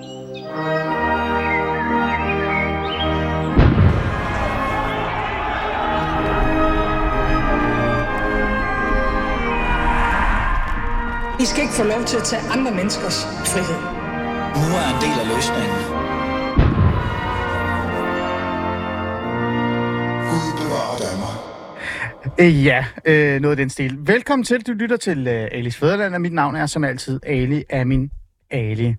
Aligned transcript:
I 0.00 0.02
skal 11.44 11.62
ikke 11.62 11.74
få 11.74 11.84
lov 11.84 12.04
til 12.04 12.16
at 12.16 12.22
tage 12.24 12.42
andre 12.50 12.70
menneskers 12.70 13.24
frihed. 13.24 13.80
Nu 14.60 14.66
er 14.80 14.86
en 14.94 15.00
del 15.04 15.16
af 15.22 15.26
løsningen. 15.34 15.78
Gud 20.30 20.48
bevarer 20.60 20.96
Danmark. 21.06 21.38
Øh, 22.40 22.66
Ja, 22.66 22.84
øh, 23.04 23.40
noget 23.40 23.52
af 23.52 23.56
den 23.56 23.70
stil. 23.70 23.96
Velkommen 24.00 24.44
til, 24.44 24.66
du 24.66 24.72
lytter 24.72 24.96
til 24.96 25.28
øh, 25.28 25.48
Alis 25.52 25.76
Fæderland, 25.76 26.14
og 26.14 26.20
mit 26.20 26.32
navn 26.32 26.56
er 26.56 26.66
som 26.66 26.84
altid 26.84 27.20
Ali 27.26 27.64
Amin 27.72 28.10
Ali. 28.50 28.96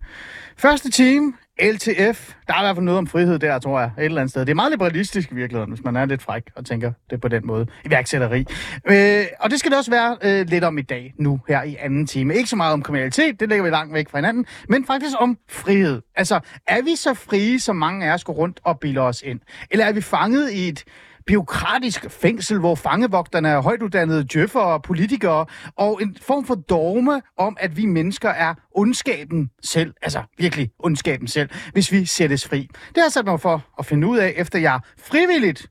Første 0.58 0.92
team, 0.92 1.36
LTF. 1.62 2.34
Der 2.48 2.54
er 2.54 2.62
i 2.62 2.64
hvert 2.64 2.76
fald 2.76 2.86
noget 2.86 2.98
om 2.98 3.08
frihed 3.08 3.40
der, 3.40 3.60
tror 3.60 3.80
jeg, 3.80 3.92
et 3.98 4.06
eller 4.06 4.22
andet 4.22 4.32
sted. 4.32 4.42
Det 4.42 4.50
er 4.50 4.56
meget 4.56 4.72
liberalistisk 4.72 5.32
i 5.32 5.36
virkeligheden, 5.36 5.72
hvis 5.72 5.84
man 5.84 5.96
er 5.96 6.06
lidt 6.06 6.22
fræk 6.22 6.44
og 6.56 6.66
tænker 6.66 6.92
det 7.10 7.22
på 7.22 7.28
den 7.28 7.48
måde. 7.48 7.68
Iværksætteri. 7.86 8.46
Øh, 8.86 9.26
og 9.40 9.50
det 9.50 9.60
skal 9.60 9.72
det 9.72 9.78
også 9.78 9.92
være 9.92 10.18
øh, 10.22 10.48
lidt 10.48 10.64
om 10.64 10.78
i 10.78 10.82
dag, 10.82 11.14
nu 11.20 11.40
her 11.48 11.64
i 11.64 11.76
anden 11.80 12.08
time. 12.08 12.36
Ikke 12.36 12.50
så 12.50 12.56
meget 12.56 12.74
om 12.74 12.84
kriminalitet, 12.84 13.40
det 13.40 13.50
lægger 13.50 13.64
vi 13.64 13.70
langt 13.70 13.94
væk 13.94 14.10
fra 14.10 14.18
hinanden, 14.18 14.46
men 14.70 14.86
faktisk 14.86 15.16
om 15.20 15.38
frihed. 15.50 16.02
Altså, 16.16 16.40
er 16.68 16.82
vi 16.82 16.96
så 16.96 17.14
frie, 17.14 17.60
som 17.60 17.76
mange 17.76 18.06
af 18.06 18.14
os 18.14 18.24
går 18.24 18.34
rundt 18.34 18.60
og 18.64 18.80
bilder 18.80 19.02
os 19.02 19.22
ind? 19.26 19.40
Eller 19.72 19.86
er 19.86 19.92
vi 19.92 20.02
fanget 20.02 20.52
i 20.52 20.70
et 20.70 20.84
biokratisk 21.26 22.10
fængsel, 22.10 22.60
hvor 22.60 22.76
fangevogterne 22.76 23.50
er 23.50 23.62
højtuddannede 23.62 24.24
djøffer 24.34 24.60
og 24.60 24.84
politikere, 24.84 25.46
og 25.76 26.02
en 26.02 26.18
form 26.22 26.46
for 26.46 26.56
dogme 26.56 27.22
om, 27.38 27.58
at 27.60 27.78
vi 27.78 27.86
mennesker 27.86 28.30
er 28.30 28.54
ondskaben 28.72 29.50
selv, 29.64 29.94
altså 30.02 30.24
virkelig 30.38 30.70
ondskaben 30.80 31.28
selv, 31.28 31.50
hvis 31.74 31.92
vi 31.92 32.06
sættes 32.06 32.48
fri. 32.48 32.60
Det 32.72 32.98
har 32.98 33.04
jeg 33.04 33.12
sat 33.12 33.26
mig 33.26 33.40
for 33.40 33.66
at 33.80 33.86
finde 33.86 34.08
ud 34.08 34.18
af, 34.18 34.34
efter 34.38 34.60
jeg 34.60 34.80
frivilligt 35.00 35.68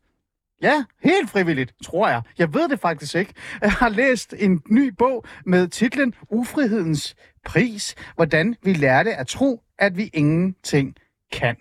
Ja, 0.62 0.84
helt 1.02 1.30
frivilligt, 1.30 1.74
tror 1.84 2.08
jeg. 2.08 2.22
Jeg 2.38 2.54
ved 2.54 2.68
det 2.68 2.80
faktisk 2.80 3.14
ikke. 3.14 3.34
Jeg 3.60 3.72
har 3.82 3.88
læst 3.88 4.34
en 4.38 4.62
ny 4.70 4.92
bog 4.98 5.24
med 5.46 5.68
titlen 5.68 6.14
Ufrihedens 6.30 7.14
pris. 7.44 7.94
Hvordan 8.14 8.56
vi 8.62 8.72
lærte 8.72 9.14
at 9.14 9.26
tro, 9.26 9.62
at 9.78 9.96
vi 9.96 10.10
ingenting 10.12 10.94
kan. 11.32 11.56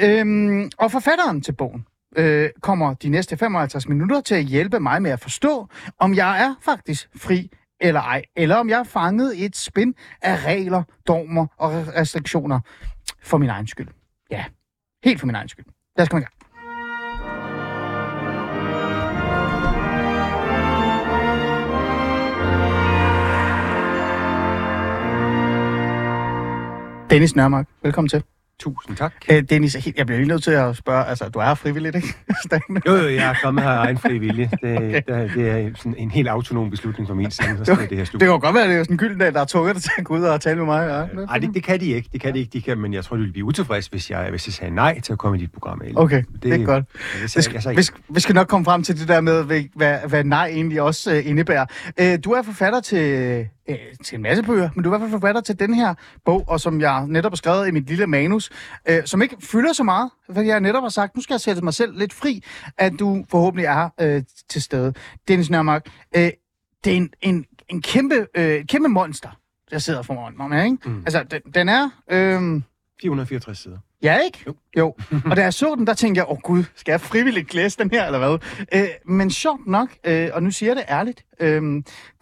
Øhm, 0.00 0.70
og 0.78 0.92
forfatteren 0.92 1.40
til 1.40 1.52
bogen, 1.52 1.84
øh, 2.16 2.50
kommer 2.60 2.94
de 2.94 3.08
næste 3.08 3.36
55 3.36 3.88
minutter 3.88 4.20
til 4.20 4.34
at 4.34 4.44
hjælpe 4.44 4.80
mig 4.80 5.02
med 5.02 5.10
at 5.10 5.20
forstå, 5.20 5.68
om 5.98 6.14
jeg 6.14 6.42
er 6.44 6.54
faktisk 6.60 7.08
fri 7.16 7.50
eller 7.80 8.00
ej, 8.00 8.22
eller 8.36 8.56
om 8.56 8.68
jeg 8.68 8.78
er 8.78 8.84
fanget 8.84 9.34
i 9.34 9.44
et 9.44 9.56
spin 9.56 9.94
af 10.22 10.44
regler, 10.44 10.82
dogmer 11.06 11.46
og 11.56 11.70
restriktioner 11.96 12.60
for 13.22 13.38
min 13.38 13.48
egen 13.48 13.66
skyld. 13.66 13.88
Ja, 14.30 14.44
helt 15.04 15.20
for 15.20 15.26
min 15.26 15.34
egen 15.34 15.48
skyld. 15.48 15.66
Lad 15.96 16.02
os 16.02 16.08
komme 16.08 16.22
i 16.22 16.24
gang. 16.24 16.34
Dennis 27.10 27.36
Nørmark, 27.36 27.66
velkommen 27.82 28.08
til. 28.08 28.22
Tusind 28.60 28.96
tak. 28.96 29.12
Øh, 29.30 29.42
Dennis, 29.42 29.76
jeg 29.96 30.06
bliver 30.06 30.18
lige 30.18 30.28
nødt 30.28 30.42
til 30.42 30.50
at 30.50 30.76
spørge, 30.76 31.04
altså 31.04 31.28
du 31.28 31.38
er 31.38 31.54
frivilligt, 31.54 31.96
ikke? 32.00 32.14
Jo, 32.86 32.94
jo, 32.96 33.08
jeg 33.08 33.30
er 33.30 33.34
kommet 33.42 33.64
her 33.64 33.70
af 33.70 33.84
egen 33.84 33.98
fri 33.98 34.18
vilje. 34.18 34.50
Det, 34.62 34.76
okay. 34.76 34.94
det, 34.94 35.30
det 35.34 35.50
er 35.50 35.70
sådan 35.76 35.94
en 35.98 36.10
helt 36.10 36.28
autonom 36.28 36.70
beslutning 36.70 37.08
fra 37.08 37.14
min 37.14 37.30
side, 37.30 37.46
skal 37.62 37.76
det 37.76 37.88
her 37.90 37.96
Det 37.96 38.08
slut. 38.08 38.20
kan 38.20 38.28
godt 38.40 38.54
være, 38.54 38.62
at 38.64 38.68
det 38.70 38.78
er 38.78 38.82
sådan 38.82 38.94
en 38.94 38.98
gylden 38.98 39.18
dag, 39.18 39.32
der 39.34 39.40
er 39.40 39.44
tvunget 39.44 39.74
dig 39.74 39.82
til 39.82 39.90
at 39.98 40.04
gå 40.04 40.14
ud 40.16 40.22
og 40.22 40.40
tale 40.40 40.56
med 40.56 40.64
mig. 40.64 41.08
Ja. 41.14 41.20
Nej, 41.24 41.38
det, 41.38 41.50
det 41.54 41.62
kan 41.62 41.80
de 41.80 41.86
ikke. 41.86 42.08
Det 42.12 42.20
kan 42.20 42.34
de 42.34 42.38
ikke. 42.38 42.50
De 42.52 42.62
kan, 42.62 42.78
men 42.78 42.92
jeg 42.94 43.04
tror, 43.04 43.16
de 43.16 43.20
ville 43.20 43.32
blive 43.32 43.44
utilfreds, 43.44 43.86
hvis 43.86 44.10
jeg, 44.10 44.26
hvis 44.30 44.46
jeg 44.46 44.52
sagde 44.54 44.74
nej 44.74 45.00
til 45.00 45.12
at 45.12 45.18
komme 45.18 45.38
i 45.38 45.40
dit 45.40 45.52
program. 45.52 45.80
Ali. 45.84 45.92
Okay, 45.96 46.22
det 46.42 46.52
er 46.60 46.64
godt. 46.64 46.84
Det, 46.92 47.22
Vi 47.22 47.28
sagde, 47.28 47.42
skal, 47.42 47.54
jeg 47.54 47.62
sagde 47.62 47.76
vi, 47.76 47.82
skal, 47.82 48.00
vi 48.08 48.20
skal 48.20 48.34
nok 48.34 48.46
komme 48.46 48.64
frem 48.64 48.82
til 48.82 48.98
det 49.00 49.08
der 49.08 49.20
med, 49.20 49.44
hvad, 49.74 50.08
hvad, 50.08 50.24
nej 50.24 50.46
egentlig 50.46 50.82
også 50.82 51.10
uh, 51.10 51.26
indebærer. 51.30 51.66
Uh, 52.02 52.06
du 52.24 52.30
er 52.30 52.42
forfatter 52.42 52.80
til, 52.80 53.46
uh, 53.68 53.76
til 54.04 54.16
en 54.16 54.22
masse 54.22 54.42
bøger, 54.42 54.70
men 54.74 54.84
du 54.84 54.90
er 54.90 54.94
i 54.94 54.98
hvert 54.98 55.10
fald 55.10 55.20
forfatter 55.20 55.40
til 55.40 55.58
den 55.58 55.74
her 55.74 55.94
bog, 56.24 56.44
og 56.48 56.60
som 56.60 56.80
jeg 56.80 57.06
netop 57.06 57.32
har 57.32 57.36
skrevet 57.36 57.68
i 57.68 57.70
mit 57.70 57.86
lille 57.86 58.06
manus, 58.06 58.50
uh, 58.90 58.96
som 59.04 59.22
ikke 59.22 59.36
fylder 59.40 59.72
så 59.72 59.82
meget, 59.82 60.10
fordi 60.32 60.48
jeg 60.48 60.60
netop 60.60 60.82
har 60.82 60.88
sagt, 60.88 61.16
nu 61.16 61.22
skal 61.22 61.34
jeg 61.34 61.40
sætte 61.40 61.64
mig 61.64 61.74
selv 61.74 61.98
lidt 61.98 62.12
fri, 62.12 62.44
at 62.78 62.92
du 62.98 63.24
forhåbentlig 63.30 63.64
er 63.64 64.16
uh, 64.16 64.22
til 64.48 64.62
stede. 64.62 64.94
Dennis 65.28 65.50
Nørmark, 65.50 65.86
uh, 66.16 66.22
det 66.84 66.92
er 66.92 66.96
en, 66.96 67.10
en, 67.22 67.44
en 67.68 67.82
kæmpe, 67.82 68.26
uh, 68.38 68.66
kæmpe 68.66 68.88
monster, 68.88 69.28
der 69.70 69.78
sidder 69.78 70.02
foran 70.02 70.34
mig, 70.36 70.64
ikke? 70.64 70.88
Mm. 70.88 71.02
Altså, 71.06 71.24
den, 71.30 71.40
den 71.54 71.68
er... 71.68 71.84
Uh, 72.12 72.62
464 73.00 73.58
sider. 73.58 73.78
Ja, 74.02 74.18
ikke? 74.18 74.44
Jo. 74.46 74.54
jo. 74.78 74.94
Og 75.30 75.36
da 75.36 75.42
jeg 75.42 75.54
så 75.54 75.74
den, 75.74 75.86
der 75.86 75.94
tænkte 75.94 76.18
jeg, 76.18 76.26
åh 76.26 76.32
oh, 76.32 76.38
gud, 76.38 76.64
skal 76.74 76.92
jeg 76.92 77.00
frivilligt 77.00 77.54
læse 77.54 77.78
den 77.78 77.90
her, 77.90 78.06
eller 78.06 78.18
hvad? 78.18 78.38
Øh, 78.74 78.88
men 79.04 79.30
sjovt 79.30 79.66
nok, 79.66 79.88
øh, 80.04 80.28
og 80.32 80.42
nu 80.42 80.50
siger 80.50 80.70
jeg 80.70 80.76
det 80.76 80.84
ærligt, 80.88 81.24
øh, 81.40 81.62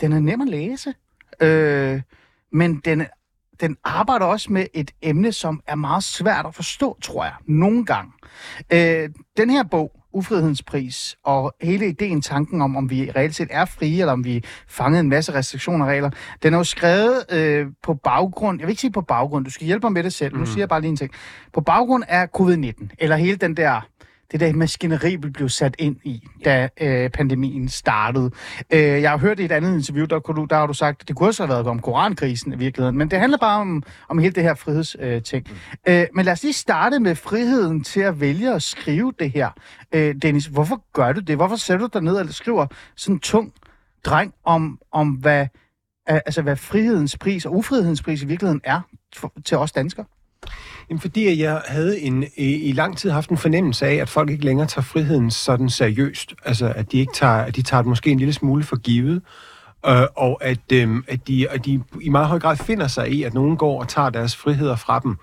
den 0.00 0.12
er 0.12 0.20
nem 0.20 0.40
at 0.40 0.48
læse, 0.48 0.94
øh, 1.40 2.00
men 2.52 2.80
den, 2.84 3.06
den 3.60 3.76
arbejder 3.84 4.26
også 4.26 4.52
med 4.52 4.66
et 4.74 4.90
emne, 5.02 5.32
som 5.32 5.60
er 5.66 5.74
meget 5.74 6.04
svært 6.04 6.46
at 6.46 6.54
forstå, 6.54 6.98
tror 7.02 7.24
jeg, 7.24 7.34
nogle 7.46 7.84
gange. 7.84 8.12
Øh, 8.72 9.08
den 9.36 9.50
her 9.50 9.62
bog, 9.62 9.92
Ufrihedens 10.12 10.62
pris, 10.62 11.16
og 11.24 11.54
hele 11.60 11.88
ideen, 11.88 12.22
tanken 12.22 12.62
om, 12.62 12.76
om 12.76 12.90
vi 12.90 13.10
reelt 13.16 13.34
set 13.34 13.48
er 13.50 13.64
frie, 13.64 14.00
eller 14.00 14.12
om 14.12 14.24
vi 14.24 14.44
fanget 14.68 15.00
en 15.00 15.08
masse 15.08 15.34
restriktioner 15.34 15.84
og 15.84 15.90
regler, 15.90 16.10
den 16.42 16.54
er 16.54 16.58
jo 16.58 16.64
skrevet 16.64 17.24
øh, 17.32 17.66
på 17.82 17.94
baggrund, 17.94 18.60
jeg 18.60 18.66
vil 18.66 18.72
ikke 18.72 18.80
sige 18.80 18.92
på 18.92 19.00
baggrund, 19.00 19.44
du 19.44 19.50
skal 19.50 19.66
hjælpe 19.66 19.86
mig 19.86 19.92
med 19.92 20.02
det 20.02 20.12
selv, 20.12 20.34
mm. 20.34 20.40
nu 20.40 20.46
siger 20.46 20.60
jeg 20.60 20.68
bare 20.68 20.80
lige 20.80 20.90
en 20.90 20.96
ting, 20.96 21.10
på 21.52 21.60
baggrund 21.60 22.04
af 22.08 22.28
covid-19, 22.38 22.88
eller 22.98 23.16
hele 23.16 23.36
den 23.36 23.56
der 23.56 23.80
det 24.32 24.40
der 24.40 24.52
maskineri, 24.52 25.16
vi 25.16 25.30
blev 25.30 25.48
sat 25.48 25.76
ind 25.78 25.96
i, 26.04 26.22
da 26.44 26.68
øh, 26.80 27.10
pandemien 27.10 27.68
startede. 27.68 28.30
Øh, 28.70 28.80
jeg 28.80 29.10
har 29.10 29.18
hørt 29.18 29.40
i 29.40 29.44
et 29.44 29.52
andet 29.52 29.74
interview, 29.74 30.06
der, 30.06 30.20
kunne 30.20 30.36
du, 30.36 30.44
der 30.44 30.56
har 30.56 30.66
du 30.66 30.72
sagt, 30.72 31.02
at 31.02 31.08
det 31.08 31.16
kunne 31.16 31.28
også 31.28 31.42
have 31.42 31.54
været 31.54 31.66
om 31.66 31.78
korankrisen 31.80 32.52
i 32.52 32.56
virkeligheden, 32.56 32.98
men 32.98 33.10
det 33.10 33.18
handler 33.18 33.38
bare 33.38 33.60
om, 33.60 33.82
om 34.08 34.18
hele 34.18 34.34
det 34.34 34.42
her 34.42 34.54
frihedsting. 34.54 35.04
Øh, 35.04 35.22
ting. 35.22 35.46
øh, 35.88 36.06
men 36.14 36.24
lad 36.24 36.32
os 36.32 36.42
lige 36.42 36.52
starte 36.52 37.00
med 37.00 37.14
friheden 37.14 37.84
til 37.84 38.00
at 38.00 38.20
vælge 38.20 38.54
at 38.54 38.62
skrive 38.62 39.12
det 39.18 39.30
her. 39.30 39.50
Øh, 39.92 40.14
Dennis, 40.22 40.46
hvorfor 40.46 40.82
gør 40.92 41.12
du 41.12 41.20
det? 41.20 41.36
Hvorfor 41.36 41.56
sætter 41.56 41.86
du 41.86 41.90
dig 41.92 42.02
ned 42.02 42.16
og 42.16 42.28
skriver 42.28 42.66
sådan 42.96 43.16
en 43.16 43.20
tung 43.20 43.52
dreng 44.04 44.34
om, 44.44 44.78
om 44.92 45.08
hvad, 45.08 45.46
altså, 46.06 46.42
hvad 46.42 46.56
frihedens 46.56 47.18
pris 47.18 47.46
og 47.46 47.54
ufrihedens 47.54 48.02
pris 48.02 48.22
i 48.22 48.26
virkeligheden 48.26 48.60
er 48.64 48.80
for, 49.16 49.32
til 49.44 49.56
os 49.56 49.72
danskere? 49.72 50.06
Jamen, 50.90 51.00
fordi 51.00 51.42
jeg 51.42 51.62
havde 51.66 52.00
en, 52.00 52.24
i, 52.36 52.54
i 52.54 52.72
lang 52.72 52.98
tid 52.98 53.10
haft 53.10 53.30
en 53.30 53.36
fornemmelse 53.36 53.86
af, 53.86 53.94
at 53.94 54.08
folk 54.08 54.30
ikke 54.30 54.44
længere 54.44 54.66
tager 54.66 54.82
friheden 54.82 55.30
sådan 55.30 55.70
seriøst. 55.70 56.34
Altså, 56.44 56.72
at 56.76 56.92
de 56.92 56.98
ikke 56.98 57.12
tager, 57.12 57.32
at 57.32 57.56
de 57.56 57.62
tager 57.62 57.82
det 57.82 57.88
måske 57.88 58.10
en 58.10 58.18
lille 58.18 58.32
smule 58.34 58.64
for 58.64 58.76
givet. 58.76 59.22
Øh, 59.86 60.02
og 60.16 60.44
at, 60.44 60.72
øh, 60.72 61.02
at, 61.08 61.28
de, 61.28 61.50
at 61.50 61.64
de 61.64 61.82
i 62.00 62.08
meget 62.08 62.28
høj 62.28 62.38
grad 62.38 62.56
finder 62.56 62.86
sig 62.86 63.08
i, 63.12 63.22
at 63.22 63.34
nogen 63.34 63.56
går 63.56 63.80
og 63.80 63.88
tager 63.88 64.10
deres 64.10 64.36
friheder 64.36 64.76
fra 64.76 64.98
dem, 64.98 65.16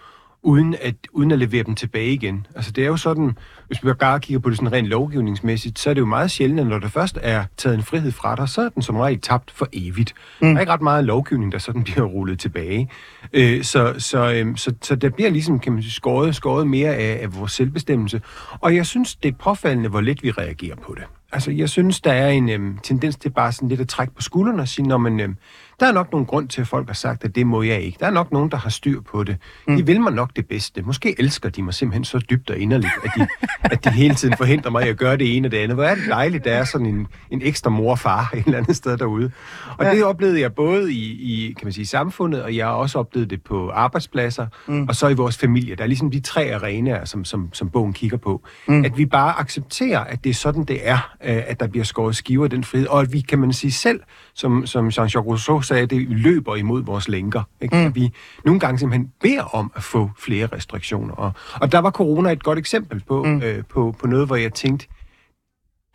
uden 0.43 0.75
at, 0.81 0.95
uden 1.11 1.31
at 1.31 1.39
levere 1.39 1.63
dem 1.63 1.75
tilbage 1.75 2.13
igen. 2.13 2.47
Altså 2.55 2.71
det 2.71 2.83
er 2.83 2.87
jo 2.87 2.97
sådan, 2.97 3.37
hvis 3.67 3.85
vi 3.85 3.93
bare 3.93 4.19
kigger 4.19 4.39
på 4.39 4.49
det 4.49 4.57
sådan 4.57 4.71
rent 4.71 4.87
lovgivningsmæssigt, 4.87 5.79
så 5.79 5.89
er 5.89 5.93
det 5.93 6.01
jo 6.01 6.05
meget 6.05 6.31
sjældent, 6.31 6.59
at 6.59 6.67
når 6.67 6.79
der 6.79 6.87
først 6.87 7.19
er 7.21 7.45
taget 7.57 7.75
en 7.75 7.83
frihed 7.83 8.11
fra 8.11 8.35
dig, 8.35 8.49
så 8.49 8.61
er 8.61 8.69
den 8.69 8.81
som 8.81 8.95
regel 8.95 9.21
tabt 9.21 9.51
for 9.51 9.67
evigt. 9.73 10.13
Mm. 10.41 10.47
Der 10.47 10.55
er 10.55 10.59
ikke 10.59 10.71
ret 10.71 10.81
meget 10.81 11.05
lovgivning, 11.05 11.51
der 11.51 11.57
sådan 11.57 11.83
bliver 11.93 12.05
rullet 12.05 12.39
tilbage. 12.39 12.89
Øh, 13.33 13.63
så, 13.63 13.93
så, 13.97 14.33
øh, 14.33 14.57
så, 14.57 14.73
så 14.81 14.95
der 14.95 15.09
bliver 15.09 15.29
ligesom, 15.29 15.59
kan 15.59 15.73
man 15.73 15.81
sige, 15.81 15.91
skåret, 15.91 16.35
skåret 16.35 16.67
mere 16.67 16.95
af, 16.95 17.19
af 17.21 17.35
vores 17.35 17.51
selvbestemmelse. 17.51 18.21
Og 18.59 18.75
jeg 18.75 18.85
synes, 18.85 19.15
det 19.15 19.29
er 19.33 19.37
påfaldende, 19.37 19.89
hvor 19.89 20.01
let 20.01 20.23
vi 20.23 20.31
reagerer 20.31 20.75
på 20.75 20.95
det. 20.95 21.03
Altså, 21.33 21.51
jeg 21.51 21.69
synes, 21.69 22.01
der 22.01 22.11
er 22.11 22.29
en 22.29 22.49
øhm, 22.49 22.77
tendens 22.77 23.15
til 23.15 23.29
bare 23.29 23.51
sådan 23.51 23.69
lidt 23.69 23.81
at 23.81 23.87
trække 23.87 24.13
på 24.15 24.21
skuldrene 24.21 24.61
og 24.61 24.67
sige, 24.67 24.87
når 24.87 24.97
man, 24.97 25.19
øhm, 25.19 25.37
der 25.79 25.85
er 25.85 25.91
nok 25.91 26.11
nogen 26.11 26.25
grund 26.25 26.47
til, 26.47 26.61
at 26.61 26.67
folk 26.67 26.87
har 26.87 26.93
sagt, 26.93 27.23
at 27.23 27.35
det 27.35 27.47
må 27.47 27.61
jeg 27.61 27.81
ikke. 27.81 27.97
Der 27.99 28.05
er 28.05 28.11
nok 28.11 28.31
nogen, 28.31 28.51
der 28.51 28.57
har 28.57 28.69
styr 28.69 29.01
på 29.01 29.23
det. 29.23 29.37
Mm. 29.67 29.77
De 29.77 29.85
vil 29.85 30.01
mig 30.01 30.13
nok 30.13 30.29
det 30.35 30.47
bedste. 30.47 30.81
Måske 30.81 31.15
elsker 31.19 31.49
de 31.49 31.63
mig 31.63 31.73
simpelthen 31.73 32.03
så 32.03 32.19
dybt 32.19 32.49
og 32.49 32.57
inderligt, 32.57 32.93
at 33.03 33.11
de, 33.15 33.27
at 33.61 33.85
de 33.85 33.89
hele 33.89 34.15
tiden 34.15 34.37
forhindrer 34.37 34.71
mig 34.71 34.85
i 34.85 34.89
at 34.89 34.97
gøre 34.97 35.17
det 35.17 35.37
ene 35.37 35.47
og 35.47 35.51
det 35.51 35.57
andet. 35.57 35.75
Hvor 35.75 35.83
er 35.83 35.95
det 35.95 36.03
dejligt, 36.09 36.43
der 36.43 36.51
er 36.51 36.63
sådan 36.63 36.87
en, 36.87 37.07
en 37.31 37.41
ekstra 37.41 37.69
mor 37.69 37.91
og 37.91 37.99
far 37.99 38.33
et 38.35 38.45
eller 38.45 38.57
andet 38.57 38.75
sted 38.75 38.97
derude. 38.97 39.31
Og 39.77 39.85
ja. 39.85 39.91
det 39.91 40.03
oplevede 40.03 40.41
jeg 40.41 40.53
både 40.53 40.93
i, 40.93 41.11
i 41.11 41.53
kan 41.53 41.65
man 41.65 41.73
sige, 41.73 41.85
samfundet, 41.85 42.43
og 42.43 42.55
jeg 42.55 42.65
har 42.65 42.73
også 42.73 42.99
oplevet 42.99 43.29
det 43.29 43.43
på 43.43 43.69
arbejdspladser, 43.69 44.47
mm. 44.67 44.87
og 44.87 44.95
så 44.95 45.07
i 45.07 45.13
vores 45.13 45.37
familie. 45.37 45.75
Der 45.75 45.83
er 45.83 45.87
ligesom 45.87 46.11
de 46.11 46.19
tre 46.19 46.53
arenaer, 46.53 47.05
som, 47.05 47.25
som, 47.25 47.49
som 47.53 47.69
bogen 47.69 47.93
kigger 47.93 48.17
på. 48.17 48.43
Mm. 48.67 48.85
At 48.85 48.97
vi 48.97 49.05
bare 49.05 49.39
accepterer, 49.39 49.99
at 49.99 50.23
det 50.23 50.29
er 50.29 50.33
sådan, 50.33 50.63
det 50.63 50.87
er, 50.87 51.15
øh, 51.23 51.41
at 51.47 51.59
der 51.59 51.67
bliver 51.67 51.83
skåret 51.83 52.15
skiver 52.15 52.47
den 52.47 52.63
frihed, 52.63 52.87
og 52.87 53.01
at 53.01 53.13
vi, 53.13 53.21
kan 53.21 53.39
man 53.39 53.53
sige 53.53 53.71
selv, 53.71 53.99
som, 54.35 54.65
som 54.65 54.87
Jean-Jacques 54.87 55.25
Rousseau 55.25 55.61
sagde, 55.61 55.85
det 55.85 56.07
løber 56.09 56.55
imod 56.55 56.83
vores 56.83 57.07
lænker. 57.07 57.43
Ikke? 57.61 57.75
Mm. 57.75 57.85
At 57.85 57.95
vi 57.95 58.11
nogle 58.45 58.59
gange 58.59 58.79
simpelthen 58.79 59.11
beder 59.21 59.43
om 59.43 59.71
at 59.75 59.83
få 59.83 60.09
flere 60.19 60.47
restriktioner. 60.47 61.13
Og, 61.13 61.31
og 61.61 61.71
der 61.71 61.79
var 61.79 61.91
corona 61.91 62.31
et 62.31 62.43
godt 62.43 62.59
eksempel 62.59 63.03
på, 63.07 63.23
mm. 63.23 63.41
øh, 63.41 63.63
på, 63.69 63.95
på 63.99 64.07
noget, 64.07 64.27
hvor 64.27 64.35
jeg 64.35 64.53
tænkte, 64.53 64.87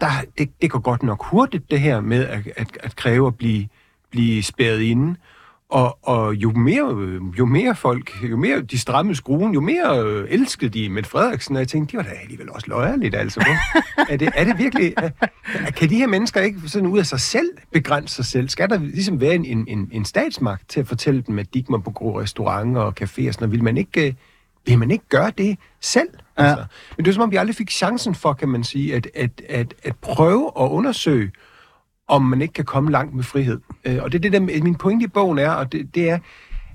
der, 0.01 0.07
det, 0.39 0.63
det 0.63 0.71
går 0.71 0.79
godt 0.79 1.03
nok 1.03 1.25
hurtigt, 1.25 1.71
det 1.71 1.81
her 1.81 2.01
med 2.01 2.27
at, 2.27 2.41
at, 2.57 2.79
at 2.81 2.97
kræve 2.97 3.27
at 3.27 3.37
blive, 3.37 3.69
blive 4.11 4.43
spærret 4.43 4.81
inde. 4.81 5.17
Og, 5.71 5.99
og 6.03 6.35
jo, 6.35 6.53
mere, 6.53 7.21
jo 7.39 7.47
mere 7.47 7.75
folk, 7.75 8.23
jo 8.31 8.37
mere 8.37 8.63
de 8.63 8.79
strammede 8.79 9.17
skruen, 9.17 9.55
jo 9.55 9.61
mere 9.61 10.05
øh, 10.05 10.27
elskede 10.31 10.71
de 10.71 10.89
Mette 10.89 11.11
Frederiksen, 11.11 11.57
og 11.57 11.61
jeg 11.61 11.69
tænkte, 11.69 11.93
de 11.93 11.97
var 11.97 12.03
da 12.03 12.11
alligevel 12.23 12.51
også 12.51 12.67
løjerligt, 12.69 13.15
altså. 13.15 13.47
Er, 14.09 14.17
det, 14.17 14.31
er 14.35 14.45
det 14.45 14.59
virkelig, 14.59 14.95
er, 14.97 15.11
kan 15.77 15.91
de 15.91 15.97
her 15.97 16.07
mennesker 16.07 16.41
ikke 16.41 16.61
sådan 16.67 16.89
ud 16.89 16.99
af 16.99 17.07
sig 17.07 17.21
selv 17.21 17.49
begrænse 17.73 18.15
sig 18.15 18.25
selv? 18.25 18.49
Skal 18.49 18.71
der 18.71 18.79
ligesom 18.79 19.21
være 19.21 19.35
en, 19.35 19.45
en, 19.45 19.65
en, 19.69 19.89
en 19.93 20.05
statsmagt 20.05 20.69
til 20.69 20.81
at 20.81 20.87
fortælle 20.87 21.23
dem, 21.27 21.39
at 21.39 21.55
de 21.55 21.59
ikke 21.59 21.73
må 21.73 21.79
på 21.79 21.91
gode 21.91 22.23
restauranter 22.23 22.81
og 22.81 22.95
caféer 23.01 23.29
og 23.29 23.35
sådan 23.35 23.35
noget? 23.41 23.53
Vil 23.53 23.65
man 23.65 23.77
ikke, 23.77 24.07
øh, 24.07 24.15
vil 24.67 24.79
man 24.79 24.91
ikke 24.91 25.09
gøre 25.09 25.33
det 25.39 25.59
selv? 25.81 26.09
Ja. 26.39 26.45
Altså, 26.45 26.65
men 26.97 27.05
det 27.05 27.11
er 27.11 27.15
som 27.15 27.23
om, 27.23 27.31
vi 27.31 27.37
aldrig 27.37 27.57
fik 27.57 27.71
chancen 27.71 28.15
for, 28.15 28.33
kan 28.33 28.49
man 28.49 28.65
sige, 28.65 28.95
at, 28.95 29.09
at, 29.15 29.43
at, 29.49 29.75
at 29.83 29.97
prøve 29.97 30.51
at 30.61 30.69
undersøge, 30.69 31.31
om 32.09 32.23
man 32.23 32.43
ikke 32.43 32.55
kan 32.55 32.65
komme 32.65 32.91
langt 32.91 33.15
med 33.15 33.25
frihed. 33.25 33.61
Øh, 33.85 33.99
og 34.03 34.13
det 34.13 34.19
er 34.19 34.31
det, 34.31 34.33
der 34.33 34.63
min 34.63 34.75
pointe 34.75 35.05
i 35.05 35.09
bogen 35.09 35.39
er, 35.39 35.51
og 35.51 35.73
det, 35.73 35.95
det 35.95 36.11
er, 36.11 36.19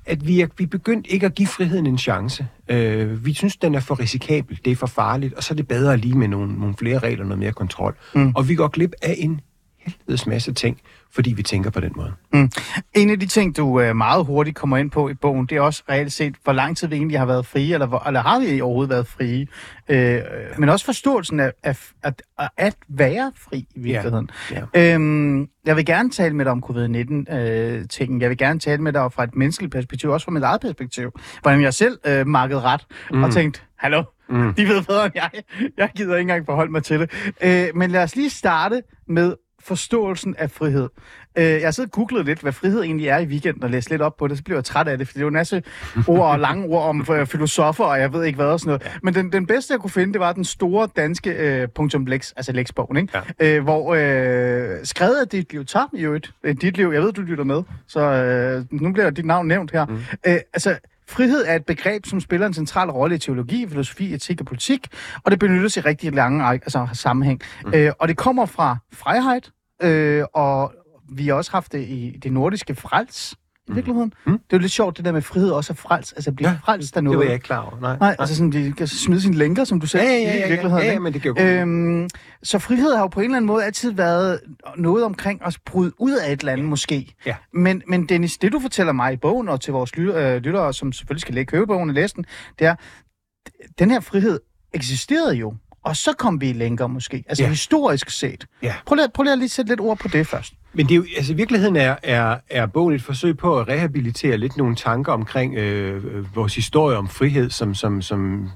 at 0.06 0.27
vi 0.27 0.41
er, 0.41 0.47
vi 0.57 0.65
begyndt 0.65 1.07
ikke 1.09 1.25
at 1.25 1.35
give 1.35 1.47
friheden 1.47 1.88
en 1.88 1.97
chance. 1.97 2.47
Øh, 2.69 3.25
vi 3.25 3.33
synes, 3.33 3.57
den 3.57 3.75
er 3.75 3.80
for 3.80 4.00
risikabel, 4.00 4.59
det 4.65 4.71
er 4.71 4.75
for 4.75 4.88
farligt, 4.88 5.33
og 5.33 5.44
så 5.44 5.53
er 5.53 5.56
det 5.56 5.68
bedre 5.68 5.97
lige 5.97 6.18
med 6.18 6.27
nogle, 6.27 6.59
nogle 6.59 6.75
flere 6.77 7.00
regler, 7.00 7.24
noget 7.24 7.39
mere 7.39 7.51
kontrol. 7.51 7.95
Mm. 8.15 8.31
Og 8.35 8.50
vi 8.50 8.56
går 8.56 8.68
glip 8.68 8.91
af 9.01 9.15
en 9.18 9.41
helvedes 9.85 10.27
masse 10.27 10.53
ting, 10.53 10.81
fordi 11.13 11.33
vi 11.33 11.44
tænker 11.44 11.69
på 11.69 11.80
den 11.80 11.91
måde. 11.95 12.13
Mm. 12.33 12.51
En 12.94 13.09
af 13.09 13.19
de 13.19 13.25
ting, 13.25 13.57
du 13.57 13.80
øh, 13.80 13.95
meget 13.95 14.25
hurtigt 14.25 14.56
kommer 14.56 14.77
ind 14.77 14.91
på 14.91 15.09
i 15.09 15.13
bogen, 15.13 15.45
det 15.45 15.57
er 15.57 15.62
også 15.62 15.83
reelt 15.89 16.12
set, 16.12 16.35
hvor 16.44 16.53
lang 16.53 16.77
tid 16.77 16.88
vi 16.88 16.95
egentlig 16.95 17.19
har 17.19 17.25
været 17.25 17.45
frie, 17.45 17.74
eller, 17.74 17.88
hvor, 17.88 18.03
eller 18.07 18.21
har 18.21 18.39
vi 18.39 18.62
overhovedet 18.62 18.89
været 18.89 19.07
frie? 19.07 19.47
Øh, 19.89 20.21
men 20.57 20.69
også 20.69 20.85
forståelsen 20.85 21.39
af, 21.39 21.51
af, 21.63 21.77
at, 22.03 22.21
at 22.57 22.75
være 22.89 23.31
fri 23.38 23.57
i 23.75 23.80
virkeligheden. 23.80 24.30
Ja. 24.51 24.94
Øhm, 24.94 25.47
jeg 25.65 25.75
vil 25.75 25.85
gerne 25.85 26.09
tale 26.09 26.35
med 26.35 26.45
dig 26.45 26.51
om 26.51 26.63
covid-19-tingen. 26.63 28.21
jeg 28.21 28.30
vil 28.30 28.38
gerne 28.38 28.59
tale 28.59 28.81
med 28.81 28.94
dig 28.94 29.13
fra 29.13 29.24
et 29.24 29.35
menneskeligt 29.35 29.74
perspektiv, 29.74 30.09
også 30.09 30.25
fra 30.25 30.31
mit 30.31 30.44
eget 30.44 30.62
perspektiv. 30.62 31.12
Hvordan 31.41 31.62
jeg 31.62 31.74
selv 31.74 31.97
øh, 32.07 32.27
markede 32.27 32.62
ret 32.62 32.85
mm. 33.12 33.24
og 33.24 33.31
tænkte, 33.31 33.62
hallo, 33.77 34.03
mm. 34.30 34.53
de 34.53 34.68
ved 34.68 34.83
bedre 34.83 35.06
end 35.06 35.13
jeg. 35.15 35.30
Jeg 35.77 35.89
gider 35.95 36.15
ikke 36.15 36.21
engang 36.21 36.45
forholde 36.45 36.71
mig 36.71 36.83
til 36.83 37.00
det. 37.00 37.33
Øh, 37.44 37.68
men 37.75 37.91
lad 37.91 38.03
os 38.03 38.15
lige 38.15 38.30
starte 38.30 38.81
med 39.07 39.35
forståelsen 39.65 40.36
af 40.38 40.51
frihed. 40.51 40.89
Øh, 41.36 41.44
jeg 41.44 41.63
har 41.63 41.71
siddet 41.71 41.92
og 41.92 41.95
googlet 41.95 42.25
lidt, 42.25 42.39
hvad 42.39 42.51
frihed 42.51 42.81
egentlig 42.81 43.07
er 43.07 43.18
i 43.18 43.25
weekenden, 43.25 43.63
og 43.63 43.69
læst 43.69 43.89
lidt 43.89 44.01
op 44.01 44.18
på 44.18 44.27
det, 44.27 44.38
så 44.38 44.44
blev 44.44 44.57
jeg 44.57 44.63
træt 44.63 44.88
af 44.88 44.98
det, 44.98 45.07
for 45.07 45.13
det 45.13 45.19
er 45.19 45.24
jo 45.24 45.27
en 45.27 45.33
masse 45.33 45.63
ord 46.07 46.31
og 46.31 46.39
lange 46.39 46.65
ord 46.68 46.89
om 46.89 47.07
øh, 47.12 47.25
filosofer, 47.27 47.83
og 47.83 48.00
jeg 48.00 48.13
ved 48.13 48.24
ikke 48.24 48.36
hvad 48.36 48.45
og 48.45 48.60
sådan 48.60 48.69
noget. 48.69 48.83
Ja. 48.86 48.92
Men 49.04 49.13
den, 49.13 49.31
den 49.31 49.45
bedste, 49.45 49.74
jeg 49.74 49.80
kunne 49.80 49.92
finde, 49.92 50.13
det 50.13 50.19
var 50.19 50.33
den 50.33 50.45
store 50.45 50.88
danske 50.95 51.30
øh, 51.30 51.68
punktum 51.68 52.06
lex, 52.06 52.31
altså 52.36 52.51
lex-bogen, 52.51 52.98
ikke? 52.98 53.21
Ja. 53.39 53.57
Øh, 53.57 53.63
hvor 53.63 53.94
øh, 53.94 54.80
skrevet 54.83 55.15
af 55.21 55.27
dit 55.27 55.51
liv 55.51 55.66
Tam 55.66 55.89
i 55.94 56.01
øvrigt, 56.01 56.31
øh, 56.44 56.56
dit 56.62 56.77
liv, 56.77 56.92
jeg 56.94 57.01
ved, 57.01 57.13
du 57.13 57.21
lytter 57.21 57.44
med, 57.44 57.63
så 57.88 58.00
øh, 58.00 58.66
nu 58.81 58.94
bliver 58.94 59.09
dit 59.09 59.25
navn 59.25 59.48
nævnt 59.48 59.71
her. 59.71 59.86
Mm. 59.86 59.95
Øh, 60.27 60.38
altså, 60.54 60.77
Frihed 61.13 61.44
er 61.48 61.56
et 61.56 61.65
begreb, 61.65 62.06
som 62.06 62.19
spiller 62.19 62.48
en 62.48 62.54
central 62.54 62.89
rolle 62.89 63.15
i 63.15 63.19
teologi, 63.19 63.68
filosofi, 63.68 64.13
etik 64.13 64.39
og 64.42 64.45
politik, 64.45 64.88
og 65.24 65.31
det 65.31 65.39
benyttes 65.39 65.77
i 65.77 65.80
rigtig 65.80 66.13
lange 66.13 66.45
altså, 66.45 66.88
sammenhæng. 66.94 67.42
Mm. 67.65 67.74
Øh, 67.74 67.92
og 68.00 68.07
det 68.07 68.18
kommer 68.18 68.45
fra 68.45 68.77
Freiheit, 68.94 69.51
øh, 69.81 70.24
og 70.33 70.74
vi 71.10 71.27
har 71.27 71.33
også 71.33 71.51
haft 71.51 71.71
det 71.71 71.81
i 71.81 72.19
det 72.24 72.31
nordiske 72.33 72.75
frels, 72.75 73.36
i 73.69 73.71
virkeligheden. 73.74 74.13
Mm. 74.25 74.31
Det 74.31 74.39
er 74.54 74.57
jo 74.57 74.60
lidt 74.60 74.71
sjovt, 74.71 74.98
det 74.98 75.06
der 75.06 75.12
med 75.12 75.21
frihed 75.21 75.51
også 75.51 75.74
er 75.74 75.75
frels, 75.75 76.13
altså 76.13 76.31
blive 76.31 76.50
ja, 76.50 76.57
frelst 76.65 76.98
af 76.98 77.04
noget. 77.04 77.13
Det 77.15 77.19
var 77.19 77.24
jeg 77.25 77.33
ikke 77.33 77.44
klar 77.44 77.60
over, 77.60 77.80
nej. 77.81 77.98
Nej, 78.00 78.15
altså 78.19 78.36
sådan, 78.36 78.51
de 78.51 78.71
kan 78.77 78.88
smide 78.88 79.21
sine 79.21 79.36
lænker, 79.36 79.63
som 79.63 79.80
du 79.80 79.88
sagde, 79.88 80.06
Ja, 80.07 80.13
ja, 80.13 80.19
ja, 80.21 80.33
i 80.36 80.39
ja, 80.39 80.48
virkeligheden. 80.48 80.86
ja, 80.86 80.92
ja, 80.94 81.00
men 81.00 81.13
det 81.13 81.24
godt- 81.24 81.39
øhm, 81.39 82.10
Så 82.44 82.60
frihed 82.60 82.95
har 82.95 83.01
jo 83.01 83.07
på 83.07 83.19
en 83.19 83.24
eller 83.25 83.38
anden 83.38 83.48
måde 83.48 83.63
altid 83.65 83.92
været 83.92 84.39
noget 84.77 85.04
omkring 85.06 85.45
at 85.45 85.57
bryde 85.65 85.92
ud 85.98 86.12
af 86.13 86.31
et 86.31 86.39
eller 86.39 86.51
andet, 86.54 86.65
måske. 86.68 87.15
Ja. 87.25 87.36
Men, 87.54 87.81
men 87.88 88.10
Dennis, 88.10 88.38
det 88.38 88.51
du 88.51 88.60
fortæller 88.60 88.94
mig 88.94 89.13
i 89.13 89.18
bogen, 89.18 89.50
og 89.50 89.62
til 89.62 89.74
vores 89.74 89.95
lytter, 89.95 90.18
øh, 90.36 90.42
lyttere, 90.42 90.74
som 90.74 90.92
selvfølgelig 90.94 91.21
skal 91.21 91.36
lægge 91.36 91.51
købe 91.51 91.68
bogen 91.68 91.89
og 91.89 91.95
læse 91.95 92.16
den, 92.16 92.25
det 92.59 92.68
er, 92.68 92.75
den 93.80 93.92
her 93.92 94.00
frihed 94.00 94.39
eksisterede 94.74 95.36
jo, 95.36 95.54
og 95.83 95.95
så 95.95 96.13
kom 96.13 96.42
vi 96.42 96.50
i 96.50 96.54
lænker 96.54 96.88
måske, 96.88 97.24
altså 97.27 97.44
Ja. 97.44 97.48
ja. 97.48 97.51
historisk 97.51 98.09
set. 98.09 98.45
Ja. 98.62 98.74
Prøv 98.86 98.95
lige, 98.95 99.07
prøv 99.13 99.24
lige 99.24 99.33
at 99.33 99.39
lige 99.39 99.50
sætte 99.50 99.71
lidt 99.71 99.80
ord 99.80 99.98
på 99.98 100.07
det 100.07 100.27
først. 100.27 100.54
Men 100.73 100.85
det 100.85 100.91
er 100.91 100.95
jo, 100.95 101.05
altså 101.17 101.33
virkeligheden 101.33 101.75
er, 101.75 101.95
er, 102.03 102.37
er 102.49 102.65
bogen 102.65 102.95
et 102.95 103.01
forsøg 103.01 103.37
på 103.37 103.59
at 103.59 103.67
rehabilitere 103.67 104.37
lidt 104.37 104.57
nogle 104.57 104.75
tanker 104.75 105.11
omkring 105.11 105.55
øh, 105.55 105.95
øh, 105.95 106.35
vores 106.35 106.55
historie 106.55 106.97
om 106.97 107.07
frihed, 107.07 107.49
som, 107.49 107.75
som, 107.75 108.01
som, 108.01 108.49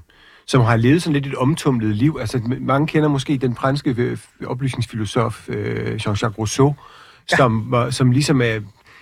som 0.46 0.60
har 0.60 0.76
levet 0.76 1.02
sådan 1.02 1.12
lidt 1.12 1.26
et 1.26 1.34
omtumlet 1.34 1.96
liv. 1.96 2.16
Altså 2.20 2.40
mange 2.60 2.86
kender 2.86 3.08
måske 3.08 3.38
den 3.38 3.54
franske 3.56 3.94
øh, 3.98 4.18
oplysningsfilosof 4.46 5.48
øh, 5.48 5.94
Jean-Jacques 5.94 6.38
Rousseau, 6.38 6.74
ja. 7.30 7.36
som, 7.36 7.70
var- 7.70 7.90
som 7.90 8.10
ligesom 8.10 8.40
er, 8.42 8.60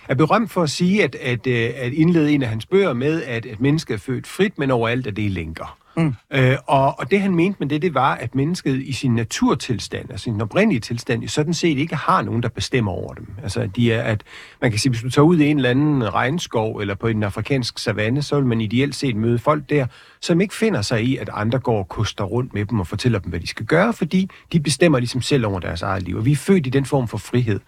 er 0.09 0.15
berømt 0.15 0.51
for 0.51 0.63
at 0.63 0.69
sige, 0.69 1.03
at, 1.03 1.15
at, 1.15 1.47
øh, 1.47 1.69
at 1.75 1.93
indlede 1.93 2.31
en 2.31 2.43
af 2.43 2.49
hans 2.49 2.65
bøger 2.65 2.93
med, 2.93 3.23
at, 3.23 3.45
at 3.45 3.59
mennesket 3.59 3.93
er 3.93 3.99
født 3.99 4.27
frit, 4.27 4.59
men 4.59 4.71
overalt 4.71 5.07
er 5.07 5.11
det 5.11 5.21
i 5.21 5.27
lænker. 5.27 5.77
Mm. 5.97 6.15
Øh, 6.33 6.57
og, 6.67 6.99
og 6.99 7.11
det 7.11 7.21
han 7.21 7.35
mente 7.35 7.57
med 7.59 7.67
det, 7.67 7.81
det 7.81 7.93
var, 7.93 8.15
at 8.15 8.35
mennesket 8.35 8.81
i 8.81 8.91
sin 8.91 9.15
naturtilstand, 9.15 10.11
altså 10.11 10.23
sin 10.23 10.41
oprindelige 10.41 10.79
tilstand, 10.79 11.21
jo 11.21 11.27
sådan 11.27 11.53
set 11.53 11.77
ikke 11.77 11.95
har 11.95 12.21
nogen, 12.21 12.43
der 12.43 12.49
bestemmer 12.49 12.91
over 12.91 13.13
dem. 13.13 13.27
Altså, 13.43 13.59
at 13.59 13.75
de 13.75 13.93
er, 13.93 14.01
at 14.03 14.23
man 14.61 14.71
kan 14.71 14.79
sige, 14.79 14.89
hvis 14.89 15.01
du 15.01 15.09
tager 15.09 15.25
ud 15.25 15.37
i 15.37 15.45
en 15.45 15.57
eller 15.57 15.69
anden 15.69 16.13
regnskov 16.13 16.77
eller 16.77 16.95
på 16.95 17.07
en 17.07 17.23
afrikansk 17.23 17.79
savanne, 17.79 18.21
så 18.21 18.35
vil 18.35 18.45
man 18.45 18.61
ideelt 18.61 18.95
set 18.95 19.15
møde 19.15 19.39
folk 19.39 19.69
der, 19.69 19.85
som 20.21 20.41
ikke 20.41 20.55
finder 20.55 20.81
sig 20.81 21.03
i, 21.03 21.17
at 21.17 21.29
andre 21.33 21.59
går 21.59 21.79
og 21.79 21.89
koster 21.89 22.23
rundt 22.23 22.53
med 22.53 22.65
dem 22.65 22.79
og 22.79 22.87
fortæller 22.87 23.19
dem, 23.19 23.29
hvad 23.29 23.39
de 23.39 23.47
skal 23.47 23.65
gøre, 23.65 23.93
fordi 23.93 24.29
de 24.51 24.59
bestemmer 24.59 24.99
ligesom 24.99 25.21
selv 25.21 25.45
over 25.45 25.59
deres 25.59 25.81
eget 25.81 26.03
liv. 26.03 26.17
Og 26.17 26.25
vi 26.25 26.31
er 26.31 26.35
født 26.35 26.67
i 26.67 26.69
den 26.69 26.85
form 26.85 27.07
for 27.07 27.17
frihed. 27.17 27.59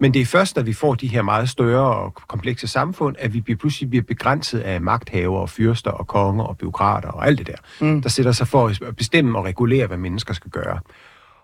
Men 0.00 0.14
det 0.14 0.22
er 0.22 0.26
først, 0.26 0.56
da 0.56 0.60
vi 0.60 0.72
får 0.72 0.94
de 0.94 1.06
her 1.06 1.22
meget 1.22 1.48
større 1.48 1.96
og 1.96 2.14
komplekse 2.14 2.66
samfund, 2.66 3.16
at 3.18 3.34
vi 3.34 3.40
pludselig 3.40 3.90
bliver 3.90 4.02
begrænset 4.02 4.60
af 4.60 4.80
magthavere 4.80 5.40
og 5.40 5.50
fyrster 5.50 5.90
og 5.90 6.06
konger 6.06 6.44
og 6.44 6.58
byråkrater 6.58 7.08
og 7.08 7.26
alt 7.26 7.38
det 7.38 7.46
der, 7.46 7.86
mm. 7.86 8.02
der 8.02 8.08
sætter 8.08 8.32
sig 8.32 8.48
for 8.48 8.86
at 8.86 8.96
bestemme 8.96 9.38
og 9.38 9.44
regulere, 9.44 9.86
hvad 9.86 9.96
mennesker 9.96 10.34
skal 10.34 10.50
gøre. 10.50 10.78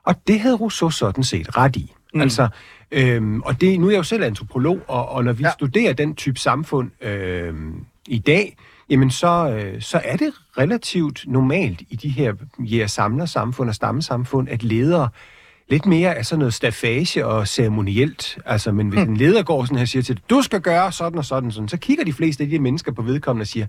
Og 0.05 0.15
det 0.27 0.41
havde 0.41 0.57
Rousseau 0.57 0.91
sådan 0.91 1.25
set 1.25 1.57
ret 1.57 1.77
i. 1.77 1.93
Mm. 2.15 2.21
Altså, 2.21 2.49
øhm, 2.91 3.43
og 3.43 3.61
det, 3.61 3.81
nu 3.81 3.87
er 3.87 3.91
jeg 3.91 3.99
jo 3.99 4.03
selv 4.03 4.25
antropolog, 4.25 4.81
og, 4.89 5.09
og 5.09 5.25
når 5.25 5.33
vi 5.33 5.43
ja. 5.43 5.49
Ja. 5.49 5.53
studerer 5.53 5.93
den 5.93 6.15
type 6.15 6.39
samfund 6.39 6.91
øhm, 7.03 7.85
i 8.09 8.19
dag, 8.19 8.57
jamen 8.91 9.11
så, 9.11 9.51
øh, 9.57 9.83
så 9.83 10.01
er 10.05 10.17
det 10.17 10.33
relativt 10.59 11.25
normalt 11.27 11.83
i 11.91 11.97
de 11.97 12.09
her 12.09 12.33
jæger-samler-samfund 12.59 13.69
og 13.69 13.75
stammesamfund, 13.75 14.49
at 14.49 14.63
ledere 14.63 15.09
lidt 15.71 15.87
mere 15.87 16.15
af 16.15 16.27
sådan 16.27 16.39
noget 16.39 16.55
staffage 16.55 17.27
og 17.27 17.49
ceremonielt. 17.49 18.39
Altså, 18.47 18.73
men 18.73 18.89
hvis 18.89 19.01
en 19.01 19.17
leder 19.17 19.43
går 19.43 19.65
sådan 19.65 19.77
her 19.77 19.83
og 19.85 19.89
siger 19.89 20.03
til 20.03 20.17
dig, 20.17 20.25
du 20.31 20.43
skal 20.43 20.61
gøre 20.61 20.93
sådan 20.93 21.19
og 21.19 21.25
sådan, 21.25 21.51
sådan, 21.51 21.69
så 21.69 21.77
kigger 21.77 22.05
de 22.05 22.13
fleste 22.13 22.45
af 22.45 22.51
de 22.51 22.59
mennesker 22.59 22.93
på 22.93 23.03
vedkommende 23.03 23.43
og 23.43 23.47
siger, 23.47 23.67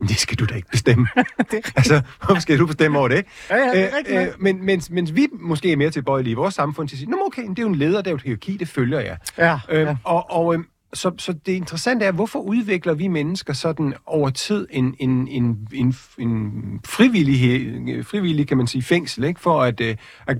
"Men 0.00 0.08
det 0.08 0.18
skal 0.18 0.38
du 0.38 0.44
da 0.44 0.54
ikke 0.54 0.68
bestemme. 0.70 1.06
altså, 1.76 2.02
hvorfor 2.24 2.40
skal 2.40 2.58
du 2.58 2.66
bestemme 2.66 2.98
over 2.98 3.08
det? 3.08 3.24
Ja, 3.50 3.56
ja, 3.56 3.70
det 3.70 3.82
er 3.92 3.96
rigtigt 3.96 4.20
nok. 4.26 4.40
men, 4.40 4.64
mens, 4.66 4.90
mens 4.90 5.14
vi 5.14 5.28
måske 5.40 5.72
er 5.72 5.76
mere 5.76 5.90
tilbøjelige 5.90 6.32
i 6.32 6.34
vores 6.34 6.54
samfund 6.54 6.88
til 6.88 6.96
at 6.96 6.98
sige, 6.98 7.10
Nå, 7.10 7.16
okay, 7.26 7.42
det 7.42 7.58
er 7.58 7.62
jo 7.62 7.68
en 7.68 7.74
leder, 7.74 7.98
det 7.98 8.06
er 8.06 8.10
jo 8.10 8.16
et 8.16 8.22
hierarki, 8.22 8.56
det 8.56 8.68
følger 8.68 9.00
jeg. 9.00 9.16
Ja, 9.38 9.58
Øhm, 9.68 9.86
ja. 9.88 9.96
Og, 10.04 10.30
og 10.30 10.54
øhm, 10.54 10.66
så, 10.94 11.10
så 11.18 11.32
det 11.32 11.52
interessante 11.52 12.04
er, 12.04 12.12
hvorfor 12.12 12.38
udvikler 12.38 12.94
vi 12.94 13.08
mennesker 13.08 13.52
sådan 13.52 13.94
over 14.06 14.30
tid 14.30 14.66
en, 14.70 14.94
en, 14.98 15.28
en, 15.28 15.68
en, 15.72 15.94
en 16.18 16.80
frivillig, 16.86 18.06
frivillig, 18.06 18.48
kan 18.48 18.56
man 18.56 18.66
sige, 18.66 18.82
fængsel, 18.82 19.24
ikke? 19.24 19.40
for 19.40 19.62
at, 19.62 19.80
øh, 19.80 19.96
at, 20.26 20.36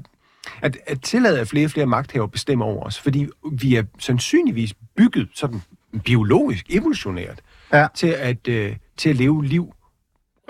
at, 0.62 0.78
at 0.86 1.02
tillade, 1.02 1.40
at 1.40 1.48
flere 1.48 1.66
og 1.66 1.70
flere 1.70 1.86
magthaver 1.86 2.26
bestemmer 2.26 2.64
over 2.64 2.86
os. 2.86 3.00
Fordi 3.00 3.26
vi 3.52 3.76
er 3.76 3.82
sandsynligvis 3.98 4.74
bygget 4.96 5.28
sådan 5.34 5.62
biologisk, 6.04 6.66
evolutionært, 6.70 7.40
Ja. 7.72 7.86
til, 7.94 8.06
at, 8.06 8.48
øh, 8.48 8.76
til 8.96 9.08
at 9.10 9.16
leve 9.16 9.44
liv 9.44 9.72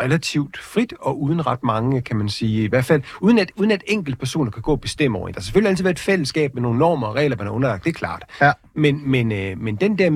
relativt 0.00 0.58
frit 0.58 0.94
og 1.00 1.22
uden 1.22 1.46
ret 1.46 1.62
mange, 1.64 2.02
kan 2.02 2.16
man 2.16 2.28
sige, 2.28 2.64
i 2.64 2.66
hvert 2.66 2.84
fald 2.84 3.02
uden 3.20 3.38
at, 3.38 3.52
uden 3.56 3.70
at 3.70 3.82
enkelte 3.86 4.18
personer 4.18 4.50
kan 4.50 4.62
gå 4.62 4.72
og 4.72 4.80
bestemme 4.80 5.18
over 5.18 5.28
en. 5.28 5.34
Der 5.34 5.40
har 5.40 5.42
selvfølgelig 5.42 5.68
altid 5.70 5.84
været 5.84 5.94
et 5.94 6.00
fællesskab 6.00 6.54
med 6.54 6.62
nogle 6.62 6.78
normer 6.78 7.06
og 7.06 7.14
regler, 7.14 7.36
man 7.36 7.46
har 7.46 7.54
underlagt, 7.54 7.84
det 7.84 7.90
er 7.90 7.94
klart. 7.94 8.24
Ja. 8.40 8.52
Men, 8.74 9.10
men, 9.10 9.32
øh, 9.32 9.58
men 9.60 9.76
den 9.76 9.98
der 9.98 10.10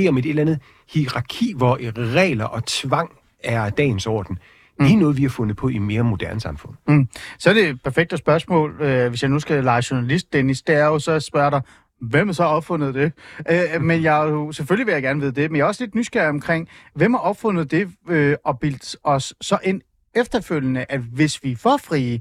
idé 0.00 0.08
om 0.08 0.18
et 0.18 0.26
eller 0.26 0.42
andet 0.42 0.58
hierarki, 0.92 1.52
hvor 1.56 1.78
regler 2.14 2.44
og 2.44 2.64
tvang 2.66 3.10
er 3.44 3.70
dagens 3.70 4.06
orden, 4.06 4.38
det 4.80 4.92
er 4.92 4.96
noget, 4.96 5.16
vi 5.16 5.22
har 5.22 5.28
fundet 5.28 5.56
på 5.56 5.68
i 5.68 5.78
mere 5.78 6.02
moderne 6.02 6.40
samfund. 6.40 6.74
Mm. 6.88 7.08
Så 7.38 7.50
er 7.50 7.54
det 7.54 7.68
et 7.68 7.82
perfekt 7.82 8.18
spørgsmål, 8.18 8.76
øh, 8.80 9.08
hvis 9.08 9.22
jeg 9.22 9.30
nu 9.30 9.38
skal 9.38 9.64
lege 9.64 9.82
journalist, 9.90 10.32
Dennis, 10.32 10.62
det 10.62 10.74
er 10.74 10.84
jo 10.84 10.98
så 10.98 11.12
at 11.12 11.22
spørge 11.22 11.50
dig, 11.50 11.62
hvem 12.00 12.28
har 12.28 12.32
så 12.32 12.44
opfundet 12.44 12.94
det? 12.94 13.12
Øh, 13.50 13.82
men 13.82 14.02
jeg 14.02 14.26
jo, 14.28 14.52
selvfølgelig 14.52 14.86
vil 14.86 14.92
jeg 14.92 15.02
gerne 15.02 15.20
vide 15.20 15.32
det, 15.32 15.50
men 15.50 15.56
jeg 15.56 15.64
er 15.64 15.68
også 15.68 15.84
lidt 15.84 15.94
nysgerrig 15.94 16.28
omkring, 16.28 16.68
hvem 16.94 17.14
har 17.14 17.20
opfundet 17.20 17.70
det 17.70 17.90
øh, 18.08 18.36
og 18.44 18.58
bildt 18.58 18.96
os 19.04 19.34
så 19.40 19.58
ind 19.64 19.80
efterfølgende, 20.14 20.84
at 20.88 21.00
hvis 21.00 21.44
vi 21.44 21.52
er 21.52 21.56
for 21.56 21.76
frie, 21.76 22.20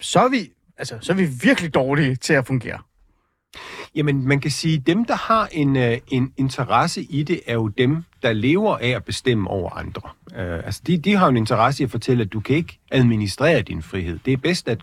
så 0.00 0.20
er 0.20 0.28
vi, 0.28 0.52
altså, 0.78 0.98
så 1.00 1.12
er 1.12 1.16
vi 1.16 1.28
virkelig 1.42 1.74
dårlige 1.74 2.16
til 2.16 2.32
at 2.32 2.46
fungere. 2.46 2.78
Jamen, 3.94 4.28
man 4.28 4.40
kan 4.40 4.50
sige, 4.50 4.76
at 4.76 4.86
dem, 4.86 5.04
der 5.04 5.14
har 5.14 5.48
en, 5.52 5.76
øh, 5.76 5.98
en 6.08 6.32
interesse 6.36 7.02
i 7.02 7.22
det, 7.22 7.40
er 7.46 7.54
jo 7.54 7.68
dem, 7.68 8.04
der 8.22 8.32
lever 8.32 8.76
af 8.76 8.88
at 8.88 9.04
bestemme 9.04 9.50
over 9.50 9.70
andre. 9.70 10.02
Øh, 10.36 10.54
altså, 10.54 10.80
de, 10.86 10.98
de 10.98 11.14
har 11.16 11.26
jo 11.26 11.30
en 11.30 11.36
interesse 11.36 11.82
i 11.82 11.84
at 11.84 11.90
fortælle, 11.90 12.24
at 12.24 12.32
du 12.32 12.40
kan 12.40 12.56
ikke 12.56 12.78
administrere 12.90 13.62
din 13.62 13.82
frihed. 13.82 14.18
Det 14.24 14.32
er 14.32 14.36
bedst, 14.36 14.68
at 14.68 14.78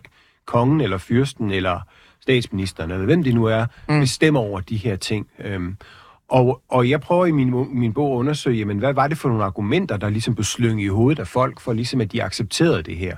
kongen 0.46 0.80
eller 0.80 0.98
fyrsten 0.98 1.50
eller 1.50 1.80
statsministeren, 2.20 2.90
eller 2.90 3.04
hvem 3.04 3.22
det 3.22 3.34
nu 3.34 3.44
er, 3.44 3.66
mm. 3.88 4.00
bestemmer 4.00 4.40
over 4.40 4.60
de 4.60 4.76
her 4.76 4.96
ting. 4.96 5.26
Øhm, 5.38 5.76
Og, 6.28 6.62
og 6.68 6.90
jeg 6.90 7.00
prøver 7.00 7.26
i 7.26 7.30
min, 7.30 7.80
min 7.80 7.92
bog 7.92 8.12
at 8.12 8.18
undersøge, 8.18 8.58
jamen, 8.58 8.78
hvad 8.78 8.94
var 8.94 9.08
det 9.08 9.18
for 9.18 9.28
nogle 9.28 9.44
argumenter, 9.44 9.96
der 9.96 10.08
ligesom 10.10 10.34
blev 10.34 10.44
slynget 10.44 10.84
i 10.84 10.88
hovedet 10.88 11.20
af 11.20 11.26
folk, 11.26 11.60
for 11.60 11.72
ligesom 11.72 12.00
at 12.00 12.12
de 12.12 12.22
accepterede 12.22 12.82
det 12.82 12.96
her. 12.96 13.16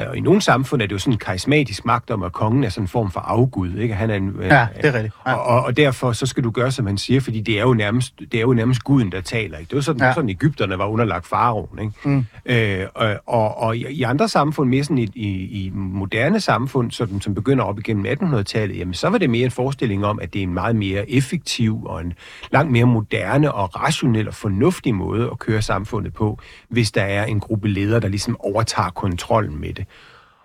Øh, 0.00 0.06
Og 0.08 0.16
i 0.16 0.20
nogle 0.20 0.40
samfund 0.40 0.82
er 0.82 0.86
det 0.86 0.92
jo 0.92 0.98
sådan 0.98 1.12
en 1.12 1.18
karismatisk 1.18 1.84
magt 1.84 2.10
om, 2.10 2.22
at 2.22 2.32
kongen 2.32 2.64
er 2.64 2.68
sådan 2.68 2.84
en 2.84 2.88
form 2.88 3.10
for 3.10 3.20
afgud. 3.20 3.74
Ikke? 3.74 3.94
Han 3.94 4.10
er 4.10 4.14
en, 4.14 4.28
øh, 4.38 4.46
Ja, 4.46 4.66
det 4.76 4.84
er 4.84 4.94
rigtigt. 4.94 5.14
Ja. 5.26 5.32
Og, 5.34 5.64
og, 5.64 5.76
derfor 5.76 6.12
så 6.12 6.26
skal 6.26 6.44
du 6.44 6.50
gøre, 6.50 6.70
som 6.70 6.86
han 6.86 6.98
siger, 6.98 7.20
fordi 7.20 7.40
det 7.40 7.58
er 7.58 7.62
jo 7.62 7.74
nærmest, 7.74 8.14
det 8.20 8.34
er 8.34 8.40
jo 8.40 8.52
nærmest 8.52 8.84
guden, 8.84 9.12
der 9.12 9.20
taler. 9.20 9.58
Ikke? 9.58 9.68
Det 9.70 9.76
var 9.76 9.82
sådan, 9.82 10.02
Ja. 10.02 10.14
sådan 10.14 10.30
Ægypterne 10.30 10.78
var 10.78 10.86
underlagt 10.86 11.26
faraoen. 11.26 11.78
Ikke? 11.78 11.92
Mm. 12.04 12.24
Øh, 12.46 12.86
og, 12.94 13.16
og, 13.26 13.58
og 13.58 13.76
i 13.76 13.86
i 13.90 14.02
andre 14.02 14.28
samfund, 14.28 14.68
mere 14.70 14.84
sådan 14.84 14.98
i, 14.98 15.10
i, 15.14 15.28
i 15.64 15.70
moderne 15.74 16.40
samfund, 16.40 16.90
sådan, 16.90 17.20
som 17.20 17.34
begynder 17.34 17.64
op 17.64 17.78
igennem 17.78 18.06
1800-tallet, 18.06 18.78
jamen 18.78 18.94
så 18.94 19.08
var 19.08 19.18
det 19.18 19.30
mere 19.30 19.44
en 19.44 19.50
forestilling 19.50 20.06
om, 20.06 20.18
at 20.22 20.32
det 20.32 20.38
er 20.38 20.42
en 20.42 20.54
meget 20.54 20.76
mere 20.76 21.10
effektiv 21.10 21.84
og 21.84 22.00
en 22.00 22.12
langt 22.52 22.72
mere 22.72 22.84
moderne 22.86 23.52
og 23.52 23.82
rationel 23.82 24.28
og 24.28 24.34
fornuftig 24.34 24.94
måde 24.94 25.28
at 25.32 25.38
køre 25.38 25.62
samfundet 25.62 26.14
på, 26.14 26.38
hvis 26.68 26.90
der 26.92 27.02
er 27.02 27.24
en 27.24 27.40
gruppe 27.40 27.68
ledere, 27.68 28.00
der 28.00 28.08
ligesom 28.08 28.36
overtager 28.40 28.90
kontrollen 28.90 29.60
med 29.60 29.72
det. 29.74 29.81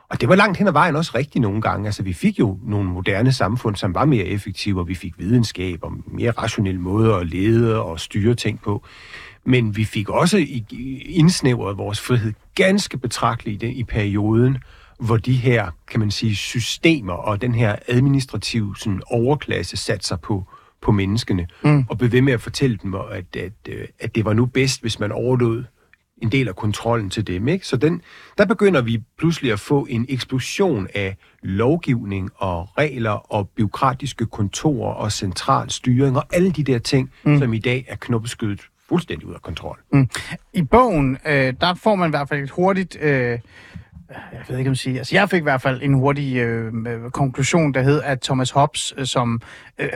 Og 0.09 0.21
det 0.21 0.29
var 0.29 0.35
langt 0.35 0.57
hen 0.57 0.67
ad 0.67 0.71
vejen 0.71 0.95
også 0.95 1.11
rigtigt 1.15 1.41
nogle 1.41 1.61
gange. 1.61 1.85
Altså, 1.85 2.03
vi 2.03 2.13
fik 2.13 2.39
jo 2.39 2.59
nogle 2.63 2.89
moderne 2.89 3.31
samfund, 3.31 3.75
som 3.75 3.93
var 3.93 4.05
mere 4.05 4.25
effektive, 4.25 4.79
og 4.79 4.87
vi 4.87 4.95
fik 4.95 5.13
videnskab 5.17 5.79
og 5.81 5.93
mere 6.05 6.31
rationelle 6.31 6.81
måder 6.81 7.15
at 7.15 7.27
lede 7.27 7.83
og 7.83 7.99
styre 7.99 8.35
ting 8.35 8.61
på. 8.61 8.85
Men 9.45 9.75
vi 9.75 9.85
fik 9.85 10.09
også 10.09 10.45
indsnævret 11.05 11.77
vores 11.77 11.99
frihed 11.99 12.33
ganske 12.55 12.97
betragteligt 12.97 13.63
i 13.63 13.83
perioden, 13.83 14.57
hvor 14.99 15.17
de 15.17 15.33
her, 15.33 15.71
kan 15.87 15.99
man 15.99 16.11
sige, 16.11 16.35
systemer 16.35 17.13
og 17.13 17.41
den 17.41 17.55
her 17.55 17.75
administrative 17.87 18.75
sådan, 18.77 19.01
overklasse 19.05 19.77
satte 19.77 20.07
sig 20.07 20.19
på, 20.21 20.47
på 20.81 20.91
menneskene, 20.91 21.47
mm. 21.63 21.85
og 21.89 21.97
blev 21.97 22.11
ved 22.11 22.21
med 22.21 22.33
at 22.33 22.41
fortælle 22.41 22.77
dem, 22.83 22.95
at, 22.95 23.35
at, 23.35 23.51
øh, 23.69 23.87
at 23.99 24.15
det 24.15 24.25
var 24.25 24.33
nu 24.33 24.45
bedst, 24.45 24.81
hvis 24.81 24.99
man 24.99 25.11
overlod 25.11 25.63
en 26.21 26.31
del 26.31 26.47
af 26.47 26.55
kontrollen 26.55 27.09
til 27.09 27.27
dem. 27.27 27.47
Ikke? 27.47 27.67
Så 27.67 27.77
den, 27.77 28.01
der 28.37 28.45
begynder 28.45 28.81
vi 28.81 29.03
pludselig 29.17 29.51
at 29.51 29.59
få 29.59 29.87
en 29.89 30.05
eksplosion 30.09 30.87
af 30.95 31.17
lovgivning 31.43 32.29
og 32.35 32.69
regler 32.77 33.33
og 33.33 33.49
byråkratiske 33.49 34.25
kontorer 34.25 34.93
og 34.93 35.11
central 35.11 35.69
styring 35.69 36.17
og 36.17 36.23
alle 36.33 36.51
de 36.51 36.63
der 36.63 36.79
ting, 36.79 37.11
mm. 37.23 37.39
som 37.39 37.53
i 37.53 37.59
dag 37.59 37.85
er 37.87 37.95
knopskydet 37.95 38.61
fuldstændig 38.89 39.27
ud 39.27 39.33
af 39.33 39.41
kontrol. 39.41 39.79
I 40.53 40.61
bogen, 40.61 41.17
øh, 41.27 41.53
der 41.61 41.73
får 41.73 41.95
man 41.95 42.09
i 42.09 42.11
hvert 42.11 42.29
fald 42.29 42.43
et 42.43 42.49
hurtigt... 42.49 42.97
Øh, 43.01 43.39
jeg 44.09 44.41
ved 44.47 44.57
ikke, 44.57 44.69
om 44.69 44.71
jeg 44.71 44.77
siger. 44.77 44.97
Altså, 44.97 45.15
jeg 45.15 45.29
fik 45.29 45.39
i 45.39 45.43
hvert 45.43 45.61
fald 45.61 45.81
en 45.83 45.93
hurtig 45.93 46.35
øh, 46.35 46.73
øh, 46.87 47.11
konklusion, 47.11 47.73
der 47.73 47.81
hed, 47.81 48.01
at 48.01 48.21
Thomas 48.21 48.51
Hobbes, 48.51 48.93
øh, 48.97 49.05
som... 49.05 49.41
Øh, 49.79 49.89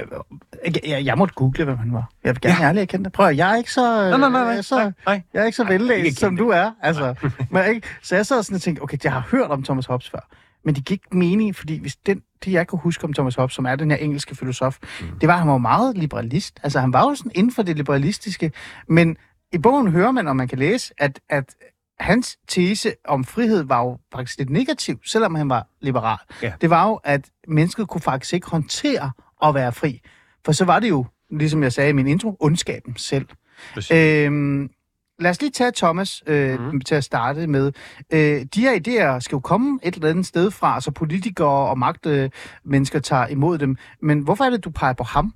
jeg, 0.87 1.05
jeg, 1.05 1.17
måtte 1.17 1.33
google, 1.33 1.63
hvem 1.63 1.77
han 1.77 1.93
var. 1.93 2.09
Jeg 2.23 2.35
vil 2.35 2.41
gerne 2.41 2.57
ja. 2.59 2.67
ærligt 2.67 2.81
erkende 2.81 3.03
det. 3.03 3.13
Prøv 3.13 3.35
jeg 3.35 3.51
er 3.51 3.55
ikke 3.55 3.71
så... 3.73 4.03
Øh, 4.03 4.09
Nej, 4.09 4.17
nej, 4.17 4.29
nej. 4.29 4.41
Jeg 4.41 4.57
er 4.57 4.61
så, 4.61 4.75
Nej, 4.75 4.91
nej. 5.05 5.21
Jeg 5.33 5.41
er 5.41 5.45
ikke 5.45 5.55
så 5.55 5.63
vellæst, 5.63 6.19
som 6.19 6.37
du 6.37 6.49
er. 6.49 6.71
Altså, 6.81 7.15
men, 7.51 7.69
ikke? 7.69 7.87
Så 8.01 8.15
jeg 8.15 8.25
sad 8.25 8.43
sådan 8.43 8.55
og 8.55 8.61
tænkte, 8.61 8.81
okay, 8.81 8.97
jeg 9.03 9.13
har 9.13 9.27
hørt 9.31 9.51
om 9.51 9.63
Thomas 9.63 9.85
Hobbes 9.85 10.09
før. 10.09 10.29
Men 10.65 10.75
det 10.75 10.85
gik 10.85 10.91
ikke 10.91 11.17
mening, 11.17 11.55
fordi 11.55 11.81
hvis 11.81 11.95
den, 11.95 12.21
det, 12.45 12.51
jeg 12.51 12.67
kan 12.67 12.79
huske 12.79 13.03
om 13.03 13.13
Thomas 13.13 13.35
Hobbes, 13.35 13.55
som 13.55 13.65
er 13.65 13.75
den 13.75 13.91
her 13.91 13.97
engelske 13.97 14.35
filosof, 14.35 14.77
mm. 14.81 15.19
det 15.19 15.27
var, 15.27 15.33
at 15.33 15.39
han 15.39 15.47
var 15.47 15.57
meget 15.57 15.97
liberalist. 15.97 16.59
Altså, 16.63 16.79
han 16.79 16.93
var 16.93 17.09
jo 17.09 17.15
sådan 17.15 17.31
inden 17.35 17.53
for 17.53 17.63
det 17.63 17.77
liberalistiske. 17.77 18.51
Men 18.87 19.17
i 19.53 19.57
bogen 19.57 19.91
hører 19.91 20.11
man, 20.11 20.27
og 20.27 20.35
man 20.35 20.47
kan 20.47 20.59
læse, 20.59 20.93
at, 20.97 21.19
at 21.29 21.55
hans 22.01 22.37
tese 22.47 22.93
om 23.07 23.23
frihed 23.23 23.63
var 23.63 23.83
jo 23.83 23.97
faktisk 24.13 24.37
lidt 24.37 24.49
negativ, 24.49 24.99
selvom 25.05 25.35
han 25.35 25.49
var 25.49 25.67
liberal. 25.81 26.17
Ja. 26.41 26.53
Det 26.61 26.69
var 26.69 26.87
jo, 26.87 26.99
at 27.03 27.29
mennesket 27.47 27.87
kunne 27.87 28.01
faktisk 28.01 28.33
ikke 28.33 28.47
håndtere 28.47 29.11
at 29.43 29.55
være 29.55 29.71
fri. 29.71 30.01
For 30.45 30.51
så 30.51 30.65
var 30.65 30.79
det 30.79 30.89
jo, 30.89 31.05
ligesom 31.29 31.63
jeg 31.63 31.73
sagde 31.73 31.89
i 31.89 31.93
min 31.93 32.07
intro, 32.07 32.37
ondskaben 32.39 32.97
selv. 32.97 33.25
Præcis. 33.73 33.91
Øhm, 33.91 34.69
lad 35.19 35.31
os 35.31 35.41
lige 35.41 35.51
tage 35.51 35.71
Thomas 35.75 36.23
øh, 36.27 36.59
mm. 36.59 36.81
til 36.81 36.95
at 36.95 37.03
starte 37.03 37.47
med. 37.47 37.71
Øh, 38.13 38.45
de 38.55 38.61
her 38.61 38.75
idéer 38.75 39.19
skal 39.19 39.35
jo 39.35 39.39
komme 39.39 39.79
et 39.83 39.95
eller 39.95 40.09
andet 40.09 40.25
sted 40.25 40.51
fra, 40.51 40.81
så 40.81 40.91
politikere 40.91 41.69
og 41.69 41.79
magtmennesker 41.79 42.99
tager 42.99 43.27
imod 43.27 43.57
dem. 43.57 43.77
Men 44.01 44.19
hvorfor 44.19 44.43
er 44.43 44.49
det, 44.49 44.63
du 44.63 44.69
peger 44.69 44.93
på 44.93 45.03
ham? 45.03 45.33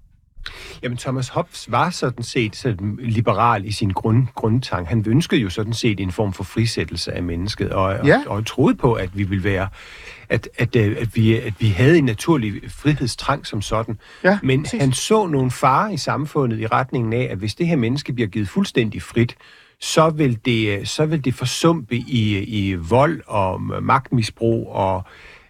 Jamen, 0.84 0.98
Thomas 0.98 1.28
Hobbes 1.30 1.72
var 1.72 1.90
sådan 1.90 2.24
set 2.24 2.56
sådan 2.56 3.00
liberal 3.02 3.66
i 3.66 3.72
sin 3.72 3.90
grund, 3.90 4.28
grundtank. 4.36 4.88
Han 4.88 5.04
ønskede 5.08 5.42
jo 5.42 5.50
sådan 5.50 5.74
set 5.74 6.00
en 6.00 6.12
form 6.12 6.34
for 6.34 6.44
frisættelse 6.44 7.12
af 7.12 7.24
mennesket, 7.24 7.70
og, 7.70 8.06
Ja. 8.06 8.22
og, 8.28 8.36
og 8.36 8.46
troede 8.46 8.76
på, 8.76 8.94
at 8.94 9.18
vi 9.18 9.24
ville 9.24 9.44
være, 9.44 9.68
at, 10.30 10.50
at, 10.58 10.76
øh, 10.76 10.98
at, 11.00 11.16
vi, 11.16 11.36
at 11.40 11.54
vi 11.60 11.68
havde 11.68 11.98
en 11.98 12.04
naturlig 12.06 12.62
frihedstrang 12.72 13.46
som 13.48 13.62
sådan. 13.62 13.98
Ja, 14.24 14.40
Men 14.44 14.64
præcis. 14.64 14.82
han 14.82 14.94
så 14.94 15.28
nogle 15.28 15.52
farer 15.52 15.90
i 15.92 15.98
samfundet 15.98 16.60
i 16.60 16.68
retningen 16.68 17.14
af, 17.14 17.28
at 17.32 17.38
hvis 17.38 17.56
det 17.56 17.68
her 17.68 17.76
menneske 17.76 18.14
bliver 18.14 18.28
givet 18.28 18.50
fuldstændig 18.50 19.02
frit, 19.02 19.36
så 19.82 20.10
vil 20.10 20.40
det, 20.46 20.88
så 20.90 21.06
vil 21.06 21.26
det 21.26 21.34
forsumpe 21.34 21.96
i, 21.96 22.38
i 22.38 22.74
vold 22.74 23.22
og 23.28 23.62
magtmisbrug 23.62 24.70
og 24.72 25.04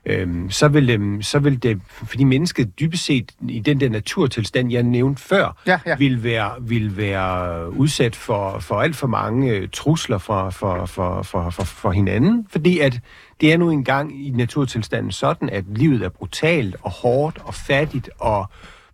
Øhm, 0.06 0.50
så, 0.52 0.68
vil, 0.68 0.90
øhm, 0.90 1.22
så 1.22 1.40
vil 1.40 1.64
det, 1.64 1.82
fordi 1.88 2.24
mennesket 2.24 2.80
dybest 2.80 3.06
set 3.06 3.32
i 3.50 3.60
den 3.60 3.80
der 3.80 3.90
naturtilstand, 3.90 4.72
jeg 4.72 4.84
nævnte 4.84 5.22
før, 5.24 5.62
Ja, 5.68 5.80
ja. 5.86 5.96
vil 5.96 6.24
være, 6.24 6.52
vil 6.62 6.98
være 6.98 7.72
udsat 7.72 8.16
for, 8.16 8.60
for 8.60 8.82
alt 8.82 8.96
for 8.96 9.08
mange 9.08 9.52
øh, 9.52 9.68
trusler 9.74 10.18
for, 10.18 10.50
for, 10.50 10.86
for, 10.86 11.22
for, 11.24 11.50
for, 11.50 11.64
for 11.64 11.92
hinanden, 11.92 12.48
fordi 12.50 12.80
at 12.80 13.00
det 13.42 13.54
er 13.54 13.58
nu 13.58 13.70
engang 13.70 14.26
i 14.28 14.30
naturtilstanden 14.30 15.12
sådan, 15.12 15.50
at 15.50 15.64
livet 15.76 16.02
er 16.02 16.10
brutalt 16.10 16.76
og 16.82 16.92
hårdt 16.92 17.40
og 17.44 17.54
fattigt 17.54 18.10
og 18.20 18.46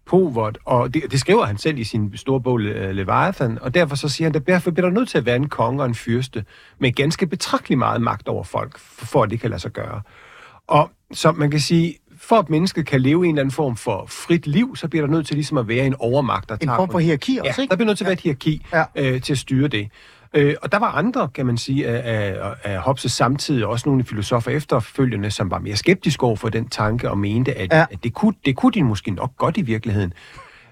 povert, 0.06 0.58
og 0.65 0.94
det, 0.94 1.03
det 1.12 1.20
skriver 1.20 1.46
han 1.46 1.58
selv 1.58 1.77
i 1.77 1.84
sin 1.84 2.18
store 2.18 2.41
bog 2.41 2.58
Le- 2.58 2.91
Leviathan, 2.91 3.58
og 3.62 3.74
derfor 3.74 3.96
så 3.96 4.10
siger 4.10 4.27
han, 4.30 4.36
at 4.36 4.48
derfor 4.48 4.72
bliver 4.72 4.89
der 4.89 4.94
nødt 5.00 5.10
til 5.10 5.18
at 5.18 5.25
være 5.25 5.36
en 5.36 5.50
konge 5.50 5.82
og 5.84 5.86
en 5.88 5.96
fyrste 5.96 6.46
med 6.80 6.91
ganske 6.91 7.27
betragtelig 7.27 7.77
meget 7.77 8.01
magt 8.01 8.27
over 8.27 8.44
folk, 8.44 8.77
for, 8.77 9.06
for 9.06 9.24
at 9.24 9.30
det 9.30 9.39
kan 9.39 9.50
lade 9.50 9.62
sig 9.62 9.72
gøre. 9.72 10.01
Og 10.71 10.89
så 11.13 11.31
man 11.31 11.51
kan 11.51 11.59
sige, 11.59 11.95
for 12.17 12.35
at 12.35 12.49
mennesket 12.49 12.85
kan 12.87 13.01
leve 13.01 13.25
i 13.25 13.29
en 13.29 13.35
eller 13.35 13.41
anden 13.41 13.51
form 13.53 13.75
for 13.77 14.05
frit 14.09 14.47
liv, 14.47 14.75
så 14.75 14.87
bliver 14.87 15.05
der 15.05 15.13
nødt 15.13 15.27
til 15.27 15.35
ligesom 15.35 15.57
at 15.57 15.67
være 15.67 15.85
en 15.85 15.95
overmagt, 15.99 16.49
der 16.49 16.55
En 16.55 16.59
tager... 16.59 16.75
form 16.75 16.89
for 16.91 16.99
hierarki 16.99 17.33
Ja, 17.43 17.49
også, 17.49 17.61
ikke? 17.61 17.69
der 17.71 17.75
bliver 17.75 17.85
nødt 17.87 17.97
til 17.97 18.05
at 18.05 18.07
være 18.07 18.13
et 18.13 18.19
hierarki 18.21 18.65
Ja. 18.73 18.83
ja. 18.95 19.11
øh, 19.15 19.21
til 19.21 19.33
at 19.33 19.37
styre 19.37 19.67
det. 19.67 19.89
Øh, 20.33 20.55
og 20.61 20.71
der 20.71 20.79
var 20.79 20.91
andre, 20.91 21.29
kan 21.33 21.45
man 21.45 21.57
sige, 21.57 21.87
af, 21.87 22.35
af, 22.43 22.53
af 22.63 22.79
Hobbes' 22.79 23.07
samtidig, 23.07 23.65
også 23.65 23.89
nogle 23.89 24.03
filosofer 24.05 24.51
efterfølgende, 24.51 25.31
som 25.31 25.51
var 25.51 25.59
mere 25.59 25.75
skeptiske 25.75 26.23
over 26.23 26.35
for 26.35 26.49
den 26.49 26.67
tanke 26.69 27.09
og 27.09 27.17
mente, 27.17 27.53
at, 27.57 27.71
Ja. 27.71 27.77
ja. 27.79 27.85
at 27.91 28.03
det, 28.03 28.13
kunne, 28.13 28.33
det 28.45 28.55
kunne 28.55 28.71
de 28.71 28.83
måske 28.83 29.11
nok 29.11 29.31
godt 29.37 29.57
i 29.57 29.61
virkeligheden. 29.61 30.13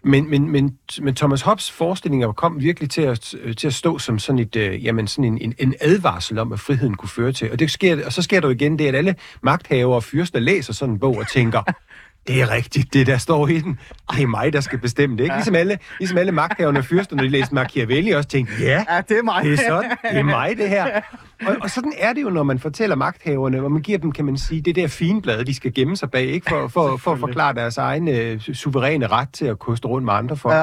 Men, 0.09 0.29
men, 0.29 0.51
men, 0.51 0.77
men 1.01 1.15
Thomas 1.15 1.41
Hobbes 1.41 1.71
forestillinger 1.71 2.31
kom 2.31 2.61
virkelig 2.61 2.89
til 2.89 3.01
at, 3.01 3.35
til 3.57 3.67
at 3.67 3.73
stå 3.73 3.99
som 3.99 4.19
sådan, 4.19 4.39
et, 4.39 4.55
øh, 4.55 4.85
jamen 4.85 5.07
sådan 5.07 5.25
en, 5.25 5.37
en, 5.41 5.53
en 5.59 5.75
advarsel 5.81 6.39
om, 6.39 6.47
hvad 6.47 6.57
friheden 6.57 6.95
kunne 6.95 7.09
føre 7.09 7.31
til. 7.31 7.51
Og, 7.51 7.59
det 7.59 7.71
sker, 7.71 8.05
og 8.05 8.13
så 8.13 8.21
sker 8.21 8.39
der 8.39 8.47
jo 8.47 8.53
igen 8.53 8.79
det, 8.79 8.87
at 8.87 8.95
alle 8.95 9.15
magthavere 9.43 9.95
og 9.95 10.03
fyrster 10.03 10.39
læser 10.39 10.73
sådan 10.73 10.93
en 10.93 10.99
bog 10.99 11.17
og 11.17 11.27
tænker, 11.27 11.61
det 12.27 12.41
er 12.41 12.51
rigtigt, 12.51 12.93
det 12.93 13.07
der 13.07 13.17
står 13.17 13.47
i 13.47 13.59
den. 13.59 13.79
Det 14.11 14.23
er 14.23 14.27
mig, 14.27 14.53
der 14.53 14.61
skal 14.61 14.79
bestemme 14.79 15.17
det. 15.17 15.23
Ikke? 15.23 15.35
Ligesom, 15.35 15.55
alle, 15.55 15.77
ligesom 15.99 16.17
alle 16.17 16.31
magthaverne 16.31 16.79
og 16.79 16.85
fyrster, 16.85 17.15
når 17.15 17.23
de 17.23 17.29
læste 17.29 17.55
Machiavelli, 17.55 18.11
også 18.11 18.29
tænkte, 18.29 18.53
ja, 18.59 18.83
Ja, 18.89 19.01
det 19.09 19.17
er 19.17 19.23
mig. 19.23 19.43
det 19.43 19.53
er 19.53 19.57
sådan, 19.57 19.89
det 20.11 20.19
er 20.19 20.23
mig, 20.23 20.57
det 20.57 20.69
her. 20.69 21.01
Og, 21.46 21.55
og 21.62 21.69
sådan 21.69 21.93
er 21.98 22.13
det 22.13 22.22
jo, 22.22 22.29
når 22.29 22.43
man 22.43 22.60
fortæller 22.60 22.96
magthaverne, 22.96 23.60
hvor 23.60 23.69
man 23.69 23.81
giver 23.81 23.98
dem, 23.98 24.12
kan 24.12 24.25
man 24.25 24.38
sige, 24.38 24.62
det 24.62 24.75
der 24.75 24.88
finblad, 24.88 25.46
de 25.46 25.53
skal 25.53 25.74
gemme 25.74 25.98
sig 25.98 26.12
bag, 26.12 26.25
ikke? 26.25 26.50
For, 26.50 26.67
for, 26.67 26.98
for 26.98 27.12
at 27.12 27.19
forklare 27.19 27.53
deres 27.53 27.77
egen 27.77 28.08
øh, 28.08 28.41
suveræne 28.41 29.08
ret 29.08 29.29
til 29.34 29.46
at 29.46 29.60
koste 29.60 29.88
rundt 29.88 30.05
med 30.05 30.13
andre 30.13 30.38
folk. 30.38 30.55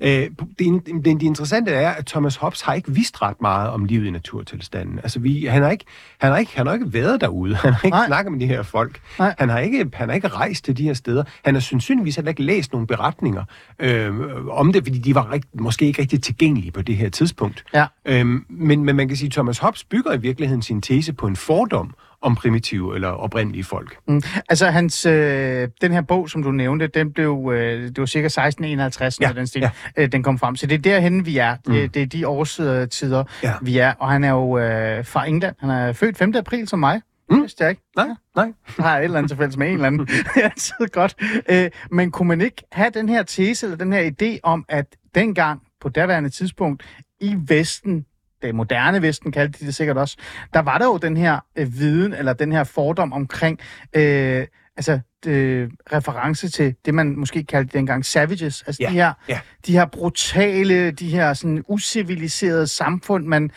Ja. 0.00 0.24
Øh, 0.24 0.30
det, 0.58 0.86
det, 0.86 1.04
det 1.04 1.22
interessante 1.22 1.70
er, 1.70 1.90
at 1.90 2.06
Thomas 2.06 2.36
Hobbes 2.36 2.60
har 2.60 2.74
ikke 2.74 2.92
vidst 2.92 3.22
ret 3.22 3.40
meget 3.40 3.70
om 3.70 3.84
livet 3.84 4.06
i 4.06 4.10
naturtilstanden. 4.10 4.98
Altså, 4.98 5.18
vi, 5.18 5.44
han, 5.44 5.62
har 5.62 5.70
ikke, 5.70 5.84
han, 6.18 6.30
har 6.30 6.38
ikke, 6.38 6.56
han 6.56 6.66
har 6.66 6.74
ikke 6.74 6.92
været 6.92 7.20
derude. 7.20 7.54
Han 7.54 7.72
har 7.72 7.80
ikke 7.84 7.96
Nej. 7.96 8.06
Snakket 8.06 8.32
med 8.32 8.40
de 8.40 8.46
her 8.46 8.62
folk. 8.62 9.00
Nej. 9.18 9.34
Han 9.38 9.48
har, 9.48 9.58
ikke, 9.58 9.90
han 9.92 10.08
har 10.08 10.14
ikke 10.14 10.28
rejst 10.28 10.64
til 10.64 10.76
de 10.76 10.82
her 10.82 10.94
steder. 10.94 11.24
Han 11.44 11.54
har 11.54 11.60
sandsynligvis 11.60 12.16
heller 12.16 12.28
ikke 12.28 12.42
læst 12.42 12.72
nogle 12.72 12.86
beretninger 12.86 13.44
øh, 13.78 14.12
om 14.50 14.72
det, 14.72 14.84
fordi 14.84 14.98
de 14.98 15.14
var 15.14 15.32
rigt, 15.32 15.60
måske 15.60 15.86
ikke 15.86 16.00
rigtig 16.02 16.22
tilgængelige 16.22 16.70
på 16.72 16.82
det 16.82 16.96
her 16.96 17.08
tidspunkt. 17.08 17.64
Ja. 17.74 17.86
Øhm, 18.04 18.44
men, 18.48 18.84
men 18.84 18.96
man 18.96 19.08
kan 19.08 19.16
sige, 19.16 19.26
at 19.26 19.32
Thomas 19.32 19.58
Hobbes 19.58 19.84
bygger 19.84 20.05
i 20.12 20.18
virkeligheden 20.20 20.62
sin 20.62 20.82
tese 20.82 21.12
på 21.12 21.26
en 21.26 21.36
fordom 21.36 21.94
om 22.22 22.34
primitive 22.34 22.94
eller 22.94 23.08
oprindelige 23.08 23.64
folk. 23.64 23.96
Mm. 24.08 24.22
Altså, 24.48 24.66
hans, 24.66 25.06
øh, 25.06 25.68
den 25.80 25.92
her 25.92 26.00
bog, 26.00 26.30
som 26.30 26.42
du 26.42 26.50
nævnte, 26.50 26.86
den 26.86 27.12
blev, 27.12 27.50
øh, 27.54 27.82
det 27.82 27.98
var 27.98 28.06
cirka 28.06 28.26
1651, 28.28 29.20
når 29.20 29.28
Ja, 29.28 29.32
den, 29.32 29.46
stil, 29.46 29.60
ja. 29.60 29.70
øh, 29.96 30.12
den 30.12 30.22
kom 30.22 30.38
frem. 30.38 30.56
Så 30.56 30.66
det 30.66 30.74
er 30.74 30.78
derhen, 30.78 31.26
vi 31.26 31.36
er. 31.38 31.56
Det, 31.56 31.82
Mm. 31.82 31.88
det 31.88 32.02
er 32.02 32.06
de 32.06 32.28
årstider, 32.28 33.24
Ja. 33.42 33.52
vi 33.62 33.78
er. 33.78 33.92
Og 33.98 34.10
han 34.10 34.24
er 34.24 34.30
jo 34.30 34.58
øh, 34.58 35.04
fra 35.04 35.28
England. 35.28 35.54
Han 35.60 35.70
er 35.70 35.92
født 35.92 36.18
5. 36.18 36.34
april 36.36 36.68
som 36.68 36.78
mig. 36.78 37.00
Mm. 37.30 37.36
Det 37.36 37.42
vidste 37.42 37.62
jeg 37.64 37.70
ikke. 37.70 37.82
Nej, 37.96 38.08
nej. 38.36 38.52
Så 38.76 38.82
har 38.82 38.90
jeg 38.90 38.98
et 39.00 39.04
eller 39.04 39.18
andet 39.18 39.30
til 39.30 39.36
fælles 39.38 39.56
med 39.56 39.66
en 39.66 39.72
eller 39.72 39.86
anden. 39.86 40.06
det 40.06 40.26
er 40.36 40.42
altid 40.42 40.88
godt. 40.92 41.14
Øh, 41.50 41.70
men 41.90 42.10
kunne 42.10 42.28
man 42.28 42.40
ikke 42.40 42.62
have 42.72 42.90
den 42.90 43.08
her 43.08 43.22
tese, 43.22 43.66
eller 43.66 43.76
den 43.76 43.92
her 43.92 44.10
idé 44.10 44.38
om, 44.42 44.64
at 44.68 44.86
dengang, 45.14 45.60
på 45.80 45.88
daværende 45.88 46.30
tidspunkt, 46.30 46.82
i 47.20 47.34
Vesten, 47.48 48.04
det 48.42 48.54
moderne 48.54 49.02
Vesten 49.02 49.32
kaldte 49.32 49.60
de 49.60 49.66
det 49.66 49.74
sikkert 49.74 49.98
også, 49.98 50.16
der 50.54 50.60
var 50.60 50.78
der 50.78 50.84
jo 50.84 50.96
den 50.96 51.16
her 51.16 51.40
øh, 51.56 51.78
viden, 51.78 52.12
eller 52.12 52.32
den 52.32 52.52
her 52.52 52.64
fordom 52.64 53.12
omkring, 53.12 53.58
øh, 53.92 54.46
altså 54.76 55.00
øh, 55.26 55.70
reference 55.92 56.48
til 56.48 56.74
det, 56.84 56.94
man 56.94 57.16
måske 57.16 57.44
kaldte 57.44 57.78
dengang 57.78 58.04
savages. 58.04 58.62
Altså 58.66 58.82
Ja, 58.82 58.88
de, 58.88 58.94
her, 58.94 59.12
ja. 59.28 59.40
de 59.66 59.72
her 59.72 59.86
brutale, 59.86 60.90
de 60.90 61.08
her 61.08 61.34
sådan 61.34 61.64
usiviliserede 61.68 62.66
samfund, 62.66 63.26
man 63.26 63.50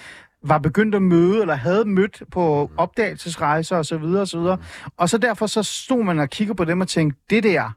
var 0.43 0.57
begyndt 0.57 0.95
at 0.95 1.01
møde, 1.01 1.41
eller 1.41 1.55
havde 1.55 1.85
mødt 1.85 2.23
på 2.31 2.71
opdagelsesrejser 2.77 3.77
osv. 3.77 3.93
Og, 3.93 4.27
så 4.27 4.39
videre. 4.39 4.57
og 4.97 5.09
så 5.09 5.17
derfor 5.17 5.47
så 5.47 5.63
stod 5.63 6.03
man 6.03 6.19
og 6.19 6.29
kiggede 6.29 6.57
på 6.57 6.65
dem 6.65 6.81
og 6.81 6.87
tænkte, 6.87 7.19
det 7.29 7.43
der, 7.43 7.71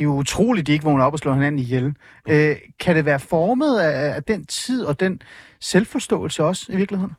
det 0.00 0.06
er 0.06 0.08
jo 0.10 0.16
utroligt, 0.16 0.66
de 0.66 0.72
ikke 0.72 0.84
vågner 0.84 1.04
op 1.04 1.12
og 1.12 1.18
slår 1.18 1.32
hinanden 1.32 1.58
ihjel. 1.58 1.94
Øh, 2.28 2.56
kan 2.80 2.96
det 2.96 3.04
være 3.04 3.18
formet 3.18 3.78
af, 3.78 4.14
af 4.14 4.22
den 4.22 4.44
tid 4.44 4.84
og 4.84 5.00
den 5.00 5.22
selvforståelse 5.60 6.44
også 6.44 6.66
i 6.68 6.76
virkeligheden? 6.76 7.12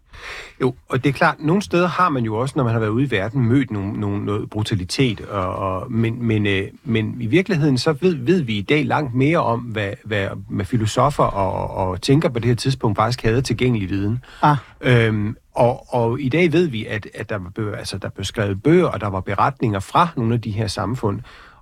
Jo, 0.62 0.76
og 0.90 1.04
det 1.04 1.10
er 1.10 1.14
klart, 1.14 1.36
nogle 1.40 1.62
steder 1.62 1.88
har 1.88 2.10
man 2.10 2.24
jo 2.24 2.36
også, 2.36 2.54
når 2.58 2.64
man 2.64 2.74
har 2.74 2.80
været 2.80 2.92
ude 2.92 3.04
i 3.04 3.12
verden, 3.12 3.46
mødt 3.46 3.72
nogle, 3.72 4.00
nogle, 4.00 4.26
noget 4.26 4.50
brutalitet, 4.50 5.22
og, 5.22 5.56
og, 5.56 5.92
men, 5.92 6.26
men, 6.26 6.46
øh, 6.46 6.68
men 6.84 7.16
i 7.20 7.26
virkeligheden 7.26 7.78
så 7.78 7.94
ved, 7.94 8.16
ved 8.16 8.42
vi 8.42 8.58
i 8.58 8.62
dag 8.62 8.86
langt 8.86 9.14
mere 9.16 9.38
om, 9.38 9.60
hvad, 9.60 9.94
hvad 10.04 10.28
med 10.50 10.66
filosofer 10.66 11.24
og, 11.24 11.88
og 11.88 12.02
tænker 12.02 12.30
på 12.30 12.40
det 12.40 12.48
her 12.48 12.56
tidspunkt 12.56 12.98
faktisk 12.98 13.22
havde 13.24 13.42
tilgængelig 13.42 13.90
viden. 13.90 14.24
Ah. 14.42 14.58
Øhm, 14.82 15.38
og, 15.56 15.94
og 15.94 16.22
i 16.22 16.30
dag 16.30 16.54
ved 16.54 16.68
vi, 16.68 16.86
at, 16.86 17.08
at 17.14 17.30
der, 17.30 17.40
blev, 17.56 17.74
altså, 17.78 17.98
der 17.98 18.10
blev 18.10 18.26
skrevet 18.26 18.64
bøger, 18.64 18.88
og 18.88 19.02
der 19.02 19.08
var 19.08 19.20
beretninger 19.20 19.80
fra 19.80 20.08
nogle 20.18 20.34
af 20.34 20.42
de 20.42 20.52
her 20.52 20.68
samfund, 20.68 21.20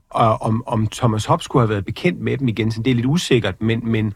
og 0.10 0.42
om, 0.42 0.64
om 0.68 0.88
Thomas 0.88 1.26
Hobbes 1.26 1.46
skulle 1.46 1.62
have 1.64 1.70
været 1.70 1.86
bekendt 1.86 2.20
med 2.22 2.38
dem 2.38 2.48
igen, 2.48 2.72
så 2.72 2.82
det 2.82 2.92
er 2.92 2.96
lidt 2.96 3.06
usikkert, 3.06 3.62
men, 3.62 3.82
men, 3.84 4.14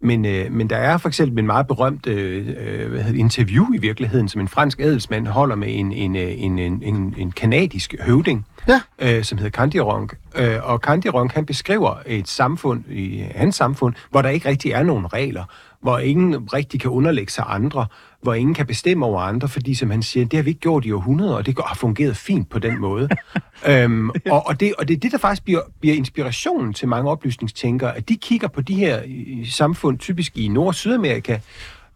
men, 0.00 0.24
øh, 0.24 0.52
men 0.52 0.70
der 0.70 0.76
er 0.76 0.98
for 0.98 1.08
eksempel 1.08 1.38
en 1.38 1.46
meget 1.46 1.66
berømt 1.66 2.06
øh, 2.06 2.48
øh, 2.48 2.90
hvad 2.90 3.02
hedder 3.02 3.20
interview 3.20 3.66
i 3.74 3.78
virkeligheden, 3.78 4.28
som 4.28 4.40
en 4.40 4.48
fransk 4.48 4.80
adelsmand 4.80 5.26
holder 5.26 5.56
med 5.56 5.68
en, 5.70 5.92
en, 5.92 6.16
øh, 6.16 6.32
en, 6.36 6.58
en, 6.58 6.82
en, 6.82 7.14
en 7.18 7.32
kanadisk 7.32 7.94
høvding, 8.00 8.46
Ja. 8.68 8.80
øh, 8.98 9.24
som 9.24 9.38
hedder 9.38 9.50
Candironk. 9.50 10.14
Øh, 10.36 10.56
og 10.62 10.78
Candironk, 10.78 11.32
han 11.32 11.46
beskriver 11.46 11.94
et 12.06 12.28
samfund, 12.28 12.84
i 12.90 13.24
hans 13.34 13.56
samfund, 13.56 13.94
hvor 14.10 14.22
der 14.22 14.28
ikke 14.28 14.48
rigtig 14.48 14.70
er 14.70 14.82
nogen 14.82 15.12
regler, 15.12 15.44
hvor 15.82 15.98
ingen 15.98 16.52
rigtig 16.54 16.80
kan 16.80 16.90
underlægge 16.90 17.32
sig 17.32 17.44
andre, 17.48 17.86
hvor 18.22 18.34
ingen 18.34 18.54
kan 18.54 18.66
bestemme 18.66 19.06
over 19.06 19.20
andre, 19.20 19.48
fordi 19.48 19.74
som 19.74 19.90
han 19.90 20.02
siger, 20.02 20.26
det 20.26 20.36
har 20.36 20.42
vi 20.42 20.50
ikke 20.50 20.60
gjort 20.60 20.84
i 20.84 20.92
århundreder, 20.92 21.34
og 21.34 21.46
det 21.46 21.58
har 21.66 21.74
fungeret 21.74 22.16
fint 22.16 22.50
på 22.50 22.58
den 22.58 22.80
måde. 22.80 23.08
øhm, 23.68 24.10
og, 24.10 24.46
og, 24.46 24.60
det, 24.60 24.74
og 24.78 24.88
det 24.88 24.94
er 24.94 25.00
det, 25.00 25.12
der 25.12 25.18
faktisk 25.18 25.44
bliver, 25.44 25.60
bliver 25.80 25.96
inspirationen 25.96 26.72
til 26.72 26.88
mange 26.88 27.10
oplysningstænkere, 27.10 27.96
at 27.96 28.08
de 28.08 28.16
kigger 28.16 28.48
på 28.48 28.60
de 28.60 28.74
her 28.74 29.00
øh, 29.06 29.48
samfund, 29.48 29.98
typisk 29.98 30.38
i 30.38 30.48
Nord- 30.48 30.66
og 30.66 30.74
Sydamerika, 30.74 31.38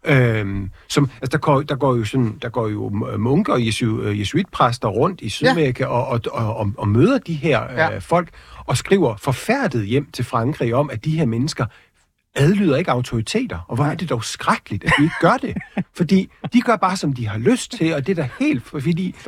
Øhm, 0.05 0.69
som, 0.87 1.09
altså 1.21 1.31
der, 1.31 1.37
går, 1.37 1.61
der, 1.61 1.75
går 1.75 1.95
jo 1.95 2.05
sådan, 2.05 2.37
der 2.41 2.49
går 2.49 2.67
jo 2.67 2.89
munker 3.17 3.53
og 3.53 3.65
jesu, 3.65 4.01
øh, 4.01 4.19
jesuitpræster 4.19 4.87
rundt 4.87 5.21
i 5.21 5.29
Sydamerika 5.29 5.83
ja. 5.83 5.89
og, 5.89 6.07
og, 6.07 6.21
og, 6.57 6.71
og, 6.77 6.87
møder 6.87 7.17
de 7.17 7.33
her 7.33 7.63
øh, 7.63 7.77
Ja. 7.77 7.97
folk 7.97 8.29
og 8.65 8.77
skriver 8.77 9.15
forfærdet 9.17 9.85
hjem 9.85 10.11
til 10.11 10.25
Frankrig 10.25 10.75
om, 10.75 10.89
at 10.89 11.05
de 11.05 11.17
her 11.17 11.25
mennesker 11.25 11.65
adlyder 12.35 12.77
ikke 12.77 12.91
autoriteter. 12.91 13.59
Og 13.67 13.75
hvor 13.75 13.85
er 13.85 13.95
det 13.95 14.09
dog 14.09 14.23
skrækkeligt, 14.23 14.83
at 14.83 14.93
de 14.97 15.03
ikke 15.03 15.15
gør 15.21 15.37
det. 15.37 15.57
Fordi 15.97 16.29
de 16.53 16.61
gør 16.61 16.75
bare, 16.75 16.97
som 16.97 17.13
de 17.13 17.27
har 17.27 17.37
lyst 17.37 17.71
til, 17.71 17.93
og 17.93 18.07
det 18.07 18.19
er 18.19 18.23
da 18.23 18.29
helt... 18.39 18.63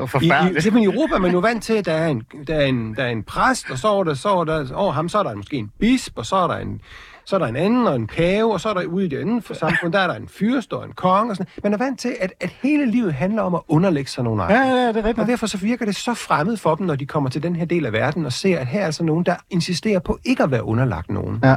Fordi 0.07 0.23
i, 0.25 0.57
i, 0.57 0.61
simpelthen 0.61 0.83
i 0.83 0.85
Europa 0.85 1.15
er 1.15 1.19
man 1.19 1.31
jo 1.31 1.39
vant 1.39 1.63
til, 1.63 1.73
at 1.73 1.85
der 1.85 1.93
er 1.93 2.07
en, 2.07 2.23
der 2.47 2.55
er 2.55 2.65
en, 2.65 2.95
der 2.95 3.03
er 3.03 3.09
en 3.09 3.23
præst, 3.23 3.69
og 3.69 3.77
så 3.77 3.87
er 3.87 4.03
der, 4.03 4.13
så 4.13 4.29
er 4.29 4.43
der 4.43 4.73
over 4.73 4.91
ham, 4.91 5.09
så 5.09 5.19
er 5.19 5.23
der 5.23 5.35
måske 5.35 5.57
en 5.57 5.71
bisp, 5.79 6.17
og 6.17 6.25
så 6.25 6.35
er 6.35 6.47
der 6.47 6.57
en, 6.57 6.81
så 7.25 7.35
er 7.35 7.39
der 7.39 7.45
en 7.45 7.55
anden 7.55 7.87
og 7.87 7.95
en 7.95 8.07
pave, 8.07 8.53
og 8.53 8.61
så 8.61 8.69
er 8.69 8.73
der 8.73 8.85
ude 8.85 9.05
i 9.05 9.07
det 9.07 9.19
andet 9.19 9.43
for 9.43 9.53
samfund, 9.53 9.93
der 9.93 9.99
er 9.99 10.07
der 10.07 10.15
en 10.15 10.27
fyrste 10.27 10.73
og 10.73 10.85
en 10.85 10.91
konge 10.91 11.31
og 11.31 11.35
sådan 11.35 11.51
Man 11.63 11.73
er 11.73 11.77
vant 11.77 11.99
til, 11.99 12.15
at, 12.19 12.33
at 12.39 12.49
hele 12.49 12.85
livet 12.85 13.13
handler 13.13 13.41
om 13.41 13.55
at 13.55 13.61
underlægge 13.67 14.11
sig 14.11 14.23
nogle 14.23 14.43
andre. 14.43 14.55
Ja, 14.55 14.67
ja, 14.67 14.87
det 14.87 14.97
er 14.97 14.97
rigtigt. 14.97 15.19
Og 15.19 15.27
derfor 15.27 15.47
så 15.47 15.57
virker 15.57 15.85
det 15.85 15.95
så 15.95 16.13
fremmed 16.13 16.57
for 16.57 16.75
dem, 16.75 16.85
når 16.85 16.95
de 16.95 17.05
kommer 17.05 17.29
til 17.29 17.43
den 17.43 17.55
her 17.55 17.65
del 17.65 17.85
af 17.85 17.93
verden 17.93 18.25
og 18.25 18.33
ser, 18.33 18.59
at 18.59 18.67
her 18.67 18.81
er 18.81 18.85
altså 18.85 19.03
nogen, 19.03 19.25
der 19.25 19.35
insisterer 19.49 19.99
på 19.99 20.19
ikke 20.25 20.43
at 20.43 20.51
være 20.51 20.63
underlagt 20.63 21.09
nogen. 21.09 21.39
Ja. 21.43 21.55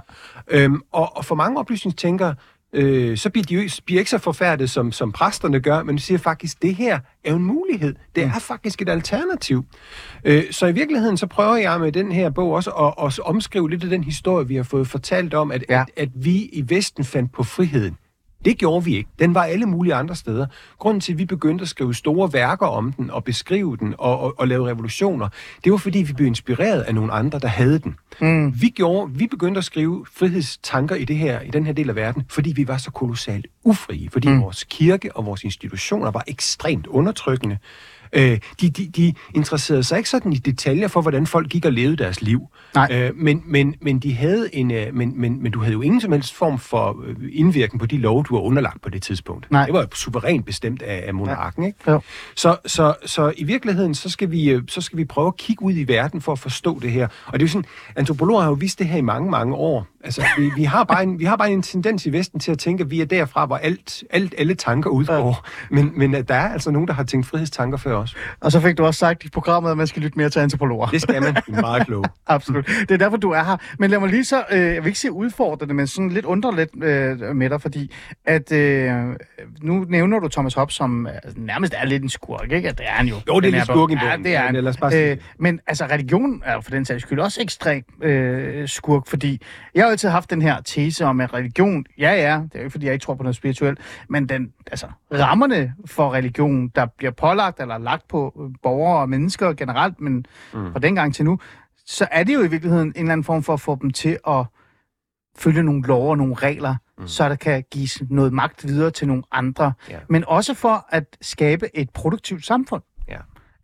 Øhm, 0.49 0.81
og, 0.93 1.17
og 1.17 1.25
for 1.25 1.35
mange 1.35 1.59
oplysningstænkere, 1.59 2.35
øh, 2.77 3.17
så 3.19 3.31
bliver 3.31 3.45
de 3.45 3.55
jo 3.55 3.61
ikke- 3.61 3.83
bliver 3.87 3.99
ikke 3.99 4.11
så 4.11 4.19
forfærdet, 4.19 4.71
som, 4.71 4.93
som 4.93 5.13
præsterne 5.13 5.61
gør, 5.61 5.83
men 5.83 5.97
de 5.97 6.03
siger 6.03 6.19
faktisk, 6.19 6.63
det 6.63 6.75
her 6.75 6.99
er 7.25 7.31
jo 7.31 7.37
en 7.37 7.45
mulighed. 7.45 7.95
Det 8.15 8.25
er 8.25 8.39
faktisk 8.39 8.83
et 8.83 8.89
alternativ. 8.89 9.65
Øh, 10.25 10.45
så 10.51 10.67
i 10.67 10.73
virkeligheden, 10.73 11.17
så 11.17 11.27
prøver 11.27 11.57
jeg 11.57 11.81
med 11.81 11.93
den 11.93 12.13
her 12.13 12.31
bog 12.31 12.53
også 12.53 12.71
at, 12.71 13.07
at 13.07 13.19
omskrive 13.19 13.71
lidt 13.71 13.85
af 13.85 13.91
den 13.91 14.05
historie, 14.05 14.49
vi 14.49 14.57
har 14.57 14.63
fået 14.63 14.89
fortalt 14.89 15.35
om, 15.35 15.51
at, 15.53 15.65
ja. 15.69 15.81
at, 15.81 15.87
at 15.97 16.09
vi 16.15 16.35
i 16.53 16.65
Vesten 16.69 17.05
fandt 17.05 17.33
på 17.33 17.43
friheden. 17.43 17.97
Det 18.47 18.59
gjorde 18.59 18.85
vi 18.85 18.97
ikke. 18.97 19.11
Den 19.19 19.35
var 19.35 19.43
alle 19.43 19.67
mulige 19.67 19.95
andre 19.95 20.15
steder. 20.15 20.47
Grunden 20.79 21.01
til, 21.01 21.13
at 21.13 21.19
vi 21.19 21.25
begyndte 21.25 21.63
at 21.63 21.69
skrive 21.69 21.95
store 21.95 22.33
værker 22.33 22.67
om 22.67 22.93
den, 22.93 23.11
og 23.11 23.25
beskrive 23.25 23.77
den, 23.77 23.95
og, 23.99 24.21
og, 24.21 24.35
og 24.39 24.49
lave 24.49 24.69
revolutioner, 24.69 25.29
det 25.65 25.73
var 25.73 25.79
fordi, 25.79 25.99
vi 25.99 26.13
blev 26.13 26.27
inspireret 26.27 26.81
af 26.83 26.95
nogle 26.95 27.13
andre, 27.13 27.39
der 27.39 27.49
havde 27.49 27.79
den. 27.79 27.97
Mm. 28.21 28.61
Vi, 28.61 28.69
gjorde, 28.69 29.13
vi 29.13 29.27
begyndte 29.27 29.59
at 29.59 29.65
skrive 29.65 30.07
frihedstanker 30.13 30.95
i, 30.97 31.05
det 31.05 31.17
her, 31.17 31.41
i 31.41 31.51
den 31.51 31.67
her 31.67 31.73
del 31.73 31.89
af 31.89 31.97
verden, 31.97 32.25
fordi 32.29 32.53
vi 32.53 32.69
var 32.69 32.77
så 32.77 32.91
kolossalt 32.91 33.47
ufrie. 33.65 34.11
Fordi 34.11 34.29
mm. 34.29 34.43
vores 34.43 34.65
kirke 34.65 35.17
og 35.17 35.27
vores 35.27 35.45
institutioner 35.45 36.11
var 36.11 36.25
ekstremt 36.27 36.87
undertrykkende. 36.87 37.59
Øh, 38.13 38.39
de, 38.61 38.71
de, 38.71 38.87
de 38.97 39.15
interesserede 39.35 39.85
sig 39.85 39.99
ikke 39.99 40.11
sådan 40.11 40.33
i 40.33 40.37
detaljer 40.37 40.89
for, 40.89 41.01
hvordan 41.01 41.27
folk 41.27 41.49
gik 41.49 41.65
og 41.65 41.73
levede 41.73 41.97
deres 41.97 42.23
liv. 42.23 42.49
Nej. 42.75 42.89
Øh, 42.93 43.17
men, 43.17 43.43
men, 43.47 43.75
men, 43.81 43.99
de 43.99 44.15
havde 44.15 44.55
en, 44.55 44.71
øh, 44.71 44.95
men, 44.95 45.21
men, 45.21 45.43
men 45.43 45.53
du 45.53 45.61
havde 45.61 45.73
jo 45.73 45.81
ingen 45.81 46.01
som 46.01 46.13
helst 46.13 46.35
form 46.35 46.59
for 46.59 46.97
øh, 47.07 47.17
indvirkning 47.33 47.81
på 47.81 47.87
de 47.87 47.97
love, 47.99 48.25
du 48.29 48.35
var 48.35 48.43
underlagt 48.43 48.83
på 48.83 48.89
det 48.89 49.03
tidspunkt. 49.03 49.51
Nej. 49.51 49.65
Det 49.65 49.75
var 49.75 49.81
jo 49.81 49.87
suverænt 49.95 50.47
bestemt 50.47 50.83
af, 50.83 51.05
af 51.07 51.15
monarken. 51.15 51.65
Ikke? 51.65 51.79
Jo. 51.91 52.01
Så, 52.37 52.57
så, 52.67 52.95
så 53.07 53.33
i 53.37 53.45
virkeligheden, 53.45 53.95
så 53.95 54.09
skal, 54.09 54.31
vi, 54.31 54.51
øh, 54.51 54.63
så 54.69 54.81
skal 54.81 54.99
vi 54.99 55.05
prøve 55.05 55.27
at 55.27 55.37
kigge 55.37 55.63
ud 55.63 55.73
i 55.73 55.85
verden 55.85 56.21
for 56.21 56.33
at 56.33 56.39
forstå 56.39 56.79
det 56.79 56.91
her. 56.91 57.09
Og 57.27 57.33
det 57.33 57.39
er 57.39 57.45
jo 57.45 57.49
sådan, 57.49 57.65
antropologer 57.97 58.41
har 58.41 58.49
jo 58.49 58.57
vist 58.61 58.79
det 58.79 58.87
her 58.87 58.99
i 58.99 59.01
mange, 59.01 59.31
mange 59.31 59.55
år. 59.55 59.87
Altså, 60.07 60.25
vi, 60.39 60.51
vi, 60.57 60.65
har 60.65 60.85
bare 60.85 61.03
en, 61.03 61.19
vi 61.19 61.25
har 61.25 61.37
bare 61.37 61.51
en 61.51 61.63
tendens 61.63 62.07
i 62.07 62.13
Vesten 62.13 62.41
til 62.41 62.53
at 62.53 62.59
tænke, 62.59 62.85
at 62.85 62.91
vi 62.91 63.01
er 63.01 63.05
derfra, 63.05 63.47
hvor 63.47 63.57
alt, 63.57 64.05
alt 64.11 64.35
alle 64.39 64.55
tanker 64.55 64.91
udgår. 64.91 65.47
Men, 65.71 65.93
men 65.97 66.15
at 66.15 66.29
der 66.29 66.35
er 66.35 66.49
altså 66.53 66.71
nogen, 66.71 66.89
der 66.89 66.95
har 66.95 67.05
tænkt 67.05 67.27
frihedstanker 67.27 67.79
før 67.79 67.97
os. 67.97 68.17
Og 68.41 68.53
så 68.53 68.61
fik 68.61 68.79
du 68.79 68.85
også 68.85 68.99
sagt 68.99 69.25
i 69.25 69.31
programmet, 69.31 69.71
at 69.71 69.77
man 69.77 69.87
skal 69.87 70.03
lytte 70.03 70.19
mere 70.19 70.31
til 70.31 70.41
antropologer. 70.41 70.87
Det 70.87 71.03
skal 71.03 71.23
man. 71.23 71.37
Er 71.57 71.61
meget 71.61 71.87
kloge. 71.87 72.05
Absolut. 72.27 72.67
Det 72.67 72.91
er 72.91 72.97
derfor, 72.97 73.17
du 73.17 73.31
er 73.31 73.45
her. 73.45 73.57
Men 73.79 73.91
lad 73.91 73.99
mig 73.99 74.09
lige 74.09 74.25
så, 74.25 74.45
øh, 74.53 74.61
jeg 74.61 74.77
vil 74.83 74.87
ikke 74.87 74.99
sige 74.99 75.13
udfordrende, 75.13 75.75
men 75.75 75.87
sådan 75.87 76.09
lidt 76.11 76.25
undre 76.25 76.57
lidt 76.57 76.71
øh, 76.85 77.37
med 77.37 77.51
dig, 77.51 77.63
fordi 77.63 77.93
at 78.27 78.53
øh, 78.53 78.93
nu 79.63 79.85
nævner 79.89 80.19
du 80.19 80.29
Thomas 80.29 80.55
Hobbes, 80.55 80.75
som 80.75 81.07
øh, 81.07 81.13
nærmest 81.37 81.75
er 81.77 81.87
lidt 81.87 82.03
en 82.03 82.09
skurk, 82.09 82.53
ikke? 82.53 82.69
Det 82.69 82.81
er 82.81 82.91
han 82.91 83.07
jo. 83.07 83.15
Jo, 83.15 83.21
det 83.41 83.47
er 83.47 83.51
lidt 83.51 83.55
her 83.55 83.65
skurk 83.65 83.91
i. 83.91 83.95
Ja, 83.95 84.17
det 84.17 84.27
er 84.27 84.31
Ja, 84.31 84.47
han. 84.47 84.75
bare 84.81 84.91
sige 84.91 85.11
øh, 85.11 85.17
men 85.39 85.61
altså, 85.67 85.85
religion 85.87 86.43
er 86.45 86.61
for 86.61 86.71
den 86.71 86.85
sags 86.85 87.03
skyld 87.03 87.19
også 87.21 87.43
ekstremt 87.43 88.05
øh, 88.05 88.69
skurk, 88.69 89.07
fordi 89.07 89.43
jeg 89.75 89.87
altid 89.97 90.09
haft 90.09 90.31
den 90.31 90.43
her 90.43 90.61
tese 90.61 91.05
om, 91.05 91.21
at 91.21 91.35
religion, 91.35 91.85
ja 91.99 92.13
ja, 92.13 92.41
det 92.43 92.55
er 92.55 92.59
jo 92.59 92.61
ikke, 92.61 92.71
fordi 92.71 92.87
jeg 92.87 92.93
ikke 92.93 93.05
tror 93.05 93.15
på 93.15 93.23
noget 93.23 93.37
spirituelt, 93.37 93.79
men 94.09 94.29
den, 94.29 94.53
altså, 94.67 94.87
rammerne 95.13 95.75
for 95.87 96.13
religion, 96.13 96.69
der 96.69 96.87
bliver 96.87 97.11
pålagt 97.11 97.61
eller 97.61 97.79
lagt 97.79 98.09
på 98.09 98.41
øh, 98.41 98.55
borgere 98.63 99.01
og 99.01 99.09
mennesker 99.09 99.53
generelt, 99.53 100.01
men 100.01 100.27
mm. 100.55 100.73
fra 100.73 100.79
dengang 100.79 101.15
til 101.15 101.25
nu, 101.25 101.39
så 101.87 102.09
er 102.11 102.25
det 102.25 102.35
jo 102.35 102.43
i 102.43 102.49
virkeligheden 102.49 102.89
en 102.89 102.95
eller 102.97 103.13
anden 103.13 103.25
form 103.25 103.43
for 103.43 103.53
at 103.53 103.61
få 103.61 103.79
dem 103.83 103.91
til 103.91 104.19
at 104.29 104.45
følge 105.39 105.63
nogle 105.63 105.83
love 105.87 106.11
og 106.11 106.19
nogle 106.19 106.35
regler, 106.35 106.75
mm. 106.99 107.09
så 107.09 107.29
der 107.29 107.37
kan 107.37 107.65
gives 107.71 108.03
noget 108.11 108.33
magt 108.33 108.69
videre 108.69 108.91
til 108.91 109.09
nogle 109.09 109.23
andre. 109.33 109.73
Ja. 109.91 109.99
Men 110.09 110.25
også 110.27 110.55
for 110.55 110.87
at 110.89 111.17
skabe 111.21 111.77
et 111.77 111.91
produktivt 111.91 112.47
samfund. 112.47 112.83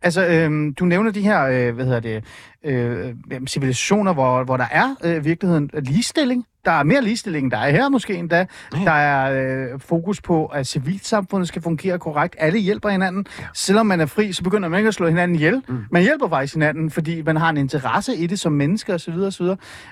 Altså, 0.03 0.27
øhm, 0.27 0.73
du 0.73 0.85
nævner 0.85 1.11
de 1.11 1.21
her, 1.21 1.43
øh, 1.43 1.75
hvad 1.75 1.85
hedder 1.85 1.99
det, 1.99 2.23
øh, 2.63 3.13
civilisationer, 3.47 4.13
hvor, 4.13 4.43
hvor 4.43 4.57
der 4.57 4.65
er 4.71 4.95
øh, 5.03 5.25
virkeligheden 5.25 5.69
ligestilling. 5.73 6.45
Der 6.65 6.71
er 6.71 6.83
mere 6.83 7.01
ligestilling, 7.01 7.51
der 7.51 7.57
er 7.57 7.71
her 7.71 7.89
måske 7.89 8.15
endda. 8.15 8.45
Ja. 8.73 8.79
Der 8.85 8.91
er 8.91 9.71
øh, 9.73 9.79
fokus 9.79 10.21
på, 10.21 10.45
at 10.45 10.67
civilsamfundet 10.67 11.47
skal 11.47 11.61
fungere 11.61 11.99
korrekt. 11.99 12.35
Alle 12.39 12.59
hjælper 12.59 12.89
hinanden. 12.89 13.25
Ja. 13.39 13.45
Selvom 13.53 13.85
man 13.85 14.01
er 14.01 14.05
fri, 14.05 14.33
så 14.33 14.43
begynder 14.43 14.69
man 14.69 14.77
ikke 14.77 14.87
at 14.87 14.93
slå 14.93 15.07
hinanden 15.07 15.35
ihjel. 15.35 15.61
Mm. 15.67 15.77
Man 15.91 16.01
hjælper 16.01 16.29
faktisk 16.29 16.53
hinanden, 16.53 16.91
fordi 16.91 17.21
man 17.21 17.37
har 17.37 17.49
en 17.49 17.57
interesse 17.57 18.15
i 18.15 18.27
det 18.27 18.39
som 18.39 18.51
mennesker 18.51 18.93
osv. 18.93 19.13
osv. 19.13 19.45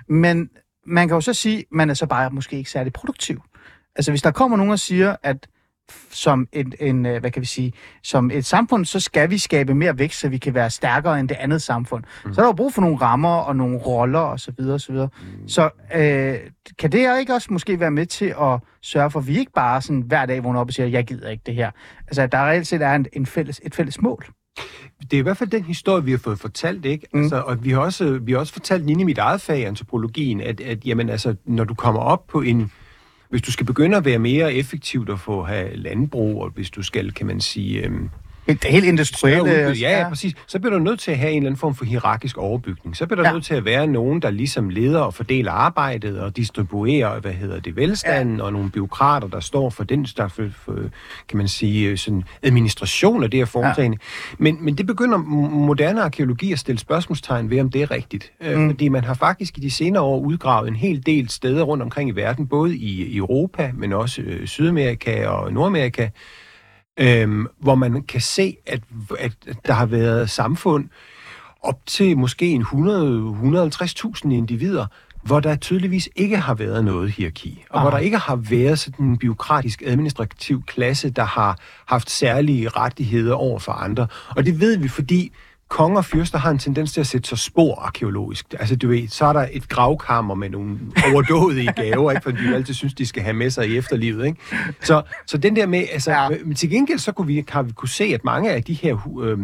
Men 0.08 0.50
man 0.86 1.08
kan 1.08 1.16
jo 1.16 1.22
så 1.22 1.34
sige, 1.34 1.58
at 1.58 1.66
man 1.72 1.90
er 1.90 1.94
så 1.94 2.06
bare 2.06 2.30
måske 2.30 2.58
ikke 2.58 2.70
særlig 2.70 2.94
produktiv. 2.94 3.42
Altså, 3.96 4.12
hvis 4.12 4.22
der 4.22 4.32
kommer 4.32 4.58
nogen 4.58 4.72
og 4.72 4.80
siger, 4.80 5.16
at 5.24 5.48
som 6.10 6.48
en, 6.54 6.74
en, 6.80 7.06
øh, 7.06 7.20
hvad 7.20 7.32
kan 7.32 7.42
vi 7.42 7.48
sige, 7.48 7.74
som 8.04 8.32
et 8.32 8.46
samfund, 8.46 8.86
så 8.86 9.00
skal 9.00 9.30
vi 9.30 9.38
skabe 9.38 9.74
mere 9.74 10.00
vækst, 10.00 10.20
så 10.20 10.30
vi 10.30 10.38
kan 10.38 10.54
være 10.54 10.70
stærkere 10.70 11.20
end 11.20 11.30
det 11.30 11.38
andet 11.40 11.62
samfund. 11.62 12.04
Mm. 12.26 12.34
Så 12.34 12.42
er 12.42 12.44
der 12.44 12.50
jo 12.50 12.54
brug 12.54 12.74
for 12.74 12.82
nogle 12.82 12.98
rammer 12.98 13.36
og 13.36 13.56
nogle 13.56 13.78
roller 13.78 14.20
og 14.20 14.40
så 14.40 14.52
videre 14.58 14.74
og 14.74 14.82
så 14.82 14.92
videre. 14.92 15.10
Mm. 15.22 15.48
Så 15.48 15.70
øh, 15.96 16.36
kan 16.80 16.92
det 16.92 17.20
ikke 17.20 17.34
også 17.34 17.48
måske 17.54 17.80
være 17.80 17.92
med 17.92 18.06
til 18.06 18.36
at 18.42 18.60
sørge 18.82 19.12
for, 19.12 19.20
at 19.20 19.28
vi 19.28 19.40
ikke 19.40 19.52
bare 19.52 19.82
sådan 19.82 20.02
hver 20.02 20.26
dag 20.26 20.44
vågner 20.44 20.60
op 20.60 20.68
og 20.68 20.74
siger, 20.74 20.88
jeg 20.88 21.06
gider 21.06 21.30
ikke 21.30 21.44
det 21.46 21.56
her. 21.56 21.72
Altså, 22.08 22.22
at 22.22 22.32
der 22.32 22.50
reelt 22.50 22.68
set 22.68 22.82
er 22.82 22.96
en, 22.96 23.06
en 23.14 23.26
fælles, 23.26 23.62
et 23.64 23.76
fælles 23.76 24.02
mål. 24.02 24.26
Det 25.02 25.14
er 25.14 25.18
i 25.18 25.22
hvert 25.22 25.38
fald 25.38 25.50
den 25.50 25.64
historie, 25.64 26.04
vi 26.04 26.12
har 26.12 26.18
fået 26.18 26.40
fortalt, 26.40 26.86
ikke? 26.86 27.08
Mm. 27.14 27.22
Altså, 27.22 27.42
og 27.42 27.64
vi 27.64 27.72
har, 27.72 27.80
også, 27.80 28.20
vi 28.22 28.32
har 28.32 28.40
også 28.40 28.54
fortalt 28.54 28.90
inde 28.90 29.02
i 29.02 29.04
mit 29.04 29.18
eget 29.18 29.42
fag, 29.42 29.68
antropologien, 29.68 30.42
at, 30.42 30.62
at 30.62 30.86
jamen, 30.86 31.10
altså, 31.10 31.36
når 31.46 31.64
du 31.64 31.74
kommer 31.74 32.02
op 32.02 32.28
på 32.28 32.42
en... 32.42 32.72
Hvis 33.32 33.42
du 33.42 33.52
skal 33.52 33.66
begynde 33.66 33.98
at 33.98 34.06
være 34.06 34.20
mere 34.20 34.54
effektivt 34.54 35.10
og 35.10 35.20
få 35.20 35.44
have 35.44 35.76
landbrug, 35.76 36.44
og 36.44 36.50
hvis 36.50 36.70
du 36.70 36.84
skal, 36.84 37.12
kan 37.12 37.28
man 37.28 37.42
sige, 37.42 37.86
øhm, 37.86 38.10
Helt, 38.48 38.64
helt 38.66 38.86
industrielle... 38.86 39.52
Ja, 39.52 40.00
ja, 40.00 40.10
præcis. 40.10 40.34
Så 40.48 40.60
bliver 40.60 40.74
du 40.78 40.80
nødt 40.84 41.00
til 41.00 41.12
at 41.12 41.18
have 41.18 41.32
en 41.32 41.38
eller 41.38 41.48
anden 41.50 41.60
form 41.60 41.76
for 41.76 41.86
hierarkisk 41.86 42.38
overbygning. 42.38 42.98
Så 42.98 43.06
bliver 43.06 43.22
der 43.22 43.30
Ja. 43.30 43.34
nødt 43.34 43.46
til 43.46 43.54
at 43.56 43.66
være 43.66 43.88
nogen, 43.88 44.22
der 44.22 44.30
ligesom 44.30 44.70
leder 44.70 45.00
og 45.00 45.14
fordeler 45.14 45.52
arbejdet 45.52 46.20
og 46.20 46.38
distribuerer, 46.38 47.20
hvad 47.20 47.32
hedder 47.32 47.60
det, 47.60 47.76
velstanden, 47.76 48.38
ja. 48.38 48.44
og 48.44 48.54
nogle 48.54 48.70
byråkrater, 48.72 49.28
der 49.28 49.40
står 49.40 49.70
for 49.70 49.84
den 49.84 50.06
slags, 50.06 50.34
for, 50.34 50.44
for, 50.66 50.74
kan 51.30 51.38
man 51.38 51.48
sige, 51.48 51.98
sådan 51.98 52.24
administration 52.44 53.24
af 53.24 53.32
det 53.32 53.38
her 53.38 53.46
foretagende. 53.46 53.98
Ja. 54.02 54.36
Men, 54.44 54.58
men 54.66 54.76
det 54.76 54.86
begynder 54.88 55.18
moderne 55.18 56.02
arkeologi 56.02 56.52
at 56.52 56.60
stille 56.60 56.80
spørgsmålstegn 56.80 57.50
ved, 57.50 57.60
om 57.60 57.70
det 57.70 57.82
er 57.82 57.92
rigtigt. 57.92 58.32
Mm. 58.56 58.70
Fordi 58.70 58.90
man 58.90 59.04
har 59.04 59.14
faktisk 59.14 59.58
i 59.58 59.62
de 59.62 59.72
senere 59.72 60.04
år 60.04 60.20
udgravet 60.20 60.68
en 60.68 60.76
hel 60.76 61.06
del 61.06 61.30
steder 61.30 61.64
rundt 61.64 61.84
omkring 61.84 62.10
i 62.10 62.14
verden, 62.14 62.48
både 62.48 62.76
i, 62.76 63.06
i 63.06 63.18
Europa, 63.18 63.72
men 63.74 63.94
også 63.94 64.22
øh, 64.22 64.48
Sydamerika 64.48 65.28
og 65.28 65.54
Nordamerika, 65.54 66.10
øhm, 67.00 67.48
hvor 67.60 67.76
man 67.76 68.04
kan 68.04 68.22
se, 68.22 68.56
at, 68.68 68.82
at 69.20 69.34
der 69.66 69.74
har 69.74 69.86
været 69.86 70.30
samfund 70.30 70.90
op 71.64 71.80
til 71.86 72.18
måske 72.18 72.46
en 72.50 72.62
100-150.000 72.64 74.32
individer, 74.32 74.86
hvor 75.24 75.40
der 75.40 75.56
tydeligvis 75.56 76.10
ikke 76.16 76.38
har 76.38 76.54
været 76.54 76.86
noget 76.86 77.12
hierarki, 77.12 77.64
og 77.70 77.78
Ah. 77.80 77.84
hvor 77.84 77.92
der 77.92 77.98
ikke 77.98 78.18
har 78.18 78.36
været 78.36 78.80
sådan 78.80 79.06
en 79.06 79.18
byråkratisk 79.18 79.84
administrativ 79.86 80.64
klasse, 80.66 81.10
der 81.10 81.24
har 81.24 81.60
haft 81.86 82.10
særlige 82.10 82.70
rettigheder 82.70 83.34
over 83.36 83.60
for 83.60 83.72
andre. 83.72 84.08
Og 84.36 84.46
det 84.46 84.60
ved 84.60 84.78
vi, 84.78 84.88
fordi 84.88 85.32
konger 85.72 85.98
og 85.98 86.06
fyrster 86.06 86.38
har 86.38 86.52
en 86.52 86.58
tendens 86.60 86.94
til 86.94 87.00
at 87.02 87.08
sætte 87.08 87.30
sig 87.30 87.38
spor 87.38 87.76
arkeologisk. 87.76 88.46
Altså, 88.60 88.76
du 88.76 88.88
ved, 88.88 89.08
så 89.08 89.26
er 89.26 89.34
der 89.34 89.48
et 89.52 89.70
gravkammer 89.70 90.36
med 90.36 90.50
nogle 90.50 90.78
overdådige 91.14 91.74
gaver, 91.84 92.12
ikke? 92.12 92.24
fordi 92.24 92.48
de 92.48 92.56
altid 92.56 92.74
synes, 92.74 92.94
de 92.94 93.06
skal 93.06 93.24
have 93.24 93.34
med 93.34 93.50
sig 93.50 93.70
i 93.70 93.78
efterlivet. 93.78 94.26
Ikke? 94.26 94.40
Så, 94.84 95.02
så 95.26 95.38
den 95.38 95.56
der 95.56 95.66
med, 95.66 95.84
altså, 95.94 96.12
Ja. 96.12 96.30
men 96.46 96.56
til 96.56 96.70
gengæld 96.70 97.00
så 97.00 97.12
kunne 97.12 97.28
vi, 97.28 97.46
har 97.50 97.62
vi 97.62 97.72
kunne 97.72 97.90
se, 97.90 98.04
at 98.04 98.24
mange 98.24 98.52
af 98.52 98.64
de 98.64 98.74
her 98.74 99.20
øh, 99.22 99.38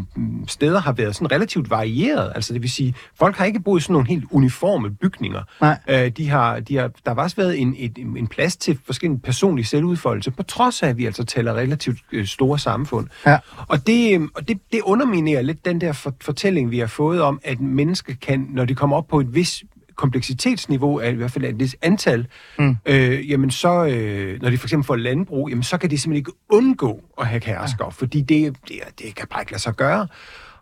steder 0.47 0.79
har 0.79 0.91
været 0.91 1.15
sådan 1.15 1.31
relativt 1.31 1.69
varieret. 1.69 2.31
Altså, 2.35 2.53
det 2.53 2.61
vil 2.61 2.69
sige, 2.69 2.95
folk 3.19 3.35
har 3.35 3.45
ikke 3.45 3.59
boet 3.59 3.79
i 3.79 3.83
sådan 3.83 3.93
nogle 3.93 4.07
helt 4.07 4.25
uniforme 4.31 4.89
bygninger. 4.91 5.41
Nej. 5.61 5.77
Øh, 5.89 6.11
de 6.17 6.29
har, 6.29 6.59
de 6.59 6.75
har, 6.77 6.91
der 7.05 7.13
har 7.13 7.21
også 7.23 7.35
været 7.35 7.61
en, 7.61 7.75
et, 7.77 7.97
en 7.97 8.27
plads 8.27 8.57
til 8.57 8.79
forskellige 8.85 9.19
personlige 9.19 9.65
selvudfoldelse, 9.65 10.31
på 10.31 10.43
trods 10.43 10.83
af, 10.83 10.87
at 10.89 10.97
vi 10.97 11.05
altså 11.05 11.23
taler 11.23 11.53
relativt 11.53 11.97
øh, 12.11 12.25
store 12.25 12.59
samfund. 12.59 13.07
Ja. 13.25 13.37
Og, 13.67 13.87
det, 13.87 14.19
øh, 14.19 14.27
og 14.35 14.47
det, 14.47 14.57
det 14.71 14.81
underminerer 14.81 15.41
lidt 15.41 15.65
den 15.65 15.81
der 15.81 15.93
for, 15.93 16.13
fortælling, 16.21 16.71
vi 16.71 16.79
har 16.79 16.87
fået 16.87 17.21
om, 17.21 17.39
at 17.43 17.61
mennesker 17.61 18.13
kan, 18.21 18.47
når 18.49 18.65
de 18.65 18.75
kommer 18.75 18.97
op 18.97 19.07
på 19.07 19.19
et 19.19 19.35
vis 19.35 19.63
kompleksitetsniveau, 19.95 20.99
af 20.99 21.11
i 21.11 21.15
hvert 21.15 21.31
fald 21.31 21.45
af 21.45 21.49
et 21.49 21.59
vis 21.59 21.75
antal, 21.81 22.27
mm. 22.59 22.77
øh, 22.85 23.29
jamen 23.29 23.51
så, 23.51 23.85
øh, 23.85 24.41
når 24.41 24.49
de 24.49 24.57
for 24.57 24.65
eksempel 24.65 24.85
får 24.85 24.95
landbrug, 24.95 25.49
jamen 25.49 25.63
så 25.63 25.77
kan 25.77 25.89
de 25.89 25.97
simpelthen 25.97 26.17
ikke 26.17 26.31
undgå 26.49 27.03
at 27.19 27.27
have 27.27 27.41
hersker, 27.45 27.85
ja. 27.85 27.89
fordi 27.89 28.21
det, 28.21 28.55
det, 28.67 28.79
det 28.99 29.15
kan 29.15 29.27
bare 29.27 29.41
ikke 29.41 29.51
lade 29.51 29.61
sig 29.61 29.75
gøre. 29.75 30.07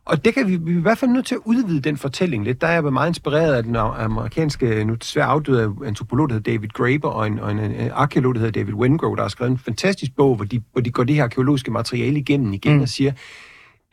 Og 0.05 0.25
det 0.25 0.33
kan 0.33 0.47
vi, 0.47 0.55
vi 0.55 0.73
er 0.73 0.77
i 0.77 0.81
hvert 0.81 0.97
fald 0.97 1.11
nødt 1.11 1.25
til 1.25 1.35
at 1.35 1.41
udvide 1.45 1.79
den 1.79 1.97
fortælling 1.97 2.43
lidt. 2.43 2.61
Der 2.61 2.67
er 2.67 2.71
jeg 2.71 2.83
meget 2.83 3.07
inspireret 3.07 3.53
af 3.53 3.63
den 3.63 3.75
amerikanske, 3.75 4.85
nu 4.85 4.93
desværre 4.93 5.25
afdøde 5.25 5.73
antropolog, 5.85 6.29
der 6.29 6.35
hedder 6.35 6.51
David 6.51 6.69
Graeber, 6.69 7.09
og 7.09 7.27
en, 7.27 7.39
og 7.39 7.51
en, 7.51 7.59
en 7.59 7.91
arkeolog, 7.93 8.35
der 8.35 8.39
hedder 8.39 8.59
David 8.61 8.73
Wengrow, 8.73 9.15
der 9.15 9.21
har 9.21 9.29
skrevet 9.29 9.51
en 9.51 9.57
fantastisk 9.57 10.15
bog, 10.15 10.35
hvor 10.35 10.45
de, 10.45 10.61
hvor 10.71 10.81
de 10.81 10.91
går 10.91 11.03
det 11.03 11.15
her 11.15 11.23
arkeologiske 11.23 11.71
materiale 11.71 12.19
igennem 12.19 12.53
igen 12.53 12.75
mm. 12.75 12.81
og 12.81 12.89
siger, 12.89 13.11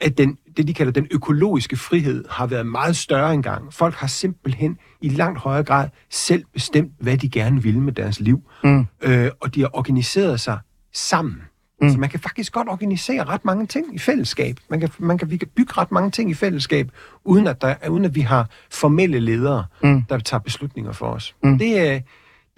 at 0.03 0.19
den, 0.19 0.39
det, 0.57 0.69
de 0.69 0.75
kalder 0.75 0.93
den 0.93 1.07
økologiske 1.11 1.77
frihed, 1.77 2.25
har 2.31 2.47
været 2.47 2.67
meget 2.67 2.97
større 2.97 3.35
engang. 3.35 3.73
Folk 3.73 3.95
har 3.95 4.07
simpelthen 4.07 4.79
i 5.01 5.09
langt 5.09 5.39
højere 5.39 5.65
grad 5.65 5.89
selv 6.11 6.45
bestemt, 6.53 6.93
hvad 7.01 7.17
de 7.17 7.29
gerne 7.29 7.63
vil 7.63 7.79
med 7.79 7.93
deres 7.93 8.21
liv. 8.21 8.43
Mm. 8.65 8.87
Øh, 9.03 9.31
og 9.41 9.55
de 9.55 9.61
har 9.61 9.71
organiseret 9.73 10.41
sig 10.41 10.59
sammen. 10.93 11.43
Mm. 11.83 11.91
Så 11.91 11.99
man 11.99 12.09
kan 12.09 12.21
faktisk 12.21 12.53
godt 12.53 12.69
organisere 12.69 13.25
ret 13.25 13.45
mange 13.45 13.67
ting 13.67 13.95
i 13.95 13.99
fællesskab. 13.99 14.57
Man 14.69 14.81
kan, 14.81 14.89
man 14.99 15.19
kan, 15.19 15.31
vi 15.31 15.37
kan 15.37 15.49
bygge 15.57 15.73
ret 15.77 15.93
mange 15.93 16.11
ting 16.11 16.31
i 16.31 16.35
fællesskab, 16.35 16.91
uden 17.25 17.47
at, 17.47 17.63
der, 17.63 17.75
uden 17.89 18.05
at 18.05 18.15
vi 18.15 18.21
har 18.21 18.51
formelle 18.71 19.21
ledere, 19.21 19.65
mm. 19.83 20.03
der 20.09 20.19
tager 20.19 20.41
beslutninger 20.41 20.93
for 20.93 21.07
os. 21.07 21.35
Mm. 21.43 21.59
Det, 21.59 21.89
er, 21.89 22.01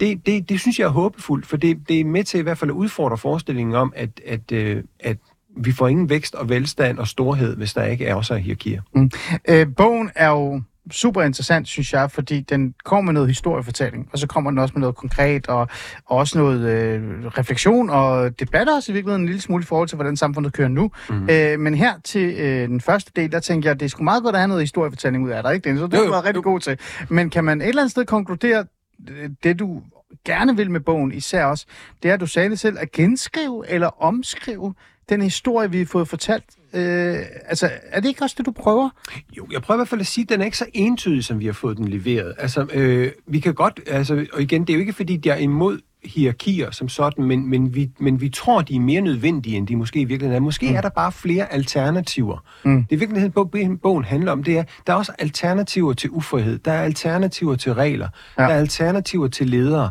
det, 0.00 0.26
det, 0.26 0.48
det 0.48 0.60
synes 0.60 0.78
jeg 0.78 0.84
er 0.84 0.90
håbefuldt, 0.90 1.46
for 1.46 1.56
det, 1.56 1.88
det 1.88 2.00
er 2.00 2.04
med 2.04 2.24
til 2.24 2.40
i 2.40 2.42
hvert 2.42 2.58
fald 2.58 2.70
at 2.70 2.74
udfordre 2.74 3.18
forestillingen 3.18 3.74
om, 3.74 3.92
at, 3.96 4.20
at, 4.26 4.52
øh, 4.52 4.82
at 5.00 5.18
vi 5.56 5.72
får 5.72 5.88
ingen 5.88 6.08
vækst 6.08 6.34
og 6.34 6.48
velstand 6.48 6.98
og 6.98 7.08
storhed, 7.08 7.56
hvis 7.56 7.74
der 7.74 7.84
ikke 7.84 8.06
er 8.06 8.14
også 8.14 8.36
hierarkier. 8.36 8.82
Mm. 8.94 9.10
Øh, 9.48 9.66
bogen 9.76 10.10
er 10.14 10.28
jo 10.28 10.62
super 10.90 11.22
interessant, 11.22 11.68
synes 11.68 11.92
jeg, 11.92 12.10
fordi 12.10 12.40
den 12.40 12.74
kommer 12.84 13.02
med 13.04 13.12
noget 13.12 13.28
historiefortælling, 13.28 14.08
og 14.12 14.18
så 14.18 14.26
kommer 14.26 14.50
den 14.50 14.58
også 14.58 14.72
med 14.74 14.80
noget 14.80 14.96
konkret, 14.96 15.46
og, 15.48 15.68
og 16.06 16.16
også 16.16 16.38
noget 16.38 16.60
øh, 16.70 17.02
refleksion 17.26 17.90
og 17.90 18.40
debat 18.40 18.68
også 18.68 18.92
i 18.92 18.94
virkeligheden 18.94 19.22
en 19.22 19.26
lille 19.26 19.40
smule 19.40 19.62
i 19.62 19.66
forhold 19.66 19.88
til, 19.88 19.96
hvordan 19.96 20.16
samfundet 20.16 20.52
kører 20.52 20.68
nu. 20.68 20.90
Mm. 21.10 21.28
Øh, 21.30 21.60
men 21.60 21.74
her 21.74 21.92
til 22.04 22.34
øh, 22.38 22.68
den 22.68 22.80
første 22.80 23.12
del, 23.16 23.32
der 23.32 23.40
tænker 23.40 23.68
jeg, 23.68 23.74
at 23.74 23.80
det 23.80 23.86
er 23.86 23.90
sgu 23.90 24.02
meget 24.02 24.22
godt 24.22 24.34
at 24.34 24.40
have 24.40 24.48
noget 24.48 24.62
historiefortælling 24.62 25.24
ud 25.24 25.30
af 25.30 25.42
dig, 25.42 25.54
ikke? 25.54 25.70
Det, 25.70 25.78
så 25.78 25.86
det 25.86 25.98
har 25.98 26.10
været 26.10 26.24
rigtig 26.24 26.42
god 26.42 26.60
til. 26.60 26.78
Men 27.08 27.30
kan 27.30 27.44
man 27.44 27.60
et 27.60 27.68
eller 27.68 27.82
andet 27.82 27.90
sted 27.90 28.04
konkludere, 28.04 28.64
øh, 29.10 29.30
det 29.42 29.58
du 29.58 29.82
gerne 30.24 30.56
vil 30.56 30.70
med 30.70 30.80
bogen, 30.80 31.12
især 31.12 31.44
også, 31.44 31.66
det 32.02 32.08
er, 32.08 32.14
at 32.14 32.20
du 32.20 32.26
sagde 32.26 32.50
det 32.50 32.58
selv, 32.58 32.76
at 32.80 32.92
genskrive 32.92 33.68
eller 33.68 34.02
omskrive 34.02 34.74
den 35.08 35.22
historie, 35.22 35.70
vi 35.70 35.78
har 35.78 35.86
fået 35.86 36.08
fortalt. 36.08 36.44
Øh, 36.74 37.18
altså, 37.46 37.70
er 37.84 38.00
det 38.00 38.08
ikke 38.08 38.22
også 38.22 38.34
det, 38.38 38.46
du 38.46 38.50
prøver? 38.50 38.88
Jo, 39.36 39.46
jeg 39.52 39.62
prøver 39.62 39.78
i 39.78 39.80
hvert 39.80 39.88
fald 39.88 40.00
at 40.00 40.06
sige, 40.06 40.22
at 40.22 40.28
den 40.28 40.40
er 40.40 40.44
ikke 40.44 40.58
så 40.58 40.66
entydig, 40.74 41.24
som 41.24 41.40
vi 41.40 41.46
har 41.46 41.52
fået 41.52 41.76
den 41.76 41.88
leveret. 41.88 42.34
Altså, 42.38 42.66
øh, 42.72 43.12
vi 43.26 43.40
kan 43.40 43.54
godt, 43.54 43.80
altså, 43.86 44.26
og 44.32 44.42
igen, 44.42 44.60
det 44.60 44.70
er 44.70 44.74
jo 44.74 44.80
ikke 44.80 44.92
fordi, 44.92 45.16
de 45.16 45.30
er 45.30 45.36
imod 45.36 45.78
hierarkier 46.04 46.70
som 46.70 46.88
sådan, 46.88 47.24
men, 47.24 47.50
men, 47.50 47.74
vi, 47.74 47.90
men 47.98 48.20
vi 48.20 48.28
tror, 48.28 48.62
de 48.62 48.76
er 48.76 48.80
mere 48.80 49.00
nødvendige, 49.00 49.56
end 49.56 49.66
de 49.66 49.76
måske 49.76 50.00
i 50.00 50.04
virkeligheden 50.04 50.42
er. 50.42 50.44
Måske 50.44 50.70
mm. 50.70 50.76
er 50.76 50.80
der 50.80 50.88
bare 50.88 51.12
flere 51.12 51.52
alternativer. 51.52 52.44
Mm. 52.64 52.84
Det 52.84 52.96
i 52.96 52.98
virkeligheden, 52.98 53.32
bogen, 53.32 53.78
bogen 53.78 54.04
handler 54.04 54.32
om, 54.32 54.42
det 54.42 54.58
er, 54.58 54.64
der 54.86 54.92
er 54.92 54.96
også 54.96 55.12
alternativer 55.18 55.92
til 55.92 56.10
ufrihed, 56.10 56.58
der 56.58 56.72
er 56.72 56.82
alternativer 56.82 57.56
til 57.56 57.74
regler, 57.74 58.08
ja. 58.38 58.42
der 58.42 58.48
er 58.48 58.58
alternativer 58.58 59.28
til 59.28 59.50
ledere. 59.50 59.90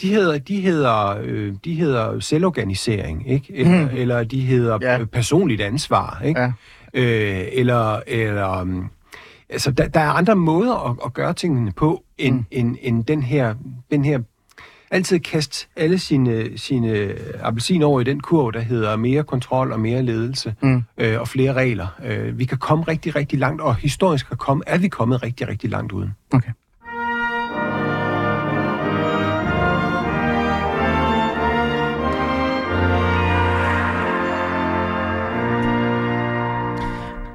De 0.00 0.08
hedder, 0.08 0.38
de 0.38 0.60
hedder, 0.60 1.18
øh, 1.22 1.52
de 1.64 1.74
hedder 1.74 2.20
selvorganisering, 2.20 3.30
ikke? 3.30 3.46
Eller, 3.54 3.82
mm. 3.82 3.96
eller 3.96 4.24
de 4.24 4.40
hedder 4.40 4.78
Ja. 4.82 4.98
ja. 4.98 5.04
personligt 5.04 5.60
ansvar, 5.60 6.20
ikke? 6.24 6.40
Ja. 6.40 6.52
øh, 6.94 7.44
eller, 7.52 8.00
eller 8.06 8.60
um, 8.60 8.90
altså, 9.48 9.70
der, 9.70 9.88
der 9.88 10.00
er 10.00 10.10
andre 10.10 10.36
måder 10.36 10.90
at, 10.90 10.96
at 11.04 11.12
gøre 11.12 11.32
tingene 11.32 11.72
på, 11.72 12.04
end, 12.18 12.34
mm. 12.34 12.44
end, 12.50 12.76
end 12.82 13.04
den 13.04 13.22
her, 13.22 13.54
den 13.90 14.04
her 14.04 14.18
altid 14.90 15.18
kaste 15.20 15.66
alle 15.76 15.98
sine, 15.98 16.58
sine 16.58 17.14
appelsiner 17.40 17.86
over 17.86 18.00
i 18.00 18.04
den 18.04 18.20
kurv, 18.20 18.52
der 18.52 18.60
hedder 18.60 18.96
mere 18.96 19.22
kontrol 19.24 19.72
og 19.72 19.80
mere 19.80 20.02
ledelse 20.02 20.54
mm. 20.62 20.82
øh, 20.98 21.20
og 21.20 21.28
flere 21.28 21.52
regler. 21.52 21.86
Øh, 22.04 22.38
vi 22.38 22.44
kan 22.44 22.58
komme 22.58 22.84
rigtig, 22.84 23.16
rigtig 23.16 23.38
langt, 23.38 23.62
og 23.62 23.74
historisk 23.76 24.30
er, 24.32 24.36
komme, 24.36 24.62
er 24.66 24.78
vi 24.78 24.88
kommet 24.88 25.22
rigtig, 25.22 25.48
rigtig 25.48 25.70
langt 25.70 25.92
uden. 25.92 26.14
Okay. 26.32 26.50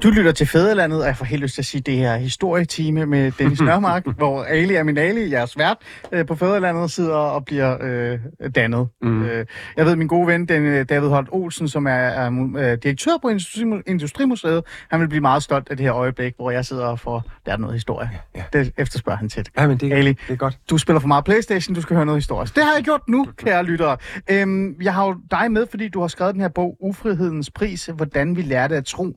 Du 0.02 0.10
lytter 0.10 0.32
til 0.32 0.46
Fæderlandet, 0.46 1.00
og 1.00 1.06
jeg 1.06 1.16
får 1.16 1.24
helt 1.24 1.42
lyst 1.42 1.54
til 1.54 1.62
at 1.62 1.66
sige, 1.66 1.78
at 1.78 1.86
det 1.86 1.96
her 1.96 2.16
historietime 2.16 3.06
med 3.06 3.32
Dennis 3.38 3.60
Nørmark, 3.70 4.06
hvor 4.16 4.44
Ali 4.44 4.74
er 4.74 4.82
min 4.82 4.98
Ali, 4.98 5.32
jeres 5.32 5.58
vært 5.58 5.76
øh, 6.12 6.26
på 6.26 6.34
Fæderlandet, 6.34 6.90
sidder 6.90 7.14
og 7.14 7.44
bliver 7.44 7.76
øh, 7.80 8.18
dannet. 8.54 8.88
Mm. 9.02 9.22
Øh, 9.24 9.46
jeg 9.76 9.86
ved, 9.86 9.96
min 9.96 10.06
gode 10.08 10.26
ven, 10.26 10.46
den, 10.46 10.62
øh, 10.66 10.84
David 10.88 11.08
Holt 11.08 11.28
Olsen, 11.32 11.68
som 11.68 11.86
er, 11.86 11.90
er 11.90 12.52
øh, 12.58 12.78
direktør 12.82 13.10
på 13.22 13.28
Industri- 13.28 13.82
Industrimuseet, 13.86 14.62
han 14.90 15.00
vil 15.00 15.08
blive 15.08 15.20
meget 15.20 15.42
stolt 15.42 15.68
af 15.70 15.76
det 15.76 15.86
her 15.86 15.94
øjeblik, 15.94 16.34
hvor 16.36 16.50
jeg 16.50 16.64
sidder 16.64 16.86
og 16.86 17.00
får 17.00 17.24
lært 17.46 17.60
noget 17.60 17.74
historie. 17.74 18.10
Ja, 18.34 18.42
ja. 18.52 18.58
Det 18.58 18.72
efterspørger 18.78 19.18
han 19.18 19.28
tit. 19.28 19.50
Ja, 19.58 19.66
men 19.66 19.76
det, 19.78 19.92
Ali. 19.92 20.08
det 20.12 20.32
er 20.32 20.36
godt. 20.36 20.58
Du 20.70 20.78
spiller 20.78 21.00
for 21.00 21.08
meget 21.08 21.24
Playstation, 21.24 21.74
du 21.74 21.82
skal 21.82 21.96
høre 21.96 22.06
noget 22.06 22.18
historisk. 22.18 22.54
Det 22.56 22.64
har 22.64 22.74
jeg 22.74 22.84
gjort 22.84 23.08
nu, 23.08 23.26
kære 23.36 23.64
lyttere. 23.64 23.96
Øhm, 24.30 24.76
jeg 24.82 24.94
har 24.94 25.06
jo 25.06 25.16
dig 25.30 25.52
med, 25.52 25.66
fordi 25.70 25.88
du 25.88 26.00
har 26.00 26.08
skrevet 26.08 26.34
den 26.34 26.40
her 26.40 26.48
bog, 26.48 26.76
Ufrihedens 26.80 27.50
Pris, 27.50 27.86
hvordan 27.86 28.36
vi 28.36 28.42
lærte 28.42 28.76
at 28.76 28.84
tro, 28.84 29.16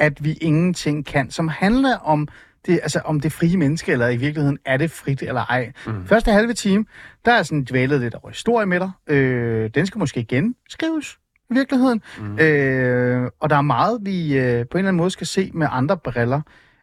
at 0.00 0.24
vi 0.24 0.32
ingenting 0.32 1.06
kan, 1.06 1.30
som 1.30 1.48
handler 1.48 1.96
om 1.96 2.28
det, 2.66 2.80
altså 2.82 3.00
om 3.04 3.20
det 3.20 3.32
frie 3.32 3.56
menneske, 3.56 3.92
eller 3.92 4.08
i 4.08 4.16
virkeligheden 4.16 4.58
er 4.64 4.76
det 4.76 4.90
frit 4.90 5.22
eller 5.22 5.44
ej. 5.44 5.72
Mm. 5.86 6.06
Første 6.06 6.32
halve 6.32 6.52
time, 6.52 6.84
der 7.24 7.32
er 7.32 7.42
sådan 7.42 7.64
dvælet 7.70 8.00
lidt 8.00 8.14
over 8.14 8.28
historie 8.28 8.66
med 8.66 8.80
dig. 8.80 8.90
Øh, 9.06 9.70
den 9.74 9.86
skal 9.86 9.98
måske 9.98 10.20
igen 10.20 10.54
skrives 10.68 11.18
i 11.50 11.54
virkeligheden. 11.54 12.02
Mm. 12.20 12.38
Øh, 12.38 13.30
og 13.40 13.50
der 13.50 13.56
er 13.56 13.62
meget, 13.62 13.98
vi 14.02 14.38
øh, 14.38 14.42
på 14.42 14.48
en 14.48 14.58
eller 14.58 14.68
anden 14.78 14.96
måde 14.96 15.10
skal 15.10 15.26
se 15.26 15.50
med 15.54 15.66
andre 15.70 15.96
briller. 15.96 16.40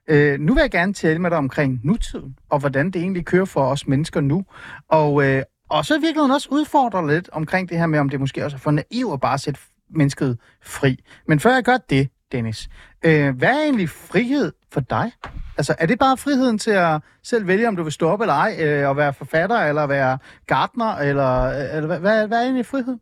Øh, 0.07 0.39
nu 0.39 0.53
vil 0.53 0.61
jeg 0.61 0.71
gerne 0.71 0.93
tale 0.93 1.19
med 1.19 1.29
dig 1.29 1.37
omkring 1.37 1.79
nutiden, 1.83 2.37
og 2.49 2.59
hvordan 2.59 2.85
det 2.85 3.01
egentlig 3.01 3.25
kører 3.25 3.45
for 3.45 3.65
os 3.65 3.87
mennesker 3.87 4.21
nu. 4.21 4.45
Og, 4.89 5.25
øh, 5.25 5.43
og 5.69 5.85
så 5.85 5.93
i 5.95 5.99
virkeligheden 6.01 6.31
også 6.31 6.47
udfordre 6.51 7.07
lidt 7.07 7.29
omkring 7.31 7.69
det 7.69 7.77
her 7.77 7.85
med, 7.85 7.99
om 7.99 8.09
det 8.09 8.19
måske 8.19 8.45
også 8.45 8.57
er 8.57 8.59
for 8.59 8.71
naivt 8.71 9.13
at 9.13 9.19
bare 9.19 9.37
sætte 9.37 9.59
mennesket 9.89 10.37
fri. 10.63 11.03
Men 11.27 11.39
før 11.39 11.53
jeg 11.53 11.63
gør 11.63 11.77
det, 11.89 12.09
Dennis, 12.31 12.69
øh, 13.05 13.37
hvad 13.37 13.49
er 13.49 13.63
egentlig 13.63 13.89
frihed 13.89 14.51
for 14.71 14.79
dig? 14.79 15.11
Altså, 15.57 15.75
er 15.79 15.85
det 15.85 15.99
bare 15.99 16.17
friheden 16.17 16.57
til 16.57 16.71
at 16.71 17.01
selv 17.23 17.47
vælge, 17.47 17.67
om 17.67 17.75
du 17.75 17.83
vil 17.83 17.91
stå 17.91 18.07
op 18.09 18.21
eller 18.21 18.33
ej, 18.33 18.57
øh, 18.61 18.89
og 18.89 18.97
være 18.97 19.13
forfatter, 19.13 19.57
eller 19.57 19.87
være 19.87 20.17
gartner, 20.47 20.95
eller, 20.95 21.47
eller 21.49 21.87
hvad, 21.87 21.99
hvad, 21.99 22.27
hvad 22.27 22.37
er 22.37 22.43
egentlig 22.43 22.65
frihed? 22.65 22.97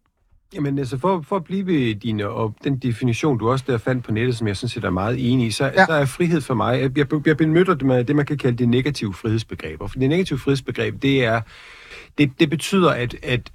Jamen 0.53 0.79
altså, 0.79 0.97
for, 0.97 1.21
for 1.27 1.35
at 1.35 1.43
blive 1.43 1.65
ved 1.67 1.95
din, 1.95 2.21
og 2.21 2.55
den 2.63 2.77
definition, 2.77 3.37
du 3.37 3.49
også 3.51 3.65
der 3.67 3.77
fandt 3.77 4.03
på 4.05 4.11
nettet, 4.11 4.37
som 4.37 4.47
jeg 4.47 4.57
sådan 4.57 4.69
set 4.69 4.83
er 4.83 4.89
meget 4.89 5.31
enig 5.31 5.47
i, 5.47 5.51
så, 5.51 5.65
Ja. 5.65 5.85
så 5.85 5.93
er 5.93 6.05
frihed 6.05 6.41
for 6.41 6.53
mig, 6.53 6.81
jeg, 6.81 6.97
jeg, 6.97 7.07
jeg 7.27 7.37
benytter 7.37 7.73
det 7.73 7.85
med 7.87 8.03
det, 8.03 8.15
man 8.15 8.25
kan 8.25 8.37
kalde 8.37 8.57
det 8.57 8.69
negative 8.69 9.13
frihedsbegreber. 9.13 9.87
For 9.87 9.99
det 9.99 10.09
negative 10.09 10.39
frihedsbegreb, 10.39 11.01
det 11.01 11.25
er, 11.25 11.41
det, 12.17 12.39
det 12.39 12.49
betyder, 12.49 12.91
at, 12.91 13.15
at, 13.23 13.51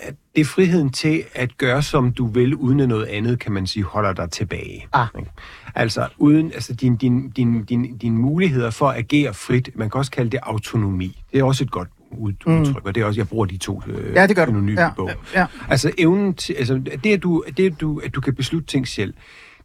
at 0.00 0.14
det 0.34 0.40
er 0.40 0.44
friheden 0.44 0.90
til 0.90 1.24
at 1.34 1.58
gøre, 1.58 1.82
som 1.82 2.12
du 2.12 2.26
vil, 2.26 2.54
uden 2.54 2.80
at 2.80 2.88
noget 2.88 3.04
andet, 3.06 3.38
kan 3.38 3.52
man 3.52 3.66
sige, 3.66 3.82
holder 3.82 4.12
dig 4.12 4.30
tilbage. 4.30 4.86
Ah. 4.92 5.06
Ikke? 5.18 5.30
Altså, 5.74 6.08
uden, 6.18 6.52
altså 6.52 6.74
din, 6.74 6.96
din, 6.96 7.30
din, 7.30 7.64
din, 7.64 7.96
din 7.98 8.18
muligheder 8.18 8.70
for 8.70 8.88
at 8.88 8.98
agere 8.98 9.34
frit, 9.34 9.70
man 9.74 9.90
kan 9.90 9.98
også 9.98 10.10
kalde 10.10 10.30
det 10.30 10.40
autonomi. 10.42 11.22
Det 11.32 11.38
er 11.40 11.44
også 11.44 11.64
et 11.64 11.70
godt 11.70 11.88
ud- 12.10 12.32
udtryk, 12.46 12.86
og 12.86 12.94
det 12.94 13.00
er 13.00 13.04
også, 13.04 13.20
jeg 13.20 13.28
bruger 13.28 13.46
de 13.46 13.56
to 13.56 13.82
øh, 13.86 14.08
Mm. 14.08 14.14
Ja, 14.14 14.26
det 14.26 14.36
gør 14.36 14.44
du. 14.44 14.50
synonyme 14.50 14.80
Ja, 14.80 14.88
i 14.88 14.92
bogen. 14.96 15.14
ja. 15.34 15.46
Altså 15.68 15.92
evnen 15.98 16.34
til, 16.34 16.52
altså 16.54 16.80
det 17.04 17.12
at 17.12 17.22
du, 17.22 17.44
det 17.56 17.72
at 17.72 17.80
du, 17.80 17.98
at 18.04 18.14
du 18.14 18.20
kan 18.20 18.34
beslutte 18.34 18.66
ting 18.66 18.88
selv, 18.88 19.14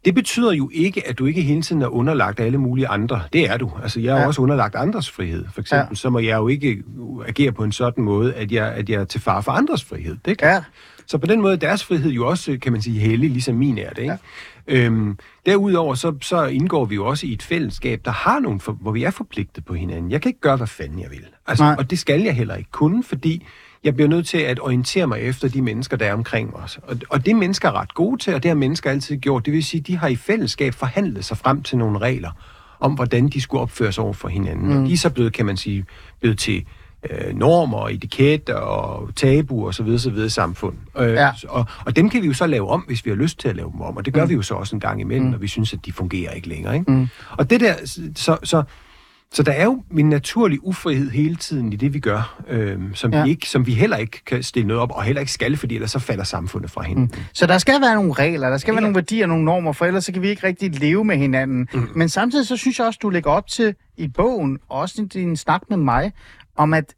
det 0.06 0.16
betyder 0.16 0.52
jo 0.54 0.70
ikke, 0.74 1.08
at 1.10 1.20
du 1.20 1.26
ikke 1.26 1.42
hele 1.42 1.62
tiden 1.62 1.82
er 1.82 1.88
underlagt 1.88 2.40
alle 2.40 2.58
mulige 2.58 2.88
andre. 2.88 3.22
Det 3.34 3.50
er 3.50 3.58
du. 3.58 3.72
Altså 3.84 4.00
jeg 4.00 4.16
er 4.18 4.22
Ja. 4.22 4.28
også 4.28 4.42
underlagt 4.42 4.76
andres 4.76 5.12
frihed. 5.12 5.46
For 5.54 5.62
eksempel, 5.62 5.88
Ja. 5.92 5.96
så 5.96 6.10
må 6.10 6.20
jeg 6.20 6.38
jo 6.38 6.48
ikke 6.48 6.84
agere 7.28 7.52
på 7.52 7.64
en 7.64 7.72
sådan 7.72 8.04
måde, 8.04 8.34
at 8.34 8.52
jeg, 8.52 8.68
at 8.74 8.90
jeg 8.90 9.02
er 9.02 9.06
til 9.06 9.22
fare 9.22 9.44
for 9.44 9.52
andres 9.52 9.84
frihed. 9.84 10.18
Det 10.26 10.38
klart. 10.38 10.54
Ja. 10.54 10.64
Så 11.08 11.18
på 11.18 11.26
den 11.28 11.42
måde 11.42 11.54
er 11.54 11.58
deres 11.58 11.86
frihed 11.86 12.12
jo 12.12 12.28
også, 12.28 12.58
kan 12.62 12.72
man 12.72 12.82
sige, 12.82 13.00
hellig, 13.00 13.30
ligesom 13.30 13.56
min 13.56 13.78
er 13.78 13.90
det. 13.90 14.02
Ikke? 14.02 14.18
Ja. 14.68 14.86
Øhm, 14.86 15.18
derudover 15.46 15.96
så, 15.96 16.14
så 16.22 16.46
indgår 16.46 16.86
vi 16.86 16.96
jo 16.96 17.06
også 17.06 17.28
i 17.28 17.34
et 17.34 17.44
fællesskab, 17.44 18.02
der 18.06 18.12
har 18.12 18.40
nogle, 18.40 18.60
for, 18.60 18.72
hvor 18.72 18.92
vi 18.92 19.04
er 19.04 19.12
forpligtet 19.12 19.66
på 19.66 19.74
hinanden. 19.74 20.12
Jeg 20.12 20.22
kan 20.22 20.30
ikke 20.30 20.40
gøre, 20.40 20.58
hvad 20.58 20.68
fanden 20.68 21.00
jeg 21.00 21.12
vil. 21.12 21.26
Altså, 21.48 21.64
Nej. 21.64 21.76
og 21.80 21.90
det 21.92 22.00
skal 22.00 22.22
jeg 22.22 22.36
heller 22.36 22.56
ikke 22.56 22.72
kunne, 22.72 23.04
fordi 23.04 23.46
jeg 23.84 23.96
bliver 23.96 24.08
nødt 24.10 24.28
til 24.28 24.38
at 24.38 24.60
orientere 24.60 25.08
mig 25.08 25.20
efter 25.20 25.48
de 25.48 25.62
mennesker, 25.62 25.98
der 25.98 26.06
er 26.06 26.14
omkring 26.14 26.56
os. 26.56 26.80
Og, 26.84 26.98
og 27.10 27.26
det 27.26 27.32
er 27.32 27.36
mennesker 27.36 27.72
ret 27.72 27.94
gode 27.94 28.18
til, 28.18 28.34
og 28.36 28.44
det 28.44 28.50
har 28.50 28.56
mennesker 28.56 28.90
altid 28.90 29.18
gjort. 29.18 29.46
Det 29.46 29.54
vil 29.54 29.64
sige, 29.64 29.82
de 29.82 29.98
har 29.98 30.08
i 30.08 30.16
fællesskab 30.16 30.74
forhandlet 30.74 31.26
sig 31.26 31.38
frem 31.38 31.64
til 31.64 31.78
nogle 31.78 32.00
regler 32.00 32.32
om, 32.80 32.94
hvordan 32.94 33.30
de 33.30 33.42
skulle 33.42 33.62
opføre 33.62 33.92
sig 33.92 34.04
over 34.04 34.14
for 34.14 34.28
hinanden. 34.28 34.74
Mm. 34.74 34.82
Og 34.84 34.88
de 34.88 34.94
er 34.94 34.98
så 34.98 35.10
blevet, 35.10 35.34
kan 35.34 35.46
man 35.46 35.58
sige, 35.58 35.86
blevet 36.20 36.40
til 36.40 36.66
øh, 37.10 37.36
normer 37.36 37.78
og 37.78 37.94
etiket 37.94 38.50
og 38.50 39.10
tabu 39.16 39.68
og 39.68 39.74
så 39.74 39.84
videre, 39.84 40.00
så 40.00 40.10
videre 40.10 40.26
i 40.26 40.30
samfund. 40.30 40.76
Øh, 40.98 41.14
Ja. 41.14 41.32
og, 41.50 41.66
og 41.86 41.96
dem 41.96 42.10
kan 42.10 42.22
vi 42.22 42.28
jo 42.28 42.34
så 42.34 42.48
lave 42.48 42.70
om, 42.70 42.82
hvis 42.82 43.06
vi 43.06 43.10
har 43.10 43.18
lyst 43.18 43.40
til 43.40 43.48
at 43.50 43.56
lave 43.56 43.72
dem 43.72 43.82
om, 43.82 43.98
og 43.98 44.06
det 44.06 44.14
gør 44.14 44.24
mm. 44.24 44.30
vi 44.30 44.36
jo 44.36 44.42
så 44.42 44.54
også 44.54 44.76
en 44.76 44.80
gang 44.80 45.02
imellem, 45.02 45.26
mm. 45.26 45.32
når 45.32 45.38
vi 45.38 45.48
synes, 45.48 45.74
at 45.74 45.80
de 45.86 45.92
fungerer 45.92 46.32
ikke 46.32 46.48
længere. 46.50 46.76
Ikke? 46.76 46.92
Mm. 46.92 47.08
Og 47.38 47.50
det 47.50 47.60
der, 47.60 47.74
så, 48.16 48.38
så, 48.44 48.64
så 49.34 49.44
der 49.44 49.52
er 49.52 49.64
jo 49.64 49.84
en 49.98 50.10
naturlig 50.10 50.60
ufrihed 50.64 51.10
hele 51.12 51.36
tiden 51.36 51.74
i 51.74 51.76
det, 51.76 51.94
vi 51.94 52.00
gør, 52.00 52.42
øh, 52.48 52.80
som, 52.94 53.14
Ja. 53.14 53.24
vi 53.24 53.30
ikke, 53.30 53.50
som 53.50 53.66
vi 53.68 53.74
heller 53.74 53.98
ikke 53.98 54.22
kan 54.26 54.44
stille 54.44 54.68
noget 54.68 54.82
op, 54.82 54.92
og 54.92 55.04
heller 55.04 55.20
ikke 55.20 55.32
skal, 55.32 55.58
fordi 55.58 55.76
ellers 55.76 55.92
så 55.92 56.00
falder 56.00 56.24
samfundet 56.24 56.72
fra 56.72 56.82
hinanden. 56.82 57.12
Mm. 57.18 57.24
Så 57.34 57.48
der 57.48 57.58
skal 57.58 57.82
være 57.82 57.96
nogle 57.96 58.14
regler, 58.14 58.50
der 58.50 58.58
skal 58.58 58.72
Ja. 58.72 58.76
være 58.76 58.82
nogle 58.82 58.96
værdier, 58.96 59.26
nogle 59.28 59.46
normer, 59.46 59.72
for 59.72 59.86
ellers 59.86 60.06
så 60.06 60.12
kan 60.14 60.22
vi 60.22 60.30
ikke 60.30 60.48
rigtig 60.48 60.80
leve 60.80 61.04
med 61.06 61.18
hinanden. 61.18 61.68
Mm. 61.74 61.90
Men 61.96 62.10
samtidig 62.10 62.48
så 62.48 62.58
synes 62.58 62.80
jeg 62.80 62.88
også, 62.88 63.00
du 63.02 63.10
lægger 63.10 63.32
op 63.32 63.48
til 63.48 63.76
i 63.98 64.08
bogen, 64.08 64.60
og 64.70 64.80
også 64.80 65.02
i 65.02 65.06
din 65.06 65.38
snak 65.38 65.62
med 65.70 65.78
mig, 65.78 66.12
om 66.58 66.74
at 66.74 66.96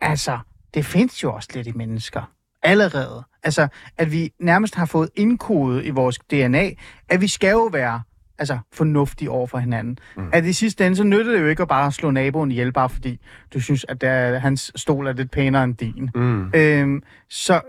altså, 0.00 0.38
det 0.74 0.84
findes 0.84 1.22
jo 1.22 1.32
også 1.32 1.48
lidt 1.54 1.66
i 1.66 1.72
mennesker 1.72 2.30
allerede. 2.62 3.24
Altså, 3.42 3.68
at 3.98 4.12
vi 4.12 4.30
nærmest 4.40 4.74
har 4.74 4.86
fået 4.86 5.08
indkodet 5.16 5.84
i 5.86 5.90
vores 5.90 6.18
DNA, 6.30 6.70
at 7.08 7.20
vi 7.20 7.28
skal 7.28 7.50
jo 7.50 7.68
være 7.72 8.02
altså, 8.38 8.58
fornuftige 8.72 9.30
over 9.30 9.46
for 9.46 9.58
hinanden. 9.58 9.98
Mm. 10.16 10.28
At 10.32 10.44
i 10.44 10.52
sidste 10.52 10.86
ende, 10.86 10.96
så 10.96 11.04
nytter 11.04 11.32
det 11.32 11.40
jo 11.40 11.46
ikke 11.46 11.62
at 11.62 11.68
bare 11.68 11.92
slå 11.92 12.10
naboen 12.10 12.50
ihjel, 12.50 12.72
bare 12.72 12.88
fordi 12.88 13.20
du 13.54 13.60
synes, 13.60 13.86
at 13.88 14.00
der, 14.00 14.38
hans 14.38 14.72
stol 14.76 15.06
er 15.06 15.12
lidt 15.12 15.30
pænere 15.30 15.64
end 15.64 15.74
din. 15.74 16.10
Mm. 16.14 16.50
Øhm, 16.54 17.02
så 17.28 17.60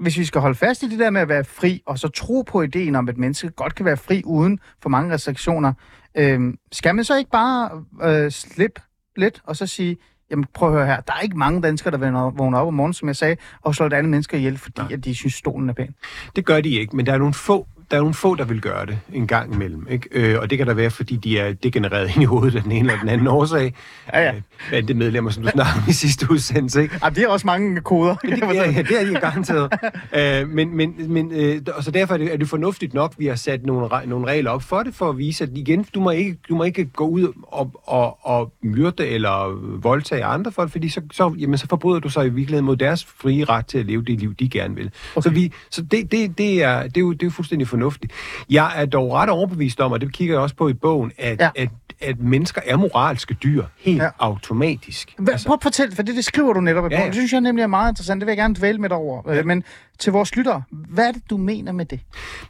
hvis 0.00 0.18
vi 0.18 0.24
skal 0.24 0.40
holde 0.40 0.54
fast 0.54 0.82
i 0.82 0.90
det 0.90 0.98
der 0.98 1.10
med 1.10 1.20
at 1.20 1.28
være 1.28 1.44
fri, 1.44 1.82
og 1.86 1.98
så 1.98 2.08
tro 2.08 2.42
på 2.42 2.62
ideen 2.62 2.94
om, 2.94 3.08
at 3.08 3.18
mennesket 3.18 3.56
godt 3.56 3.74
kan 3.74 3.86
være 3.86 3.96
fri 3.96 4.22
uden 4.24 4.58
for 4.82 4.88
mange 4.88 5.14
restriktioner, 5.14 5.72
øhm, 6.14 6.58
skal 6.72 6.94
man 6.94 7.04
så 7.04 7.16
ikke 7.16 7.30
bare 7.30 7.84
øh, 8.02 8.30
slippe 8.30 8.80
lidt, 9.16 9.42
og 9.44 9.56
så 9.56 9.66
sige, 9.66 9.96
jamen 10.30 10.46
prøv 10.54 10.68
at 10.68 10.74
høre 10.74 10.86
her, 10.86 11.00
der 11.00 11.12
er 11.12 11.20
ikke 11.20 11.38
mange 11.38 11.62
danskere, 11.62 11.90
der 11.90 12.30
vågner- 12.30 12.58
op 12.58 12.66
om 12.66 12.74
morgenen, 12.74 12.92
som 12.94 13.08
jeg 13.08 13.16
sagde, 13.16 13.36
og 13.62 13.74
slår 13.74 13.86
et 13.86 13.92
andet 13.92 14.10
mennesker 14.10 14.38
ihjel, 14.38 14.58
fordi 14.58 14.92
at 14.92 15.04
de 15.04 15.14
synes, 15.14 15.34
stolen 15.34 15.68
er 15.68 15.72
pæn. 15.72 15.94
Det 16.36 16.44
gør 16.46 16.60
de 16.60 16.70
ikke, 16.70 16.96
men 16.96 17.06
der 17.06 17.12
er 17.12 17.18
nogle 17.18 17.34
få, 17.34 17.66
der 17.90 17.96
er 17.96 18.00
nogle 18.00 18.14
få, 18.14 18.34
der 18.34 18.44
vil 18.44 18.60
gøre 18.60 18.86
det 18.86 18.98
en 19.12 19.26
gang 19.26 19.54
imellem. 19.54 19.86
Ikke? 19.90 20.08
Øh, 20.12 20.40
og 20.40 20.50
det 20.50 20.58
kan 20.58 20.66
der 20.66 20.74
være, 20.74 20.90
fordi 20.90 21.16
de 21.16 21.38
er 21.38 21.52
degenereret 21.52 22.10
ind 22.14 22.22
i 22.22 22.24
hovedet 22.24 22.56
af 22.56 22.62
den 22.62 22.72
ene 22.72 22.80
eller 22.80 23.00
den 23.00 23.08
anden 23.08 23.26
årsag. 23.26 23.74
Ja, 24.12 24.20
ja. 24.20 24.34
Øh, 24.72 24.96
medlemmer, 24.96 25.30
som 25.30 25.42
du 25.42 25.50
snakkede 25.50 25.82
om 25.82 25.88
i 25.88 25.92
sidste 25.92 26.30
udsendelse. 26.30 26.82
Ikke? 26.82 26.98
Ej, 27.02 27.10
det 27.10 27.24
er 27.24 27.28
også 27.28 27.46
mange 27.46 27.80
koder. 27.80 28.14
Det, 28.14 28.38
ja, 28.40 28.70
ja, 28.70 28.82
det 28.82 29.00
er 29.00 29.04
de 29.04 29.14
garanteret. 29.14 29.72
øh, 30.16 30.48
men, 30.48 30.76
men, 30.76 31.12
men, 31.12 31.32
øh, 31.32 31.60
og 31.76 31.84
så 31.84 31.90
derfor 31.90 32.14
er 32.14 32.18
det, 32.18 32.32
er 32.32 32.36
det 32.36 32.48
fornuftigt 32.48 32.94
nok, 32.94 33.10
at 33.10 33.18
vi 33.18 33.26
har 33.26 33.34
sat 33.34 33.66
nogle, 33.66 33.88
nogle 34.06 34.26
regler 34.26 34.50
op 34.50 34.62
for 34.62 34.82
det, 34.82 34.94
for 34.94 35.10
at 35.10 35.18
vise, 35.18 35.44
at 35.44 35.50
igen, 35.54 35.86
du 35.94 36.00
må 36.00 36.10
ikke, 36.10 36.36
du 36.48 36.56
må 36.56 36.64
ikke 36.64 36.84
gå 36.84 37.06
ud 37.06 37.32
og, 37.42 37.70
og, 37.86 38.18
og 38.26 38.52
myrde 38.62 39.06
eller 39.06 39.60
voldtage 39.82 40.24
andre 40.24 40.52
folk, 40.52 40.70
fordi 40.70 40.88
så, 40.88 41.00
så, 41.12 41.34
jamen, 41.38 41.58
så 41.58 41.66
forbryder 41.66 42.00
du 42.00 42.08
sig 42.08 42.26
i 42.26 42.28
virkeligheden 42.28 42.64
mod 42.64 42.76
deres 42.76 43.04
frie 43.04 43.44
ret 43.44 43.66
til 43.66 43.78
at 43.78 43.86
leve 43.86 44.02
det 44.04 44.20
liv, 44.20 44.34
de 44.34 44.48
gerne 44.48 44.74
vil. 44.74 44.90
Okay. 45.16 45.22
Så, 45.22 45.34
vi, 45.34 45.52
så 45.70 45.82
det, 45.82 46.12
det, 46.12 46.38
det, 46.38 46.62
er, 46.62 46.82
det, 46.82 46.96
er 46.96 47.00
jo, 47.00 47.12
det 47.12 47.22
er 47.22 47.26
jo 47.26 47.30
fuldstændig 47.30 47.68
fornuftigt. 47.74 48.12
Jeg 48.50 48.72
er 48.76 48.86
dog 48.86 49.12
ret 49.12 49.30
overbevist 49.30 49.80
om, 49.80 49.92
og 49.92 50.00
det 50.00 50.12
kigger 50.12 50.34
jeg 50.34 50.42
også 50.42 50.56
på 50.56 50.68
i 50.68 50.72
bogen, 50.74 51.12
at, 51.18 51.40
Ja. 51.40 51.50
ja. 51.56 51.62
at, 51.62 51.68
at 52.00 52.20
mennesker 52.20 52.60
er 52.66 52.76
moralske 52.76 53.34
dyr 53.34 53.64
helt 53.78 53.98
Ja. 53.98 54.04
ja. 54.04 54.10
automatisk. 54.18 55.14
Altså, 55.28 55.46
Prøv 55.46 55.54
at 55.54 55.62
fortælle, 55.62 55.94
for 55.96 56.02
det, 56.02 56.14
det 56.16 56.24
skriver 56.24 56.52
du 56.52 56.60
netop 56.60 56.84
i 56.84 56.88
Ja, 56.90 56.96
bogen. 56.96 57.00
ja. 57.00 57.06
Det 57.06 57.14
synes 57.14 57.32
jeg 57.32 57.40
nemlig 57.40 57.62
er 57.62 57.66
meget 57.66 57.92
interessant. 57.92 58.20
Det 58.20 58.26
vil 58.26 58.30
jeg 58.32 58.36
gerne 58.38 58.54
dvæle 58.54 58.78
med 58.78 58.88
dig 58.88 58.96
over. 58.98 59.32
Ja. 59.34 59.42
Men 59.42 59.64
til 59.98 60.12
vores 60.12 60.36
lyttere, 60.36 60.62
hvad 60.70 61.08
er 61.08 61.12
det, 61.12 61.22
du 61.30 61.36
mener 61.36 61.72
med 61.72 61.84
det? 61.84 62.00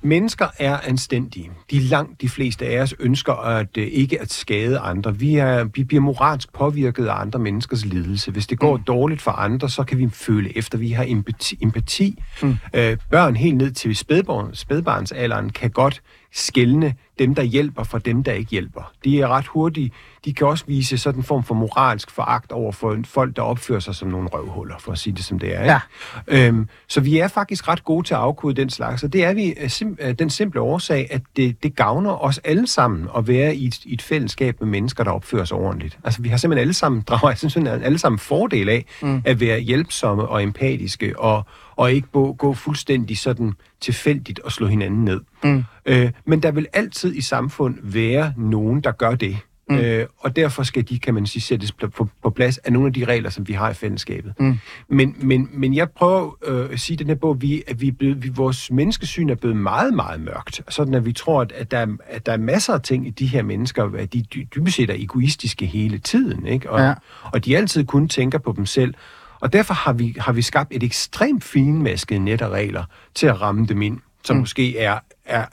Mennesker 0.02 0.46
er 0.58 0.78
anstændige. 0.84 1.50
De 1.70 1.78
langt 1.78 2.20
de 2.20 2.28
fleste 2.28 2.66
af 2.66 2.82
os 2.82 2.94
ønsker 2.98 3.32
at 3.32 3.76
øh, 3.78 3.86
ikke 3.86 4.20
at 4.20 4.32
skade 4.32 4.78
andre. 4.78 5.18
Vi, 5.18 5.36
er, 5.36 5.64
vi 5.64 5.84
bliver 5.84 6.00
moralsk 6.00 6.52
påvirket 6.52 7.06
af 7.06 7.20
andre 7.20 7.38
menneskers 7.38 7.84
lidelse. 7.84 8.30
Hvis 8.30 8.46
det 8.46 8.58
går 8.58 8.76
mm. 8.76 8.82
dårligt 8.82 9.22
for 9.22 9.30
andre, 9.30 9.70
så 9.70 9.84
kan 9.84 9.98
vi 9.98 10.08
føle 10.08 10.58
efter. 10.58 10.78
Vi 10.78 10.90
har 10.90 11.04
empati. 11.08 11.58
empati. 11.62 12.22
Mm. 12.42 12.56
Øh, 12.74 12.96
børn 13.10 13.36
helt 13.36 13.56
ned 13.56 13.70
til 13.70 13.96
spædbarn, 13.96 14.54
spædbarnsalderen 14.54 15.50
kan 15.50 15.70
godt 15.70 16.02
skælne 16.34 16.94
dem, 17.18 17.34
der 17.34 17.42
hjælper, 17.42 17.82
fra 17.82 17.98
dem, 17.98 18.22
der 18.22 18.32
ikke 18.32 18.50
hjælper. 18.50 18.92
De 19.04 19.20
er 19.20 19.28
ret 19.28 19.46
hurtige. 19.46 19.90
De 20.24 20.34
kan 20.34 20.46
også 20.46 20.64
vise 20.66 20.98
sådan 20.98 21.20
en 21.20 21.24
form 21.24 21.44
for 21.44 21.54
moralsk 21.54 22.10
foragt 22.10 22.52
over 22.52 22.72
for 22.72 22.98
folk, 23.04 23.36
der 23.36 23.42
opfører 23.42 23.80
sig 23.80 23.94
som 23.94 24.08
nogle 24.08 24.28
røvhuller, 24.28 24.78
for 24.78 24.92
at 24.92 24.98
sige 24.98 25.16
det 25.16 25.24
som 25.24 25.38
det 25.38 25.56
er. 25.56 25.62
Ikke? 25.62 25.80
Ja. 26.28 26.48
Øhm, 26.48 26.68
så 26.88 27.00
vi 27.00 27.18
er 27.18 27.28
faktisk 27.34 27.68
ret 27.68 27.84
gode 27.84 28.06
til 28.06 28.14
at 28.14 28.20
afkode 28.20 28.54
den 28.54 28.70
slags, 28.70 29.02
og 29.02 29.12
det 29.12 29.24
er 29.24 29.34
vi 29.34 29.54
af 29.56 29.70
sim- 29.70 29.96
af 29.98 30.16
den 30.16 30.30
simple 30.30 30.60
årsag, 30.60 31.06
at 31.10 31.22
det, 31.36 31.62
det 31.62 31.76
gavner 31.76 32.24
os 32.24 32.38
alle 32.38 32.66
sammen 32.66 33.08
at 33.16 33.28
være 33.28 33.56
i 33.56 33.66
et, 33.66 33.84
i 33.84 33.94
et 33.94 34.02
fællesskab 34.02 34.60
med 34.60 34.68
mennesker, 34.68 35.04
der 35.04 35.10
opfører 35.10 35.44
sig 35.44 35.56
ordentligt. 35.56 35.98
Altså 36.04 36.22
vi 36.22 36.28
har 36.28 36.36
simpelthen 36.36 36.60
alle 36.60 36.74
sammen, 36.74 37.02
drager 37.08 37.34
simpelthen 37.34 37.82
alle 37.82 37.98
sammen 37.98 38.18
fordel 38.18 38.68
af 38.68 38.84
mm. 39.02 39.22
at 39.24 39.40
være 39.40 39.60
hjælpsomme 39.60 40.28
og 40.28 40.42
empatiske, 40.42 41.18
og, 41.18 41.46
og 41.76 41.92
ikke 41.92 42.08
gå, 42.12 42.32
gå 42.32 42.54
fuldstændig 42.54 43.18
sådan 43.18 43.52
tilfældigt 43.80 44.38
og 44.40 44.52
slå 44.52 44.66
hinanden 44.66 45.04
ned. 45.04 45.20
Mm. 45.44 45.64
Øh, 45.86 46.10
men 46.24 46.42
der 46.42 46.50
vil 46.50 46.66
altid 46.72 47.14
i 47.14 47.20
samfund 47.20 47.78
være 47.82 48.32
nogen, 48.36 48.80
der 48.80 48.92
gør 48.92 49.14
det. 49.14 49.38
Mm. 49.70 49.76
Øh, 49.76 50.06
og 50.18 50.36
derfor 50.36 50.62
skal 50.62 50.88
de, 50.88 50.98
kan 50.98 51.14
man 51.14 51.26
sige, 51.26 51.42
sættes 51.42 51.72
på, 51.72 51.88
på, 51.88 52.08
på 52.22 52.30
plads 52.30 52.58
af 52.58 52.72
nogle 52.72 52.86
af 52.86 52.92
de 52.92 53.04
regler, 53.04 53.30
som 53.30 53.48
vi 53.48 53.52
har 53.52 53.70
i 53.70 53.74
fællesskabet. 53.74 54.34
Mm. 54.38 54.58
Men, 54.88 55.16
men, 55.18 55.48
men 55.52 55.74
jeg 55.74 55.90
prøver 55.90 56.36
øh, 56.46 56.68
at 56.72 56.80
sige 56.80 56.94
i 56.94 56.96
den 56.96 57.06
her 57.06 57.14
bog, 57.14 57.42
vi, 57.42 57.62
at 57.66 57.80
vi 57.80 57.88
er 57.88 57.92
blevet, 57.92 58.22
vi, 58.22 58.28
vores 58.28 58.70
menneskesyn 58.70 59.30
er 59.30 59.34
blevet 59.34 59.56
meget, 59.56 59.94
meget 59.94 60.20
mørkt. 60.20 60.62
Sådan 60.68 60.94
at 60.94 61.04
vi 61.06 61.12
tror, 61.12 61.40
at, 61.40 61.52
at, 61.52 61.70
der, 61.70 61.78
er, 61.78 61.86
at 62.06 62.26
der 62.26 62.32
er 62.32 62.36
masser 62.36 62.72
af 62.74 62.82
ting 62.82 63.06
i 63.06 63.10
de 63.10 63.26
her 63.26 63.42
mennesker, 63.42 63.90
at 63.98 64.12
de 64.12 64.24
dy- 64.34 64.46
dybest 64.54 64.76
set 64.76 64.90
er 64.90 64.94
egoistiske 64.98 65.66
hele 65.66 65.98
tiden. 65.98 66.46
Ikke? 66.46 66.70
Og, 66.70 66.80
Ja. 66.80 66.94
og 67.22 67.44
de 67.44 67.56
altid 67.56 67.84
kun 67.84 68.08
tænker 68.08 68.38
på 68.38 68.54
dem 68.56 68.66
selv. 68.66 68.94
Og 69.40 69.52
derfor 69.52 69.74
har 69.74 69.92
vi, 69.92 70.16
har 70.18 70.32
vi 70.32 70.42
skabt 70.42 70.72
et 70.74 70.82
ekstremt 70.82 71.44
finmasket 71.44 72.20
net 72.20 72.40
af 72.42 72.48
regler 72.48 72.84
til 73.14 73.26
at 73.26 73.40
ramme 73.40 73.66
dem 73.66 73.82
ind, 73.82 73.98
som 74.24 74.36
mm. 74.36 74.40
måske 74.40 74.78
er, 74.78 74.98
er, 75.24 75.46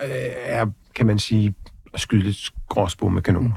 er, 0.46 0.66
kan 0.96 1.06
man 1.06 1.20
sige, 1.20 1.54
at 1.94 2.00
skyde 2.00 2.22
lidt 2.24 2.52
gråsbog 2.70 3.14
med 3.14 3.22
kanoner. 3.22 3.56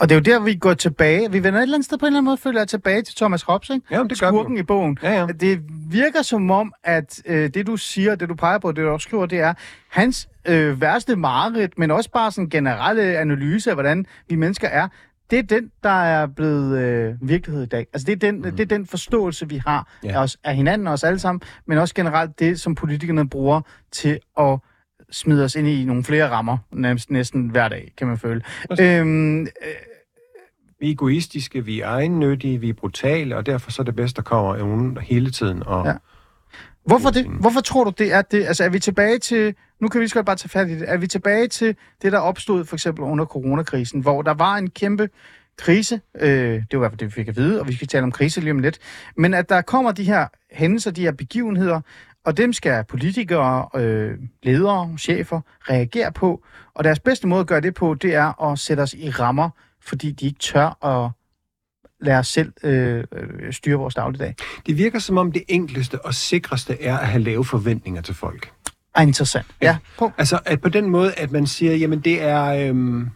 Og 0.00 0.08
det 0.08 0.14
er 0.14 0.18
jo 0.32 0.38
der, 0.38 0.44
vi 0.44 0.54
går 0.54 0.74
tilbage. 0.74 1.32
Vi 1.32 1.42
vender 1.44 1.58
et 1.58 1.62
eller 1.62 1.74
andet 1.76 1.84
sted 1.86 1.98
på 1.98 2.06
en 2.06 2.06
eller 2.06 2.18
anden 2.18 2.24
måde, 2.24 2.36
føler 2.36 2.60
jeg, 2.60 2.68
tilbage 2.68 3.02
til 3.02 3.16
Thomas 3.16 3.42
Hobbes, 3.42 3.70
ikke? 3.70 3.86
Ja, 3.90 3.96
det 3.96 4.08
gør 4.08 4.10
vi 4.10 4.14
Skurken 4.36 4.56
jo. 4.56 4.60
i 4.60 4.62
bogen. 4.62 4.98
Ja, 5.02 5.12
ja. 5.12 5.26
Det 5.26 5.60
virker 5.90 6.22
som 6.22 6.50
om, 6.50 6.72
at 6.84 7.22
øh, 7.26 7.50
det 7.54 7.66
du 7.66 7.76
siger, 7.76 8.14
det 8.14 8.28
du 8.28 8.34
peger 8.34 8.58
på, 8.58 8.72
det 8.72 8.76
du 8.84 8.88
også 8.88 9.04
skriver, 9.04 9.26
det 9.26 9.38
er 9.40 9.54
hans 9.88 10.28
øh, 10.44 10.80
værste 10.80 11.16
mareridt, 11.16 11.78
men 11.78 11.90
også 11.90 12.10
bare 12.10 12.30
sådan 12.30 12.48
generelle 12.50 13.02
analyse 13.18 13.70
af, 13.70 13.76
hvordan 13.76 14.06
vi 14.28 14.34
mennesker 14.36 14.68
er. 14.68 14.88
Det 15.30 15.38
er 15.38 15.42
den, 15.42 15.70
der 15.82 16.02
er 16.02 16.26
blevet 16.26 16.78
øh, 16.78 17.14
virkelighed 17.28 17.62
i 17.62 17.66
dag. 17.66 17.86
Altså 17.92 18.06
det 18.06 18.12
er, 18.12 18.16
den, 18.16 18.36
mm. 18.36 18.42
det 18.42 18.60
er 18.60 18.64
den 18.66 18.86
forståelse, 18.86 19.48
vi 19.48 19.60
har 19.66 19.88
Ja. 20.04 20.08
af, 20.12 20.22
os, 20.22 20.36
af 20.44 20.56
hinanden 20.56 20.86
og 20.86 20.92
os 20.92 21.04
alle 21.04 21.18
sammen, 21.18 21.40
men 21.66 21.78
også 21.78 21.94
generelt 21.94 22.38
det, 22.38 22.60
som 22.60 22.74
politikerne 22.74 23.28
bruger 23.28 23.60
til 23.92 24.18
at 24.40 24.58
smide 25.12 25.44
os 25.44 25.54
ind 25.54 25.68
i 25.68 25.84
nogle 25.84 26.04
flere 26.04 26.28
rammer, 26.30 26.58
nærmest 26.72 27.10
næsten 27.10 27.48
hver 27.48 27.68
dag, 27.68 27.92
kan 27.96 28.06
man 28.06 28.18
føle. 28.18 28.42
Øhm, 28.80 29.46
Vi 30.80 30.86
er 30.88 30.92
egoistiske, 30.92 31.64
vi 31.64 31.80
er 31.80 31.86
egennyttige, 31.88 32.58
vi 32.60 32.68
er 32.68 32.72
brutale, 32.74 33.36
og 33.36 33.46
derfor 33.46 33.70
så 33.70 33.82
er 33.82 33.84
det 33.84 33.96
bedst, 33.96 34.16
der 34.16 34.22
kommer 34.22 34.56
nogen 34.56 34.98
hele 35.02 35.30
tiden 35.30 35.62
og, 35.66 35.84
Ja. 35.86 35.90
ja. 35.90 35.96
Hvorfor 36.86 37.10
det? 37.10 37.26
Hvorfor 37.26 37.60
tror 37.60 37.84
du, 37.84 37.92
det 37.98 38.12
er 38.12 38.22
det? 38.22 38.44
Altså, 38.46 38.64
er 38.64 38.68
vi 38.68 38.78
tilbage 38.78 39.18
til... 39.18 39.54
Nu 39.80 39.88
kan 39.88 39.98
vi 39.98 40.02
lige 40.02 40.08
så 40.08 40.14
godt 40.14 40.26
bare 40.26 40.36
tage 40.36 40.48
fat 40.48 40.68
i 40.68 40.78
det. 40.78 40.90
Er 40.90 40.96
vi 40.96 41.06
tilbage 41.06 41.48
til 41.48 41.76
det, 42.02 42.12
der 42.12 42.18
opstod 42.18 42.64
for 42.64 42.76
eksempel 42.76 43.04
under 43.04 43.24
coronakrisen, 43.24 44.00
hvor 44.00 44.22
der 44.22 44.34
var 44.34 44.56
en 44.56 44.70
kæmpe 44.70 45.08
krise, 45.58 46.00
øh, 46.20 46.30
det 46.30 46.66
var 46.72 46.78
i 46.78 46.78
hvert 46.78 46.90
fald 46.90 46.98
det, 46.98 47.06
vi 47.06 47.10
fik 47.12 47.28
at 47.28 47.36
vide, 47.36 47.60
og 47.60 47.68
vi 47.68 47.74
skal 47.74 47.88
tale 47.88 48.02
om 48.04 48.12
krise 48.12 48.40
lige 48.40 48.50
om 48.50 48.58
lidt, 48.58 48.78
men 49.16 49.34
at 49.34 49.48
der 49.48 49.60
kommer 49.62 49.92
de 49.92 50.04
her 50.04 50.26
hændelser, 50.52 50.90
de 50.90 51.00
her 51.02 51.12
begivenheder, 51.12 51.80
og 52.28 52.36
dem 52.36 52.52
skal 52.52 52.84
politikere, 52.84 53.68
øh, 53.74 54.18
ledere, 54.42 54.98
chefer 54.98 55.40
reagere 55.60 56.12
på, 56.12 56.44
og 56.74 56.84
deres 56.84 57.00
bedste 57.00 57.26
måde 57.26 57.40
at 57.40 57.46
gøre 57.46 57.60
det 57.60 57.74
på, 57.74 57.94
det 57.94 58.14
er 58.14 58.42
at 58.42 58.58
sætte 58.58 58.80
os 58.80 58.94
i 58.94 59.10
rammer, 59.10 59.50
fordi 59.80 60.12
de 60.12 60.26
ikke 60.26 60.38
tør 60.38 60.84
at 60.86 61.10
lade 62.00 62.18
os 62.18 62.28
selv 62.28 62.52
øh, 62.62 63.04
øh, 63.12 63.52
styre 63.52 63.78
vores 63.78 63.94
dagligdag. 63.94 64.34
Det 64.66 64.76
virker 64.76 64.98
som 64.98 65.18
om 65.18 65.32
det 65.32 65.42
enkleste 65.48 66.04
og 66.04 66.14
sikreste 66.14 66.82
er 66.82 66.98
at 66.98 67.06
have 67.06 67.22
lave 67.22 67.44
forventninger 67.44 68.02
til 68.02 68.14
folk. 68.14 68.52
Er 68.94 69.02
interessant. 69.02 69.46
Ja, 69.62 69.76
på. 69.98 70.12
Altså, 70.18 70.38
at 70.44 70.60
på 70.60 70.68
den 70.68 70.90
måde, 70.90 71.14
at 71.14 71.32
man 71.32 71.46
siger, 71.46 71.74
jamen 71.74 72.00
det 72.00 72.22
er... 72.22 72.44
Øhm, 72.44 73.10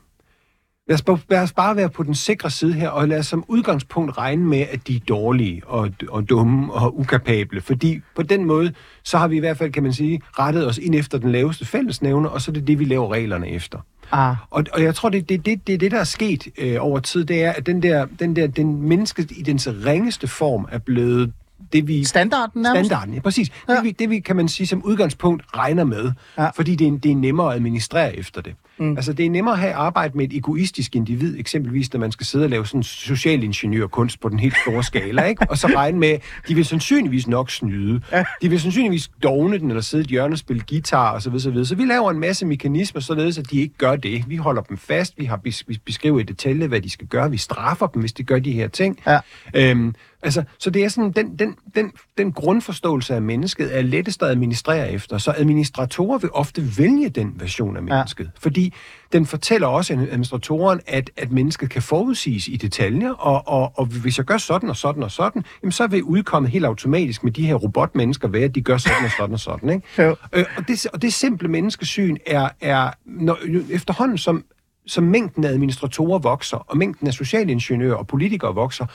lad, 0.89 0.95
os, 0.95 1.03
bare- 1.03 1.19
lad 1.31 1.43
os 1.43 1.53
bare 1.53 1.77
være 1.77 1.89
på 1.91 2.03
den 2.03 2.15
sikre 2.15 2.51
side 2.51 2.73
her, 2.73 2.89
og 2.89 3.09
lad 3.09 3.19
os 3.19 3.27
som 3.27 3.45
udgangspunkt 3.49 4.19
regne 4.19 4.45
med, 4.45 4.61
at 4.71 4.89
de 4.89 4.97
er 4.97 5.01
dårlige 5.09 5.63
og, 5.67 5.91
og 6.09 6.29
dumme 6.29 6.73
og 6.73 6.99
ukapable. 6.99 7.61
Fordi 7.61 8.01
på 8.17 8.23
den 8.23 8.45
måde, 8.45 8.73
så 9.05 9.19
har 9.19 9.29
vi 9.29 9.37
i 9.37 9.41
hvert 9.41 9.59
fald, 9.59 9.73
kan 9.73 9.83
man 9.83 9.93
sige, 9.93 10.21
rettet 10.39 10.67
os 10.67 10.79
ind 10.79 10.95
efter 10.95 11.19
den 11.19 11.33
laveste 11.33 11.65
fællesnævner, 11.67 12.29
og 12.29 12.41
så 12.41 12.51
er 12.51 12.53
det 12.53 12.67
det, 12.67 12.79
vi 12.79 12.85
laver 12.85 13.13
reglerne 13.13 13.49
efter. 13.49 13.79
Ah, 14.13 14.37
Og, 14.51 14.65
og 14.73 14.83
jeg 14.83 14.95
tror, 14.95 15.09
det 15.09 15.19
er 15.19 15.23
det, 15.23 15.47
det, 15.47 15.67
det, 15.67 15.81
det, 15.81 15.91
der 15.91 15.99
er 16.01 16.05
sket 16.05 16.49
øh, 16.59 16.77
over 16.81 16.99
tid, 17.01 17.25
det 17.25 17.45
er, 17.45 17.53
at 17.53 17.67
den 17.67 17.83
der, 17.83 18.07
den 18.19 18.37
der, 18.37 18.47
den 18.47 18.83
menneske 18.83 19.27
i 19.37 19.43
dens 19.43 19.69
ringeste 19.87 20.29
form 20.29 20.69
er 20.71 20.79
blevet 20.79 21.33
det, 21.73 21.89
vi... 21.89 22.05
standarden 22.05 22.63
nærmest? 22.63 22.87
Standarden, 22.87 23.15
ja, 23.15 23.21
præcis. 23.21 23.51
Ja. 23.69 23.75
Det, 23.75 23.85
vi, 23.85 23.91
det 23.91 24.11
vi, 24.11 24.19
kan 24.21 24.37
man 24.37 24.49
sige, 24.49 24.67
som 24.67 24.83
udgangspunkt 24.85 25.43
regner 25.57 25.85
med, 25.85 26.13
Ja. 26.39 26.49
fordi 26.51 26.75
det 26.75 26.87
er, 26.87 26.91
det 26.99 27.11
er 27.11 27.17
nemmere 27.17 27.49
at 27.49 27.55
administrere 27.55 28.17
efter 28.17 28.41
det. 28.41 28.55
Mm. 28.79 28.97
Altså, 28.97 29.13
det 29.13 29.27
er 29.27 29.31
nemmere 29.31 29.55
at 29.55 29.61
have 29.61 29.73
arbejde 29.75 30.17
med 30.17 30.25
et 30.25 30.37
egoistisk 30.37 30.97
individ, 30.97 31.39
eksempelvis 31.39 31.93
når 31.93 32.01
man 32.01 32.13
skal 32.13 32.27
sidde 32.27 32.45
og 32.45 32.51
lave 32.51 32.67
sådan 32.67 32.83
socialingeniørkunst 32.83 34.21
på 34.21 34.29
den 34.29 34.39
helt 34.39 34.55
store 34.67 34.83
skala, 34.83 35.23
ikke? 35.25 35.47
og 35.51 35.59
så 35.59 35.67
regne 35.77 35.99
med, 35.99 36.19
de 36.49 36.55
vil 36.55 36.65
sandsynligvis 36.65 37.27
nok 37.29 37.51
snyde. 37.51 38.01
Ja. 38.13 38.25
De 38.43 38.49
vil 38.49 38.61
sandsynligvis 38.61 39.11
dogne 39.23 39.59
den, 39.59 39.69
eller 39.71 39.81
sidde 39.81 40.03
i 40.03 40.05
et 40.05 40.11
hjørne 40.11 40.35
og 40.35 40.39
spille 40.39 40.63
guitar, 40.69 41.13
og 41.13 41.23
så 41.23 41.31
videre, 41.31 41.65
så 41.65 41.75
vi 41.75 41.85
laver 41.85 42.11
en 42.11 42.19
masse 42.19 42.47
mekanismer, 42.47 43.01
således 43.01 43.39
at 43.39 43.51
de 43.51 43.61
ikke 43.61 43.75
gør 43.79 43.97
det. 43.97 44.25
Vi 44.29 44.37
holder 44.37 44.63
dem 44.63 44.77
fast, 44.79 45.15
vi 45.19 45.25
har 45.25 45.41
bes- 45.49 45.79
beskriver 45.87 46.21
i 46.21 46.23
detalje, 46.23 46.67
hvad 46.67 46.81
de 46.81 46.91
skal 46.91 47.07
gøre, 47.07 47.31
vi 47.31 47.37
straffer 47.37 47.87
dem, 47.87 48.01
hvis 48.01 48.13
de 48.13 48.23
gør 48.23 48.39
de 48.39 48.53
her 48.53 48.69
ting. 48.69 48.99
Ja. 49.07 49.19
Øhm, 49.55 49.95
altså, 50.23 50.45
så 50.59 50.71
det 50.71 50.85
er 50.85 50.89
sådan, 50.89 51.13
den, 51.13 51.39
den, 51.39 51.57
den, 51.75 51.93
den 52.19 52.33
grundforståelse 52.33 53.15
af 53.15 53.23
mennesket 53.23 53.79
er 53.79 53.83
lettest 53.83 54.23
at 54.23 54.29
administrere 54.29 54.93
efter. 54.93 55.19
Så 55.19 55.35
administratorer 55.37 56.19
vil 56.19 56.31
ofte 56.33 56.79
vælge 56.79 57.09
den 57.09 57.33
version 57.37 57.77
af 57.77 57.83
mennesket. 57.83 58.25
Ja. 58.25 58.31
Fordi 58.39 58.75
den 59.13 59.27
fortæller 59.27 59.67
også 59.67 59.93
administratoren, 59.93 60.81
at, 60.87 61.11
at 61.17 61.33
mennesket 61.33 61.71
kan 61.71 61.83
forudsiges 61.83 62.49
i 62.49 62.57
detaljer, 62.57 63.13
og, 63.13 63.49
og, 63.49 63.73
og 63.79 63.87
hvis 63.87 64.19
jeg 64.19 64.27
gør 64.27 64.39
sådan 64.39 64.69
og 64.69 64.77
sådan 64.77 65.03
og 65.03 65.11
sådan, 65.11 65.45
jamen, 65.63 65.73
så 65.73 65.87
vil 65.87 66.03
udkommet 66.03 66.51
helt 66.51 66.65
automatisk 66.65 67.25
med 67.25 67.33
de 67.33 67.47
her 67.47 67.55
robotmennesker 67.55 68.29
være, 68.29 68.45
at 68.45 68.55
de 68.55 68.63
gør 68.63 68.77
sådan 68.77 69.05
og 69.05 69.11
sådan 69.19 69.33
og 69.33 69.41
sådan. 69.41 69.71
Ikke? 69.71 70.03
Jo. 70.03 70.17
Øh, 70.33 70.45
og, 70.57 70.69
det, 70.69 70.87
og 70.87 71.03
det 71.03 71.13
simple 71.13 71.49
menneskesyn 71.49 72.17
er, 72.27 72.49
er 72.61 72.91
når, 73.05 73.39
efterhånden 73.71 74.19
som, 74.19 74.45
som 74.87 75.05
mængden 75.05 75.45
af 75.45 75.49
administratorer 75.49 76.19
vokser, 76.19 76.57
og 76.57 76.77
mængden 76.77 77.07
af 77.07 77.13
socialingeniører 77.13 77.97
og 77.97 78.07
politikere 78.07 78.55
vokser, 78.55 78.87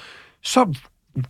så 0.41 0.73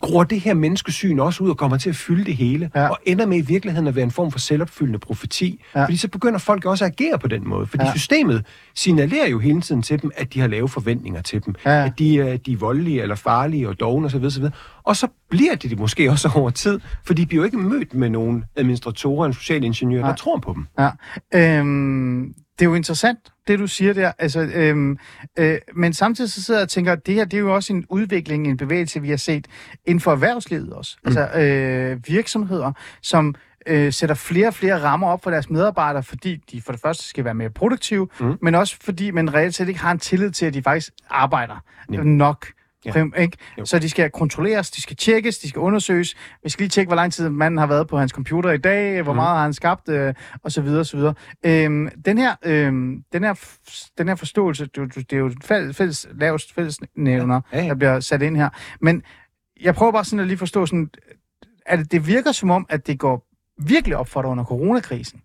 gror 0.00 0.24
det 0.24 0.40
her 0.40 0.54
menneskesyn 0.54 1.18
også 1.18 1.44
ud 1.44 1.50
og 1.50 1.56
kommer 1.56 1.78
til 1.78 1.90
at 1.90 1.96
fylde 1.96 2.24
det 2.24 2.36
hele, 2.36 2.70
Ja. 2.74 2.80
ja. 2.82 2.88
og 2.88 2.98
ender 3.06 3.26
med 3.26 3.38
i 3.38 3.40
virkeligheden 3.40 3.88
at 3.88 3.96
være 3.96 4.04
en 4.04 4.10
form 4.10 4.30
for 4.30 4.38
selvopfyldende 4.38 4.98
profeti. 4.98 5.64
Ja. 5.74 5.80
Ja. 5.80 5.84
Fordi 5.86 5.96
så 5.96 6.08
begynder 6.08 6.38
folk 6.38 6.64
også 6.64 6.84
at 6.84 6.90
agere 7.00 7.18
på 7.18 7.28
den 7.28 7.48
måde, 7.48 7.66
fordi 7.66 7.82
Ja. 7.84 7.88
ja. 7.88 7.92
systemet 7.96 8.46
signalerer 8.74 9.28
jo 9.28 9.38
hele 9.38 9.60
tiden 9.60 9.82
til 9.82 10.02
dem, 10.02 10.10
at 10.16 10.34
de 10.34 10.40
har 10.40 10.46
lave 10.46 10.68
forventninger 10.68 11.22
til 11.22 11.44
dem, 11.46 11.54
Ja. 11.66 11.84
at 11.86 11.98
de, 11.98 12.20
er- 12.20 12.36
de 12.36 12.52
er 12.52 12.56
voldelige 12.56 13.02
eller 13.02 13.14
farlige 13.14 13.68
og 13.68 13.80
dogne 13.80 14.06
osv. 14.06 14.24
osv. 14.24 14.44
Og 14.84 14.96
så 14.96 15.08
bliver 15.30 15.54
det 15.54 15.70
det 15.70 15.78
måske 15.78 16.10
også 16.10 16.30
over 16.34 16.50
tid, 16.50 16.80
for 17.04 17.14
de 17.14 17.26
bliver 17.26 17.40
jo 17.42 17.44
ikke 17.44 17.58
mødt 17.58 17.94
med 17.94 18.10
nogen 18.10 18.44
administratorer 18.56 19.28
og 19.28 19.34
socialingeniører, 19.34 20.02
Nej. 20.02 20.10
der 20.10 20.16
tror 20.16 20.38
på 20.38 20.52
dem. 20.52 20.66
Ja. 20.78 20.90
Øhm, 21.34 22.34
det 22.58 22.64
er 22.64 22.68
jo 22.68 22.74
interessant, 22.74 23.18
det 23.48 23.58
du 23.58 23.66
siger 23.66 23.92
der. 23.92 24.12
Altså, 24.18 24.40
øhm, 24.54 24.98
øh, 25.38 25.58
men 25.74 25.92
samtidig 25.92 26.30
så 26.30 26.42
sidder 26.42 26.60
jeg 26.60 26.64
og 26.64 26.68
tænker, 26.68 26.92
at 26.92 27.06
det 27.06 27.14
her 27.14 27.24
det 27.24 27.36
er 27.36 27.40
jo 27.40 27.54
også 27.54 27.72
en 27.72 27.86
udvikling, 27.88 28.46
en 28.46 28.56
bevægelse, 28.56 29.02
vi 29.02 29.10
har 29.10 29.16
set 29.16 29.46
inden 29.86 30.00
for 30.00 30.12
erhvervslivet 30.12 30.72
også. 30.72 30.96
Mm. 31.04 31.08
Altså 31.08 31.38
øh, 31.40 32.08
virksomheder, 32.08 32.72
som 33.02 33.34
øh, 33.66 33.92
sætter 33.92 34.14
flere 34.14 34.46
og 34.46 34.54
flere 34.54 34.82
rammer 34.82 35.08
op 35.08 35.22
for 35.22 35.30
deres 35.30 35.50
medarbejdere, 35.50 36.02
fordi 36.02 36.36
de 36.52 36.62
for 36.62 36.72
det 36.72 36.80
første 36.80 37.04
skal 37.04 37.24
være 37.24 37.34
mere 37.34 37.50
produktive, 37.50 38.08
mm. 38.20 38.38
men 38.42 38.54
også 38.54 38.76
fordi 38.80 39.10
man 39.10 39.34
reelt 39.34 39.54
set 39.54 39.68
ikke 39.68 39.80
har 39.80 39.92
en 39.92 39.98
tillid 39.98 40.30
til, 40.30 40.46
at 40.46 40.54
de 40.54 40.62
faktisk 40.62 40.92
arbejder 41.10 41.64
Nemlig. 41.88 42.12
nok. 42.12 42.46
Ja. 42.84 42.92
Prim, 42.92 43.14
ikke? 43.18 43.36
Jo. 43.58 43.64
Så 43.64 43.78
de 43.78 43.88
skal 43.88 44.10
kontrolleres, 44.10 44.70
de 44.70 44.82
skal 44.82 44.96
tjekkes, 44.96 45.38
de 45.38 45.48
skal 45.48 45.60
undersøges. 45.60 46.14
Vi 46.44 46.50
skal 46.50 46.62
lige 46.62 46.68
tjekke, 46.70 46.88
hvor 46.88 46.96
lang 46.96 47.12
tid 47.12 47.28
manden 47.28 47.58
har 47.58 47.66
været 47.66 47.88
på 47.88 47.98
hans 47.98 48.12
computer 48.12 48.50
i 48.50 48.56
dag, 48.58 49.02
hvor 49.02 49.12
Mhm. 49.12 49.16
meget 49.16 49.36
har 49.36 49.42
han 49.42 49.52
skabt, 49.54 49.88
øh, 49.88 50.14
og 50.42 50.52
så 50.52 50.62
videre, 50.62 50.80
og 50.80 50.86
så 50.86 50.96
videre. 50.96 51.14
Øhm, 51.46 51.88
den, 52.04 52.18
her, 52.18 52.34
øhm, 52.44 53.02
den, 53.12 53.24
her, 53.24 53.34
den 53.98 54.08
her 54.08 54.14
forståelse, 54.14 54.64
det, 54.66 54.78
er 54.78 54.82
jo- 54.82 54.86
det 54.86 55.12
er 55.12 55.16
jo 55.16 55.26
et 55.26 55.44
fælles, 55.44 55.76
fælles, 55.76 56.06
lavest 56.14 56.54
fællesnævner, 56.54 57.40
Ja, 57.52 57.56
ja, 57.58 57.62
ja. 57.62 57.68
der 57.68 57.74
bliver 57.74 58.00
sat 58.00 58.22
ind 58.22 58.36
her. 58.36 58.48
Men 58.80 59.02
jeg 59.60 59.74
prøver 59.74 59.92
bare 59.92 60.04
sådan 60.04 60.20
at 60.20 60.26
lige 60.26 60.38
forstå, 60.38 60.66
sådan, 60.66 60.90
at 61.66 61.78
det, 61.78 61.92
det 61.92 62.06
virker 62.06 62.32
som 62.32 62.50
om, 62.50 62.66
at 62.68 62.86
det 62.86 62.98
går 62.98 63.26
virkelig 63.66 63.96
op 63.96 64.08
for 64.08 64.22
dig 64.22 64.30
under 64.30 64.44
coronakrisen. 64.44 65.20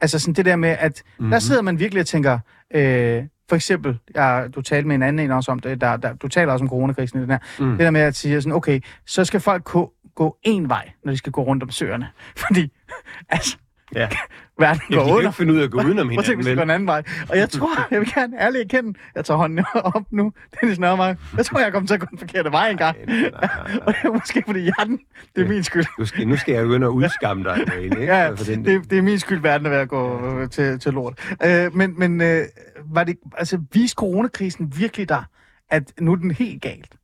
Altså 0.00 0.18
sådan 0.18 0.34
det 0.34 0.44
der 0.44 0.56
med, 0.56 0.68
at 0.68 1.02
mm-hmm. 1.06 1.24
Mhm. 1.24 1.30
der 1.30 1.38
sidder 1.38 1.62
man 1.62 1.78
virkelig 1.78 2.00
og 2.00 2.06
tænker, 2.06 2.38
øh, 2.74 3.22
for 3.48 3.56
eksempel, 3.56 3.98
jeg, 4.14 4.50
du 4.54 4.62
talte 4.62 4.88
med 4.88 4.96
en 4.96 5.02
anden 5.02 5.24
en 5.24 5.30
også 5.30 5.52
om 5.52 5.58
det, 5.58 5.80
der, 5.80 5.96
der, 5.96 6.14
du 6.14 6.28
taler 6.28 6.52
også 6.52 6.62
om 6.62 6.68
coronakrisen 6.68 7.18
i 7.18 7.22
den 7.22 7.30
her. 7.30 7.38
Mm. 7.58 7.70
det 7.70 7.78
der 7.78 7.90
med 7.90 8.00
at 8.00 8.16
sige 8.16 8.42
sådan, 8.42 8.56
okay, 8.56 8.80
så 9.06 9.24
skal 9.24 9.40
folk 9.40 9.64
gå, 9.64 9.92
gå 10.14 10.36
én 10.48 10.66
vej, 10.68 10.90
når 11.04 11.12
de 11.12 11.18
skal 11.18 11.32
gå 11.32 11.42
rundt 11.42 11.62
om 11.62 11.70
søerne. 11.70 12.08
Fordi, 12.46 12.72
altså, 13.28 13.56
Ja. 13.94 14.08
verden 14.60 14.82
Ja, 14.90 14.94
går 14.96 15.02
de 15.02 15.04
kan 15.04 15.10
jo 15.12 15.16
under. 15.16 15.28
ikke 15.30 15.36
finde 15.36 15.52
ud 15.52 15.58
af 15.58 15.64
at 15.64 15.70
gå 15.70 15.78
udenom 15.78 16.06
Prøv 16.08 16.18
at 16.18 16.24
tænke, 16.24 16.42
hinanden, 16.44 16.44
hvis 16.58 16.62
en 16.62 16.70
anden 16.70 16.86
vej. 16.86 17.02
Og 17.30 17.38
jeg 17.38 17.50
tror, 17.58 17.86
jeg 17.90 18.00
vil 18.00 18.12
gerne 18.14 18.40
ærligt 18.40 18.74
erkende, 18.74 18.98
jeg 19.14 19.24
tager 19.24 19.38
hånden 19.38 19.64
op 19.94 20.02
nu, 20.10 20.32
Dennis 20.60 20.78
Nørmark. 20.78 21.16
Jeg 21.36 21.46
tror, 21.46 21.58
jeg 21.60 21.72
kommer 21.72 21.86
til 21.86 21.94
at 21.94 22.00
gå 22.00 22.06
den 22.10 22.18
forkerte 22.18 22.52
vej 22.52 22.68
engang. 22.70 22.96
Nej, 23.06 23.20
nej, 23.20 23.30
nej, 23.30 23.40
nej. 23.40 23.78
Og 23.86 23.94
det 23.94 24.04
er 24.08 24.12
måske 24.12 24.42
fordi 24.46 24.60
hjernen, 24.60 24.98
det 25.36 25.40
er 25.42 25.46
Ja. 25.46 25.48
min 25.52 25.62
skyld. 25.64 25.84
Nu 25.98 26.04
skal, 26.04 26.28
nu 26.28 26.36
skal 26.36 26.54
jeg 26.54 26.62
begynde 26.64 26.86
at 26.86 26.90
udskamme 26.90 27.44
dig, 27.44 27.66
ikke? 27.82 28.02
Ja, 28.04 28.30
For 28.30 28.44
den, 28.44 28.64
det, 28.64 28.90
det 28.90 28.98
er 28.98 29.02
min 29.02 29.18
skyld, 29.18 29.40
verden 29.40 29.66
er 29.66 29.70
ved 29.70 29.78
at 29.78 29.88
gå 29.88 30.26
øh, 30.40 30.50
til, 30.50 30.78
til 30.80 30.92
lort. 30.92 31.34
Øh, 31.44 31.76
men 31.76 31.94
men 31.98 32.20
øh, 32.20 32.44
var 32.84 33.04
det, 33.04 33.16
altså, 33.36 33.58
viste 33.72 33.94
coronakrisen 33.94 34.72
virkelig 34.76 35.08
dig, 35.08 35.24
at 35.70 35.92
nu 36.00 36.12
er 36.12 36.16
den 36.16 36.30
helt 36.30 36.62
galt? 36.62 36.94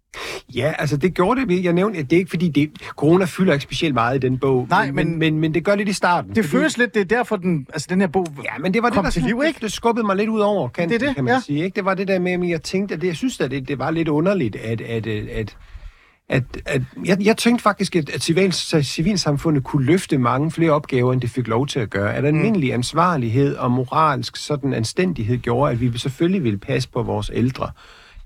Ja, 0.54 0.72
altså 0.78 0.96
det 0.96 1.14
gjorde 1.14 1.46
det. 1.46 1.64
Jeg 1.64 1.72
nævnte, 1.72 1.98
at 1.98 2.10
det 2.10 2.16
er 2.16 2.20
ikke 2.20 2.30
fordi, 2.30 2.48
det, 2.48 2.70
corona 2.88 3.24
fylder 3.24 3.52
ikke 3.52 3.62
specielt 3.62 3.94
meget 3.94 4.16
i 4.16 4.18
den 4.18 4.38
bog. 4.38 4.66
Nej, 4.70 4.90
men, 4.90 5.18
men- 5.18 5.38
men, 5.38 5.54
det 5.54 5.64
gør 5.64 5.74
lidt 5.74 5.88
i 5.88 5.92
starten. 5.92 6.34
Det 6.34 6.44
fordi- 6.44 6.48
føles 6.50 6.78
lidt, 6.78 6.94
det 6.94 7.00
er 7.00 7.04
derfor, 7.04 7.36
den, 7.36 7.66
altså, 7.72 7.86
den 7.90 8.00
her 8.00 8.08
bog 8.08 8.26
Ja, 8.44 8.58
men 8.60 8.74
det 8.74 8.82
var 8.82 8.90
det, 8.90 9.04
der 9.04 9.10
til 9.10 9.22
liv, 9.22 9.42
ikke? 9.46 9.58
Det 9.62 9.72
skubbede 9.72 10.06
mig 10.06 10.16
lidt 10.16 10.28
ud 10.28 10.40
over, 10.40 10.68
kan, 10.68 10.88
Det 10.88 10.94
er 11.02 11.06
det, 11.06 11.14
kan 11.14 11.24
man 11.24 11.34
ja. 11.34 11.40
sige. 11.40 11.64
Ikke? 11.64 11.74
Det 11.76 11.84
var 11.84 11.94
det 11.94 12.08
der 12.08 12.18
med, 12.18 12.32
at 12.32 12.48
jeg 12.48 12.62
tænkte, 12.62 12.94
at 12.94 13.00
det, 13.00 13.06
jeg 13.06 13.16
synes, 13.16 13.40
at 13.40 13.50
det, 13.50 13.68
det 13.68 13.78
var 13.78 13.90
lidt 13.90 14.08
underligt, 14.08 14.56
at, 14.56 14.80
at, 14.80 15.06
at, 15.06 15.28
at 15.28 15.56
at, 16.28 16.42
at 16.66 16.82
jeg, 17.04 17.16
jeg 17.20 17.36
tænkte 17.36 17.62
faktisk, 17.62 17.96
at, 17.96 18.10
at 18.10 18.22
civil, 18.22 18.52
civilsamfundet 18.82 19.64
kunne 19.64 19.84
løfte 19.86 20.18
mange 20.18 20.50
flere 20.50 20.70
opgaver, 20.70 21.12
end 21.12 21.20
det 21.20 21.30
fik 21.30 21.48
lov 21.48 21.66
til 21.66 21.80
at 21.80 21.90
gøre. 21.90 22.14
At 22.14 22.24
almindelig 22.24 22.72
ansvarlighed 22.72 23.56
og 23.56 23.70
moralsk 23.70 24.36
sådan 24.36 24.74
anstændighed 24.74 25.38
gjorde, 25.38 25.72
at 25.72 25.80
vi 25.80 25.98
selvfølgelig 25.98 26.44
ville 26.44 26.58
passe 26.58 26.88
på 26.88 27.02
vores 27.02 27.30
ældre. 27.34 27.70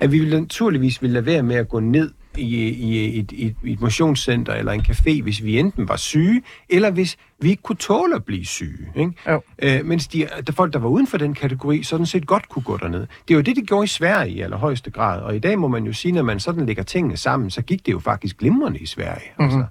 At 0.01 0.13
vi 0.13 0.19
vil 0.19 0.41
naturligvis 0.41 1.03
ville 1.03 1.15
lade 1.15 1.27
være 1.27 1.43
med 1.43 1.57
at 1.57 1.69
gå 1.69 1.81
ned 1.81 2.11
i, 2.37 2.69
i 2.69 3.19
et, 3.19 3.33
et, 3.37 3.55
et 3.65 3.81
motionscenter 3.81 4.53
eller 4.55 4.73
en 4.73 4.81
café, 4.81 5.23
hvis 5.23 5.45
vi 5.45 5.59
enten 5.59 5.89
var 5.89 5.97
syge, 5.97 6.43
eller 6.69 6.91
hvis 6.91 7.17
vi 7.41 7.51
ikke 7.51 7.63
kunne 7.63 7.77
tåle 7.77 8.15
at 8.15 8.25
blive 8.25 8.45
syge. 8.47 8.89
Ikke? 8.97 9.13
Jo. 9.29 9.43
Øh, 9.63 9.85
mens 9.85 10.07
de, 10.09 10.27
der 10.47 10.53
folk, 10.53 10.73
der 10.73 10.79
var 10.79 10.89
uden 10.89 11.07
for 11.07 11.19
den 11.19 11.35
kategori, 11.35 11.83
sådan 11.83 12.07
set 12.07 12.27
godt 12.27 12.49
kunne 12.49 12.63
gå 12.63 12.77
derned. 12.77 13.01
Det 13.01 13.31
er 13.31 13.35
jo 13.35 13.41
det, 13.41 13.57
de 13.57 13.63
gjorde 13.63 13.85
i 13.85 13.89
Sverige 13.89 14.31
i 14.33 14.41
allerhøjeste 14.41 14.91
grad. 14.91 15.21
Og 15.21 15.37
i 15.37 15.39
dag 15.39 15.59
må 15.59 15.69
man 15.69 15.85
jo 15.85 15.93
sige, 15.93 16.13
når 16.13 16.23
man 16.23 16.41
sådan 16.41 16.67
lægger 16.67 16.83
tingene 16.83 17.17
sammen, 17.17 17.51
så 17.51 17.63
gik 17.63 17.87
det 17.87 17.93
jo 17.93 17.99
faktisk 17.99 18.39
glimrende 18.39 18.79
i 18.79 18.87
Sverige. 18.87 19.31
Mhm. 19.39 19.49
Mm-hmm. 19.49 19.63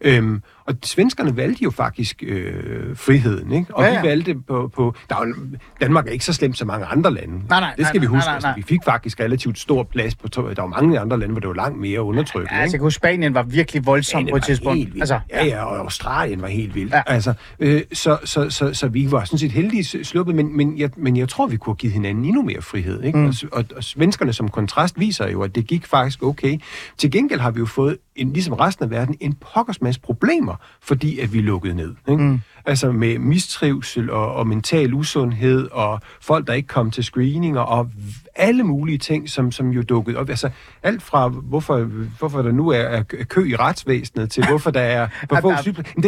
Altså. 0.00 0.16
Øhm, 0.18 0.42
og 0.66 0.74
svenskerne 0.82 1.36
valgte 1.36 1.64
jo 1.64 1.70
faktisk 1.70 2.22
øh, 2.26 2.96
friheden, 2.96 3.52
ikke? 3.52 3.74
Og 3.74 3.82
Ja, 3.82 3.88
ja, 3.88 3.94
ja. 3.94 4.00
vi 4.02 4.08
valgte 4.08 4.34
på... 4.48 4.70
på 4.74 4.94
der 5.10 5.16
er 5.16 5.26
jo, 5.26 5.34
Danmark 5.80 6.06
er 6.06 6.10
ikke 6.10 6.24
så 6.24 6.32
slemt 6.32 6.58
som 6.58 6.66
mange 6.66 6.86
andre 6.86 7.14
lande. 7.14 7.42
Nej, 7.48 7.60
nej, 7.60 7.74
det 7.78 7.86
skal 7.86 7.98
nej, 8.00 8.06
vi 8.06 8.12
nej, 8.12 8.16
huske. 8.16 8.26
nej, 8.26 8.40
nej. 8.40 8.48
Altså, 8.50 8.52
vi 8.56 8.62
fik 8.62 8.80
faktisk 8.84 9.20
relativt 9.20 9.58
stor 9.58 9.82
plads 9.82 10.14
på... 10.14 10.28
Der 10.28 10.60
var 10.62 10.66
mange 10.66 11.00
andre 11.00 11.18
lande, 11.18 11.32
hvor 11.32 11.40
det 11.40 11.48
var 11.48 11.54
langt 11.54 11.78
mere 11.80 12.02
undertrykkende. 12.02 12.54
Ja, 12.54 12.60
altså, 12.60 12.74
jeg 12.74 12.80
kan 12.80 12.84
huske, 12.86 12.96
Spanien 12.96 13.34
var 13.34 13.42
virkelig 13.42 13.86
voldsom 13.86 14.18
Spanien 14.18 14.32
på 14.32 14.36
et 14.36 14.42
tidspunkt. 14.44 14.88
Altså, 15.00 15.20
ja, 15.30 15.44
ja, 15.46 15.64
og 15.64 15.78
Australien 15.78 16.42
var 16.42 16.48
helt 16.48 16.74
vildt. 16.74 16.92
Ja. 16.92 17.02
Altså, 17.06 17.34
øh, 17.58 17.82
så, 17.92 18.18
så, 18.24 18.50
så, 18.50 18.74
så 18.74 18.88
vi 18.88 19.10
var 19.10 19.24
sådan 19.24 19.38
set 19.38 19.52
heldige 19.52 20.04
sluppet, 20.04 20.34
men, 20.34 20.56
men, 20.56 20.78
jeg, 20.78 20.90
men 20.96 21.16
jeg 21.16 21.28
tror, 21.28 21.46
vi 21.46 21.56
kunne 21.56 21.72
have 21.72 21.76
givet 21.76 21.94
hinanden 21.94 22.24
endnu 22.24 22.42
mere 22.42 22.62
frihed. 22.62 23.02
Ikke? 23.02 23.18
Mm. 23.18 23.26
Og, 23.26 23.34
og, 23.52 23.64
og 23.76 23.84
svenskerne 23.84 24.32
som 24.32 24.48
kontrast 24.48 25.00
viser 25.00 25.28
jo, 25.28 25.42
at 25.42 25.54
det 25.54 25.66
gik 25.66 25.86
faktisk 25.86 26.22
okay. 26.22 26.58
Til 26.98 27.10
gengæld 27.10 27.40
har 27.40 27.50
vi 27.50 27.58
jo 27.60 27.66
fået, 27.66 27.96
en, 28.16 28.32
ligesom 28.32 28.54
resten 28.54 28.84
af 28.84 28.90
verden, 28.90 29.16
en 29.20 29.34
pokkers 29.34 29.82
masse 29.82 30.00
problemer, 30.00 30.54
fordi 30.80 31.18
at 31.18 31.32
vi 31.32 31.40
lukkede 31.40 31.74
ned. 31.74 31.94
Ikke? 32.08 32.22
Mm. 32.22 32.40
Altså 32.66 32.92
med 32.92 33.18
mistrivsel 33.18 34.10
og, 34.10 34.34
og 34.34 34.46
mental 34.46 34.94
usundhed, 34.94 35.68
og 35.72 36.00
folk, 36.20 36.46
der 36.46 36.52
ikke 36.52 36.68
kom 36.68 36.90
til 36.90 37.04
screeninger, 37.04 37.60
og 37.60 37.90
alle 38.34 38.62
mulige 38.62 38.98
ting, 38.98 39.30
som, 39.30 39.52
som 39.52 39.70
jo 39.70 39.82
dukkede 39.82 40.16
op. 40.16 40.28
Altså 40.28 40.50
alt 40.82 41.02
fra, 41.02 41.28
hvorfor, 41.28 41.80
hvorfor 42.18 42.42
der 42.42 42.52
nu 42.52 42.68
er, 42.68 42.78
er 42.78 43.02
kø 43.02 43.50
i 43.50 43.56
retsvæsenet, 43.56 44.30
til 44.30 44.46
hvorfor 44.46 44.70
der 44.70 44.80
er 44.80 45.08
for 45.28 45.40
få 45.40 45.52
sygeplejersker. 45.62 46.02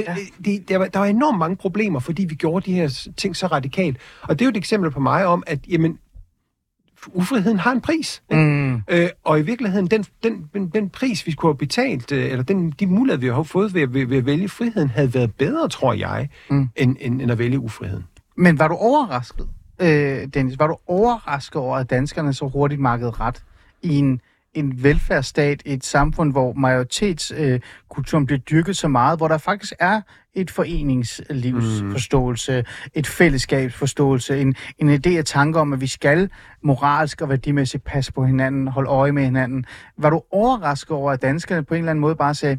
Der, 0.68 0.78
var, 0.78 0.86
der 0.86 0.98
var 0.98 1.06
enormt 1.06 1.38
mange 1.38 1.56
problemer, 1.56 2.00
fordi 2.00 2.24
vi 2.24 2.34
gjorde 2.34 2.70
de 2.70 2.74
her 2.74 3.08
ting 3.16 3.36
så 3.36 3.46
radikalt. 3.46 3.96
Og 4.22 4.38
det 4.38 4.44
er 4.44 4.46
jo 4.46 4.50
et 4.50 4.56
eksempel 4.56 4.90
på 4.90 5.00
mig 5.00 5.26
om, 5.26 5.42
at 5.46 5.58
jamen, 5.68 5.98
ufriheden 7.06 7.58
har 7.58 7.72
en 7.72 7.80
pris. 7.80 8.22
Mm. 8.30 8.74
Øh, 8.74 9.08
og 9.24 9.38
i 9.38 9.42
virkeligheden, 9.42 9.86
den, 9.86 10.04
den, 10.22 10.48
den, 10.54 10.68
den 10.68 10.90
pris, 10.90 11.26
vi 11.26 11.32
skulle 11.32 11.52
have 11.52 11.58
betalt, 11.58 12.12
øh, 12.12 12.30
eller 12.30 12.42
den, 12.42 12.70
de 12.70 12.86
muligheder, 12.86 13.20
vi 13.20 13.26
har 13.26 13.42
fået 13.42 13.74
ved, 13.74 13.88
ved, 13.88 14.06
ved 14.06 14.16
at 14.16 14.26
vælge 14.26 14.48
friheden, 14.48 14.88
havde 14.90 15.14
været 15.14 15.34
bedre, 15.34 15.68
tror 15.68 15.92
jeg, 15.92 16.28
mm. 16.50 16.68
end, 16.76 16.96
end, 17.00 17.22
end 17.22 17.32
at 17.32 17.38
vælge 17.38 17.58
ufriheden. 17.58 18.04
Men 18.36 18.58
var 18.58 18.68
du 18.68 18.74
overrasket, 18.74 19.48
øh, 19.78 20.28
Dennis, 20.34 20.58
var 20.58 20.66
du 20.66 20.76
overrasket 20.86 21.56
over, 21.56 21.76
at 21.76 21.90
danskerne 21.90 22.34
så 22.34 22.46
hurtigt 22.48 22.80
markede 22.80 23.10
ret 23.10 23.42
i 23.82 23.98
en 23.98 24.20
en 24.54 24.82
velfærdsstat, 24.82 25.62
et 25.64 25.84
samfund, 25.84 26.32
hvor 26.32 26.52
majoritetskulturen 26.52 28.22
øh, 28.22 28.26
bliver 28.26 28.38
dyrket 28.38 28.76
så 28.76 28.88
meget, 28.88 29.18
hvor 29.18 29.28
der 29.28 29.38
faktisk 29.38 29.72
er 29.78 30.00
et 30.34 30.50
foreningslivsforståelse, 30.50 32.60
mm. 32.60 32.66
et 32.94 33.06
fællesskabsforståelse, 33.06 34.40
en, 34.40 34.54
en 34.78 34.90
idé 34.90 35.18
og 35.18 35.26
tanke 35.26 35.60
om, 35.60 35.72
at 35.72 35.80
vi 35.80 35.86
skal 35.86 36.30
moralsk 36.62 37.20
og 37.20 37.28
værdimæssigt 37.28 37.84
passe 37.84 38.12
på 38.12 38.24
hinanden, 38.24 38.68
holde 38.68 38.90
øje 38.90 39.12
med 39.12 39.24
hinanden. 39.24 39.64
Var 39.98 40.10
du 40.10 40.22
overrasket 40.30 40.90
over, 40.90 41.12
at 41.12 41.22
danskerne 41.22 41.64
på 41.64 41.74
en 41.74 41.78
eller 41.78 41.90
anden 41.90 42.00
måde 42.00 42.16
bare 42.16 42.34
sagde, 42.34 42.58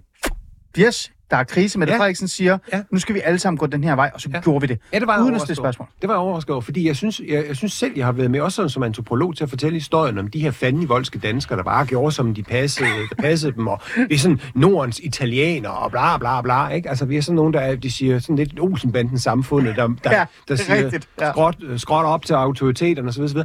yes, 0.80 1.12
der 1.32 1.38
er 1.38 1.44
krise. 1.44 1.80
Mette 1.80 1.94
ja. 1.94 2.00
Frederiksen 2.00 2.28
siger, 2.28 2.58
ja. 2.74 2.82
nu 2.92 3.00
skal 3.00 3.16
vi 3.16 3.22
alle 3.24 3.40
sammen 3.40 3.58
gå 3.58 3.66
den 3.66 3.84
her 3.84 3.96
vej, 3.96 4.12
og 4.14 4.22
så 4.22 4.30
ja. 4.34 4.42
gjorde 4.42 4.62
vi 4.62 4.68
det. 4.68 4.80
Ja, 4.94 5.00
det 5.00 5.08
var 5.08 5.24
Uden 5.24 5.36
at 5.36 5.42
stille 5.42 5.56
spørgsmål. 5.56 5.88
Det 6.02 6.08
var 6.08 6.14
jeg 6.14 6.20
overrasket 6.20 6.54
over, 6.54 6.62
fordi 6.62 6.88
jeg 6.88 6.96
synes, 6.96 7.22
jeg, 7.28 7.48
jeg 7.48 7.56
synes 7.56 7.74
selv, 7.74 7.94
jeg 7.96 8.06
har 8.06 8.12
været 8.12 8.32
med 8.32 8.42
også 8.42 8.56
sådan, 8.56 8.70
som 8.70 8.84
antropolog 8.84 9.36
til 9.36 9.44
at 9.44 9.50
fortælle 9.50 9.74
historien 9.74 10.18
om 10.18 10.28
de 10.28 10.40
her 10.40 10.52
fandenivoldske 10.52 11.20
danskere, 11.20 11.58
der 11.58 11.64
bare 11.64 11.86
gjorde, 11.86 12.12
som 12.12 12.34
de 12.34 12.44
passede, 12.44 12.90
der 13.10 13.22
passede 13.28 13.52
dem, 13.52 13.68
og 13.68 13.82
vi 14.10 14.16
er 14.16 14.20
sådan 14.20 14.42
Nordens 14.56 15.00
italienere, 15.04 15.74
og 15.74 15.92
bla 15.92 16.18
bla 16.18 16.42
bla, 16.42 16.68
ikke? 16.68 16.90
Altså, 16.90 17.06
vi 17.06 17.18
er 17.18 17.22
sådan 17.22 17.36
nogen, 17.36 17.54
der 17.54 17.76
de 17.76 17.92
siger 17.92 18.20
sådan 18.20 18.36
lidt 18.36 18.60
Olsenbanden 18.60 19.20
samfundet, 19.20 19.76
der, 19.76 19.88
der, 20.04 20.12
ja, 20.12 20.26
der 20.48 20.56
siger 20.56 20.84
rigtigt, 20.84 21.10
ja. 21.22 21.32
skråt, 21.32 21.56
skråt 21.78 22.06
op 22.06 22.26
til 22.26 22.34
autoriteterne 22.34 23.10
osv. 23.10 23.22
osv. 23.22 23.40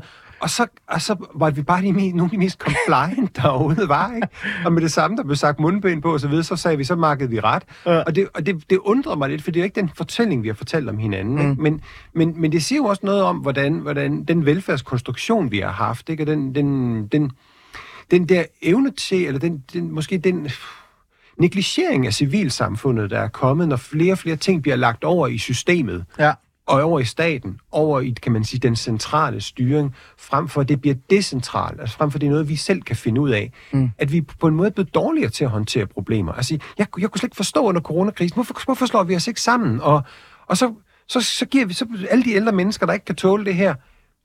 Og 0.45 0.51
så, 0.51 0.67
og 0.89 1.03
så 1.03 1.17
var 1.35 1.51
vi 1.51 1.63
bare 1.63 1.83
de 1.83 1.93
nogle 1.93 2.25
af 2.25 2.31
de 2.31 2.39
mest 2.39 2.59
compliant 2.59 3.37
derude 3.43 3.89
var, 3.89 4.15
ikke? 4.15 4.29
Og 4.65 4.73
med 4.73 4.83
det 4.83 4.93
samme, 4.93 5.17
der 5.17 5.23
blev 5.23 5.37
sagt 5.37 5.61
mundbind 5.61 6.03
på 6.03 6.13
og 6.13 6.21
så 6.21 6.29
videre, 6.29 6.45
så 6.45 6.57
sagde 6.57 6.77
vi, 6.77 6.85
så 6.85 6.97
markede 6.97 7.31
vi 7.31 7.41
ret. 7.41 7.63
Ja. 7.87 8.03
Og, 8.03 8.17
det, 8.17 8.29
og 8.35 8.47
det, 8.47 8.71
det 8.71 8.79
undrer 8.79 9.17
mig 9.17 9.29
lidt, 9.29 9.43
for 9.43 9.51
det 9.51 9.61
er 9.61 9.65
ikke 9.65 9.81
den 9.81 9.91
fortælling, 9.97 10.43
vi 10.43 10.49
har 10.49 10.55
fortalt 10.55 10.89
om 10.89 10.99
hinanden. 10.99 11.39
Ikke? 11.39 11.51
Mm. 11.51 11.63
Men, 11.63 11.81
men, 12.13 12.41
men 12.41 12.53
det 12.53 12.65
siger 12.65 12.77
jo 12.77 12.85
også 12.85 13.07
noget 13.07 13.23
om, 13.23 13.37
hvordan, 13.37 13.75
hvordan 13.75 14.25
den 14.25 14.47
velfærdskonstruktion, 14.47 15.51
vi 15.51 15.59
har 15.59 15.73
haft, 15.73 16.09
ikke? 16.09 16.23
Og 16.23 16.27
den, 16.27 16.55
den, 16.55 17.07
den, 17.07 17.33
den 18.11 18.29
der 18.29 18.45
evne 18.63 18.91
til, 18.91 19.27
eller 19.27 19.41
den, 19.41 19.65
den, 19.73 19.93
måske 19.93 20.19
den 20.19 20.49
negligering 21.39 22.07
af 22.07 22.15
civilsamfundet, 22.15 23.11
der 23.11 23.21
er 23.21 23.29
kommet, 23.29 23.69
når 23.69 23.77
flere 23.77 24.13
og 24.13 24.19
flere 24.19 24.37
ting 24.37 24.63
bliver 24.63 24.77
lagt 24.77 25.05
over 25.05 25.27
i 25.29 25.39
systemet. 25.39 26.05
Ja 26.19 26.33
og 26.67 26.83
over 26.83 27.01
i 27.01 27.05
staten, 27.05 27.61
over 27.73 28.01
i, 28.01 28.15
kan 28.23 28.33
man 28.33 28.45
sige, 28.45 28.61
den 28.61 28.77
centrale 28.77 29.41
styring, 29.41 29.95
frem 30.19 30.49
for 30.49 30.61
at 30.61 30.69
det 30.69 30.81
bliver 30.81 30.97
decentralt, 31.11 31.81
altså 31.81 31.97
frem 31.97 32.11
for 32.11 32.17
at 32.17 32.21
det 32.21 32.27
er 32.27 32.31
noget, 32.31 32.49
vi 32.49 32.57
selv 32.57 32.83
kan 32.83 32.97
finde 32.97 33.21
ud 33.21 33.31
af, 33.31 33.53
mm. 33.73 33.91
at 33.99 34.13
vi 34.13 34.21
på 34.21 34.47
en 34.47 34.55
måde 34.55 34.69
er 34.69 34.73
blevet 34.73 34.95
dårligere 34.95 35.31
til 35.31 35.45
at 35.45 35.51
håndtere 35.51 35.87
problemer. 35.87 36.33
Altså, 36.33 36.59
jeg, 36.79 36.87
jeg 36.99 37.11
kunne 37.11 37.19
slet 37.19 37.29
ikke 37.29 37.37
forstå 37.37 37.61
under 37.61 37.81
coronakrisen, 37.81 38.35
hvorfor, 38.35 38.65
hvorfor 38.65 38.87
slår 38.87 39.03
vi 39.03 39.17
os 39.17 39.27
ikke 39.27 39.41
sammen? 39.41 39.81
Og, 39.81 40.03
og 40.47 40.57
så, 40.57 40.75
så, 41.09 41.21
så 41.21 41.47
giver 41.47 41.67
vi 41.67 41.75
så 41.75 41.87
alle 42.11 42.25
de 42.25 42.33
ældre 42.33 42.53
mennesker, 42.53 42.87
der 42.87 42.93
ikke 42.93 43.05
kan 43.05 43.17
tåle 43.17 43.45
det 43.45 43.55
her, 43.55 43.75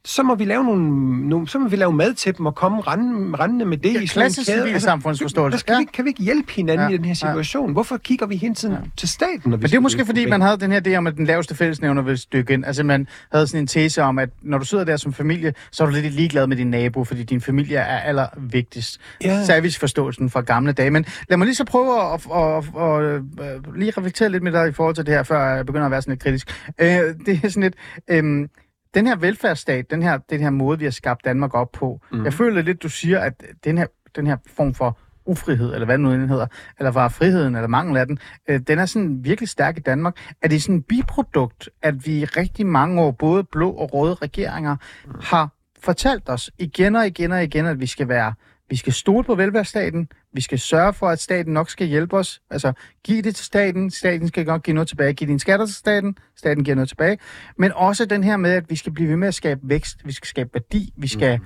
så 0.05 0.23
må 0.23 0.35
vi 0.35 0.45
lave 0.45 0.63
nogle, 0.63 1.29
nogle, 1.29 1.47
så 1.47 1.59
må 1.59 1.67
vi 1.67 1.75
lave 1.75 1.93
mad 1.93 2.13
til 2.13 2.37
dem 2.37 2.45
og 2.45 2.55
komme 2.55 2.81
rendende, 2.81 3.37
rendende 3.37 3.65
med 3.65 3.77
det 3.77 3.93
ja, 3.93 4.01
i 4.01 4.07
sådan 4.07 4.31
en 4.31 4.65
kæde. 4.65 4.79
Samfundsforståelse. 4.79 5.55
Altså, 5.55 5.65
kan, 5.65 5.75
ja. 5.75 5.79
vi, 5.79 5.85
kan 5.93 6.05
vi 6.05 6.09
ikke 6.09 6.23
hjælpe 6.23 6.51
hinanden 6.51 6.89
ja. 6.89 6.93
i 6.93 6.97
den 6.97 7.05
her 7.05 7.13
situation? 7.13 7.67
Ja. 7.69 7.73
Hvorfor 7.73 7.97
kigger 7.97 8.25
vi 8.25 8.35
hele 8.35 8.55
tiden 8.55 8.75
ja. 8.75 8.79
til 8.97 9.09
staten? 9.09 9.41
Når 9.45 9.57
vi 9.57 9.61
Men 9.61 9.69
det 9.69 9.75
er 9.75 9.79
måske 9.79 10.05
fordi, 10.05 10.25
man 10.25 10.41
havde 10.41 10.57
den 10.57 10.71
her 10.71 10.81
idé 10.87 10.95
om, 10.95 11.07
at 11.07 11.15
den 11.15 11.25
laveste 11.25 11.55
fællesnævner 11.55 12.01
vil 12.01 12.17
stykke 12.17 12.53
ind. 12.53 12.65
Altså 12.65 12.83
man 12.83 13.07
havde 13.31 13.47
sådan 13.47 13.59
en 13.63 13.67
tese 13.67 14.03
om, 14.03 14.19
at 14.19 14.29
når 14.41 14.57
du 14.57 14.65
sidder 14.65 14.83
der 14.83 14.97
som 14.97 15.13
familie, 15.13 15.53
så 15.71 15.83
er 15.83 15.87
du 15.87 15.93
lidt 15.93 16.13
ligeglad 16.13 16.47
med 16.47 16.57
din 16.57 16.69
nabo, 16.69 17.03
fordi 17.03 17.23
din 17.23 17.41
familie 17.41 17.77
er 17.77 17.99
allervigtigst. 17.99 18.99
Ja. 19.23 19.43
Serviceforståelsen 19.45 20.29
fra 20.29 20.41
gamle 20.41 20.71
dage. 20.71 20.91
Men 20.91 21.05
lad 21.29 21.37
mig 21.37 21.45
lige 21.45 21.55
så 21.55 21.65
prøve 21.65 22.13
at, 22.13 22.25
at, 22.35 22.63
at, 22.77 23.15
at, 23.39 23.45
at 23.45 23.61
lige 23.75 23.93
reflektere 23.97 24.29
lidt 24.29 24.43
med 24.43 24.51
dig 24.51 24.67
i 24.67 24.71
forhold 24.71 24.95
til 24.95 25.05
det 25.05 25.13
her, 25.13 25.23
før 25.23 25.55
jeg 25.55 25.65
begynder 25.65 25.85
at 25.85 25.91
være 25.91 26.01
sådan 26.01 26.11
lidt 26.11 26.23
kritisk. 26.23 26.65
Uh, 26.67 26.85
det 27.25 27.39
er 27.43 27.49
sådan 27.49 27.63
lidt... 27.63 28.23
Um, 28.23 28.49
den 28.93 29.07
her 29.07 29.15
velfærdsstat, 29.15 29.91
den 29.91 30.01
her, 30.01 30.17
den 30.17 30.41
her 30.41 30.49
måde, 30.49 30.79
vi 30.79 30.85
har 30.85 30.91
skabt 30.91 31.25
Danmark 31.25 31.53
op 31.53 31.71
på, 31.71 32.01
mm. 32.11 32.23
jeg 32.23 32.33
føler 32.33 32.61
lidt, 32.61 32.83
du 32.83 32.89
siger, 32.89 33.19
at 33.19 33.43
den 33.63 33.77
her, 33.77 33.85
den 34.15 34.27
her 34.27 34.37
form 34.47 34.73
for 34.73 34.99
ufrihed, 35.25 35.73
eller 35.73 35.85
hvad 35.85 35.97
nu 35.97 36.09
hedder, 36.09 36.47
eller 36.79 36.91
var 36.91 37.07
friheden, 37.07 37.55
eller 37.55 37.67
mangel 37.67 37.97
af 37.97 38.05
den, 38.05 38.19
øh, 38.47 38.59
den 38.67 38.79
er 38.79 38.85
sådan 38.85 39.23
virkelig 39.23 39.49
stærk 39.49 39.77
i 39.77 39.81
Danmark. 39.81 40.17
Er 40.41 40.47
det 40.47 40.63
sådan 40.63 40.75
et 40.75 40.85
biprodukt, 40.85 41.69
at 41.81 42.07
vi 42.07 42.25
rigtig 42.25 42.65
mange 42.65 43.01
år, 43.01 43.11
både 43.11 43.43
blå 43.43 43.71
og 43.71 43.93
røde 43.93 44.13
regeringer, 44.13 44.75
mm. 45.05 45.11
har 45.21 45.49
fortalt 45.79 46.29
os 46.29 46.51
igen 46.57 46.95
og 46.95 47.07
igen 47.07 47.31
og 47.31 47.43
igen, 47.43 47.65
at 47.65 47.79
vi 47.79 47.85
skal 47.85 48.07
være 48.07 48.33
vi 48.69 48.75
skal 48.75 48.93
stole 48.93 49.23
på 49.23 49.35
velfærdsstaten. 49.35 50.09
Vi 50.33 50.41
skal 50.41 50.59
sørge 50.59 50.93
for, 50.93 51.07
at 51.07 51.19
staten 51.19 51.53
nok 51.53 51.69
skal 51.69 51.87
hjælpe 51.87 52.17
os. 52.17 52.41
Altså, 52.49 52.73
giv 53.03 53.23
det 53.23 53.35
til 53.35 53.45
staten. 53.45 53.91
Staten 53.91 54.27
skal 54.27 54.45
nok 54.45 54.63
give 54.63 54.73
noget 54.73 54.87
tilbage. 54.87 55.13
Giv 55.13 55.27
dine 55.27 55.39
skatter 55.39 55.65
til 55.65 55.75
staten. 55.75 56.17
Staten 56.35 56.63
giver 56.63 56.75
noget 56.75 56.89
tilbage. 56.89 57.17
Men 57.57 57.71
også 57.71 58.05
den 58.05 58.23
her 58.23 58.37
med, 58.37 58.51
at 58.51 58.69
vi 58.69 58.75
skal 58.75 58.91
blive 58.91 59.09
ved 59.09 59.17
med 59.17 59.27
at 59.27 59.35
skabe 59.35 59.59
vækst. 59.63 59.97
Vi 60.05 60.11
skal 60.11 60.27
skabe 60.27 60.49
værdi. 60.53 60.93
Vi 60.97 61.07
skal 61.07 61.37
mm. 61.37 61.45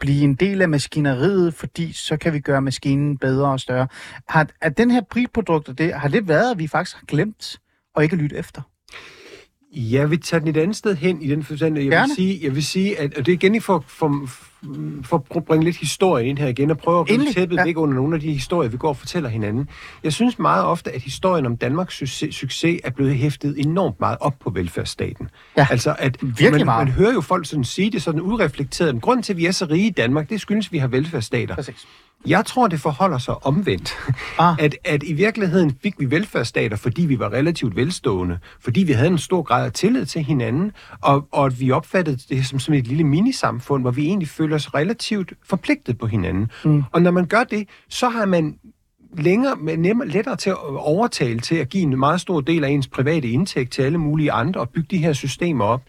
blive 0.00 0.24
en 0.24 0.34
del 0.34 0.62
af 0.62 0.68
maskineriet, 0.68 1.54
fordi 1.54 1.92
så 1.92 2.16
kan 2.16 2.32
vi 2.32 2.40
gøre 2.40 2.62
maskinen 2.62 3.18
bedre 3.18 3.48
og 3.48 3.60
større. 3.60 3.88
Har, 4.28 4.48
er 4.60 4.68
den 4.68 4.90
her 4.90 5.00
prisprodukt, 5.10 5.78
det, 5.78 5.94
har 5.94 6.08
det 6.08 6.28
været, 6.28 6.50
at 6.50 6.58
vi 6.58 6.66
faktisk 6.66 6.96
har 6.96 7.06
glemt 7.06 7.60
og 7.94 8.02
ikke 8.02 8.16
lytte 8.16 8.36
efter? 8.36 8.62
Jeg 9.76 10.10
vil 10.10 10.20
tage 10.20 10.40
den 10.40 10.48
et 10.48 10.56
andet 10.56 10.76
sted 10.76 10.96
hen 10.96 11.22
i 11.22 11.28
den 11.28 11.42
forstand. 11.42 11.78
Jeg 11.78 11.90
vil 11.90 12.14
sige, 12.16 12.40
jeg 12.42 12.54
vil 12.54 12.64
sige, 12.64 13.00
at 13.00 13.18
og 13.18 13.26
det 13.26 13.32
er 13.32 13.36
igen 13.36 13.60
for, 13.60 13.84
for, 13.88 14.28
for 15.02 15.36
at 15.36 15.44
bringe 15.44 15.64
lidt 15.64 15.76
historie 15.76 16.26
ind 16.26 16.38
her 16.38 16.48
igen, 16.48 16.70
og 16.70 16.78
prøve 16.78 17.00
at 17.00 17.06
bringe 17.06 17.32
tæppet 17.32 17.56
ja. 17.56 17.64
væk 17.64 17.78
under 17.78 17.94
nogle 17.94 18.14
af 18.14 18.20
de 18.20 18.32
historier, 18.32 18.70
vi 18.70 18.76
går 18.76 18.88
og 18.88 18.96
fortæller 18.96 19.28
hinanden. 19.28 19.68
Jeg 20.04 20.12
synes 20.12 20.38
meget 20.38 20.64
ofte, 20.64 20.90
at 20.90 21.02
historien 21.02 21.46
om 21.46 21.56
Danmarks 21.56 21.94
succes, 21.94 22.34
succes 22.34 22.80
er 22.84 22.90
blevet 22.90 23.14
hæftet 23.14 23.54
enormt 23.58 24.00
meget 24.00 24.18
op 24.20 24.34
på 24.40 24.50
velfærdsstaten. 24.50 25.28
Ja, 25.56 25.66
altså, 25.70 25.96
at 25.98 26.16
virkelig 26.22 26.50
man, 26.50 26.64
meget. 26.64 26.86
man 26.86 26.94
hører 26.94 27.12
jo 27.12 27.20
folk 27.20 27.46
sådan 27.46 27.64
sige 27.64 27.90
det 27.90 28.02
sådan 28.02 28.20
ureflekteret. 28.20 28.94
Men 28.94 29.00
grunden 29.00 29.22
til, 29.22 29.32
at 29.32 29.36
vi 29.36 29.46
er 29.46 29.52
så 29.52 29.66
rige 29.70 29.86
i 29.86 29.90
Danmark, 29.90 30.30
det 30.30 30.40
skyldes, 30.40 30.66
at 30.66 30.72
vi 30.72 30.78
har 30.78 30.88
velfærdsstater. 30.88 31.54
Præcis. 31.54 31.86
Jeg 32.26 32.46
tror, 32.46 32.68
det 32.68 32.80
forholder 32.80 33.18
sig 33.18 33.46
omvendt. 33.46 33.94
Ah. 34.38 34.56
At, 34.58 34.76
at 34.84 35.02
i 35.02 35.12
virkeligheden 35.12 35.78
fik 35.82 35.94
vi 35.98 36.10
velfærdsstater, 36.10 36.76
fordi 36.76 37.02
vi 37.02 37.18
var 37.18 37.32
relativt 37.32 37.76
velstående, 37.76 38.38
fordi 38.60 38.82
vi 38.82 38.92
havde 38.92 39.08
en 39.08 39.18
stor 39.18 39.42
grad 39.42 39.66
af 39.66 39.72
tillid 39.72 40.06
til 40.06 40.22
hinanden, 40.22 40.72
og, 41.00 41.28
og 41.32 41.46
at 41.46 41.60
vi 41.60 41.70
opfattede 41.70 42.16
det 42.28 42.46
som, 42.46 42.58
som 42.58 42.74
et 42.74 42.86
lille 42.86 43.04
minisamfund, 43.04 43.82
hvor 43.82 43.90
vi 43.90 44.06
egentlig 44.06 44.28
føler 44.28 44.56
os 44.56 44.74
relativt 44.74 45.32
forpligtet 45.44 45.98
på 45.98 46.06
hinanden. 46.06 46.50
Mm. 46.64 46.82
Og 46.92 47.02
når 47.02 47.10
man 47.10 47.26
gør 47.26 47.44
det, 47.44 47.68
så 47.88 48.08
har 48.08 48.26
man 48.26 48.58
længere, 49.18 49.76
nemmere, 49.76 50.08
lettere 50.08 50.36
til 50.36 50.50
at 50.50 50.56
overtale 50.76 51.40
til 51.40 51.54
at 51.54 51.68
give 51.68 51.82
en 51.82 51.98
meget 51.98 52.20
stor 52.20 52.40
del 52.40 52.64
af 52.64 52.68
ens 52.68 52.88
private 52.88 53.28
indtægt 53.28 53.72
til 53.72 53.82
alle 53.82 53.98
mulige 53.98 54.32
andre 54.32 54.60
og 54.60 54.70
bygge 54.70 54.88
de 54.90 54.98
her 54.98 55.12
systemer 55.12 55.64
op. 55.64 55.82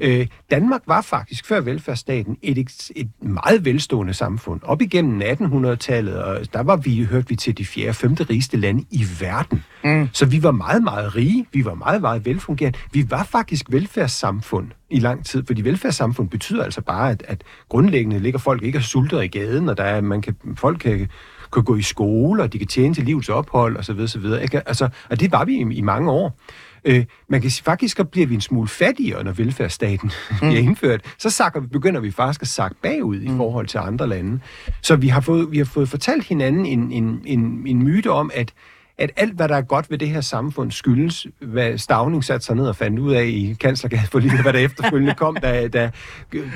Øh, 0.00 0.26
Danmark 0.50 0.82
var 0.86 1.00
faktisk 1.00 1.46
før 1.46 1.60
velfærdsstaten 1.60 2.36
et, 2.42 2.90
et 2.96 3.08
meget 3.22 3.64
velstående 3.64 4.14
samfund. 4.14 4.60
Op 4.64 4.82
igennem 4.82 5.22
1800-tallet, 5.22 6.22
og 6.22 6.52
der 6.52 6.62
var 6.62 6.76
vi, 6.76 7.04
hørte 7.04 7.28
vi 7.28 7.36
til 7.36 7.58
de 7.58 7.64
fjerde 7.64 7.88
og 7.88 7.94
femte 7.94 8.24
rigeste 8.24 8.56
lande 8.56 8.84
i 8.90 9.04
verden. 9.20 9.64
Mm. 9.84 10.08
Så 10.12 10.26
vi 10.26 10.42
var 10.42 10.50
meget, 10.50 10.82
meget 10.82 11.16
rige. 11.16 11.46
Vi 11.52 11.64
var 11.64 11.74
meget, 11.74 12.00
meget 12.00 12.24
velfungerende. 12.26 12.78
Vi 12.92 13.10
var 13.10 13.24
faktisk 13.24 13.66
velfærdssamfund 13.68 14.66
i 14.90 14.98
lang 14.98 15.26
tid, 15.26 15.42
fordi 15.46 15.62
velfærdssamfund 15.62 16.28
betyder 16.28 16.64
altså 16.64 16.80
bare, 16.80 17.10
at, 17.10 17.24
at 17.28 17.42
grundlæggende 17.68 18.18
ligger 18.18 18.38
folk 18.38 18.62
ikke 18.62 18.78
og 18.78 18.82
sulter 18.82 19.20
i 19.20 19.26
gaden, 19.26 19.68
og 19.68 19.76
der 19.76 19.84
er, 19.84 20.00
man 20.00 20.22
kan, 20.22 20.36
folk 20.56 20.78
kan 20.78 21.08
kan 21.52 21.64
gå 21.64 21.76
i 21.76 21.82
skole, 21.82 22.42
og 22.42 22.52
de 22.52 22.58
kan 22.58 22.66
tjene 22.66 22.94
til 22.94 23.04
livs 23.04 23.28
ophold 23.28 23.76
osv. 23.76 24.00
osv. 24.00 24.24
Altså, 24.66 24.88
og 25.10 25.20
det 25.20 25.32
var 25.32 25.44
vi 25.44 25.54
i, 25.54 25.74
i 25.74 25.80
mange 25.80 26.10
år. 26.10 26.38
Øh, 26.84 27.04
man 27.28 27.40
kan 27.40 27.50
sige, 27.50 27.64
faktisk 27.64 27.96
så 27.96 28.04
bliver 28.04 28.26
vi 28.26 28.34
en 28.34 28.40
smule 28.40 28.68
fattigere, 28.68 29.24
når 29.24 29.32
velfærdsstaten 29.32 30.10
mm. 30.30 30.36
bliver 30.38 30.60
indført. 30.62 31.14
Så 31.18 31.30
sakker, 31.30 31.60
begynder 31.60 32.00
vi 32.00 32.10
faktisk 32.10 32.42
at 32.42 32.48
sakke 32.48 32.76
bagud 32.82 33.20
mm. 33.20 33.34
i 33.34 33.36
forhold 33.36 33.66
til 33.66 33.78
andre 33.78 34.06
lande. 34.06 34.40
Så 34.82 34.96
vi 34.96 35.08
har 35.08 35.20
fået, 35.20 35.50
vi 35.50 35.58
har 35.58 35.64
fået 35.64 35.88
fortalt 35.88 36.24
hinanden 36.24 36.66
en, 36.66 36.92
en, 36.92 37.22
en, 37.26 37.62
en 37.66 37.82
myte 37.82 38.10
om, 38.10 38.30
at 38.34 38.52
at 39.00 39.10
alt, 39.16 39.32
hvad 39.34 39.48
der 39.48 39.56
er 39.56 39.60
godt 39.62 39.90
ved 39.90 39.98
det 39.98 40.08
her 40.08 40.20
samfund, 40.20 40.70
skyldes, 40.72 41.26
hvad 41.40 41.78
Stavning 41.78 42.24
satte 42.24 42.46
sig 42.46 42.56
ned 42.56 42.66
og 42.66 42.76
fandt 42.76 42.98
ud 42.98 43.12
af 43.12 43.24
i 43.24 43.56
kanslergade 43.60 44.02
for 44.12 44.18
lige, 44.18 44.42
hvad 44.42 44.52
der 44.52 44.58
efterfølgende 44.58 45.14
kom, 45.14 45.36
da, 45.42 45.68
da, 45.68 45.90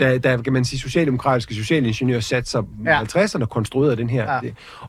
da, 0.01 0.19
da 0.19 0.37
kan 0.37 0.53
man 0.53 0.65
sige, 0.65 0.81
socialdemokratiske 0.81 1.55
socialingeniører 1.55 2.21
satte 2.21 2.51
sig 2.51 2.63
Ja. 2.85 3.03
50'erne 3.03 3.43
og 3.43 3.51
konstruerede 3.51 3.97
den 3.97 4.11
her. 4.11 4.33
Ja. 4.33 4.41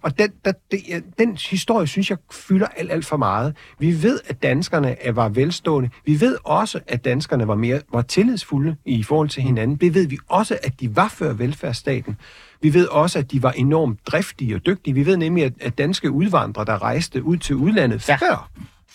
Og 0.01 0.18
den, 0.18 0.30
der, 0.45 0.51
det, 0.72 0.80
den 1.20 1.38
historie, 1.49 1.88
synes 1.88 2.10
jeg, 2.10 2.18
fylder 2.32 2.68
alt, 2.78 2.91
alt 2.91 3.06
for 3.06 3.18
meget. 3.18 3.56
Vi 3.80 4.03
ved, 4.03 4.20
at 4.28 4.43
danskerne 4.43 5.01
er- 5.06 5.12
var 5.12 5.30
velstående. 5.30 5.89
Vi 6.06 6.22
ved 6.22 6.38
også, 6.43 6.80
at 6.88 7.06
danskerne 7.06 7.47
var 7.47 7.56
mere 7.56 7.82
var 7.93 8.01
tillidsfulde 8.01 8.76
i 8.86 9.03
forhold 9.03 9.30
til 9.30 9.43
hinanden. 9.43 9.76
Det 9.78 9.93
ved 9.93 10.08
vi 10.08 10.18
også, 10.30 10.58
at 10.64 10.80
de 10.80 10.95
var 10.95 11.08
før 11.08 11.34
velfærdsstaten. 11.34 12.18
Vi 12.66 12.74
ved 12.74 12.88
også, 12.88 13.20
at 13.20 13.32
de 13.32 13.43
var 13.43 13.51
enormt 13.51 14.07
driftige 14.07 14.55
og 14.55 14.66
dygtige. 14.66 14.93
Vi 14.93 15.05
ved 15.05 15.18
nemlig, 15.18 15.43
at, 15.43 15.53
at 15.61 15.78
danske 15.78 16.11
udvandrere, 16.11 16.66
der 16.66 16.82
rejste 16.82 17.24
ud 17.24 17.38
til 17.38 17.55
udlandet 17.55 18.09
Ja. 18.09 18.16
før, 18.16 18.49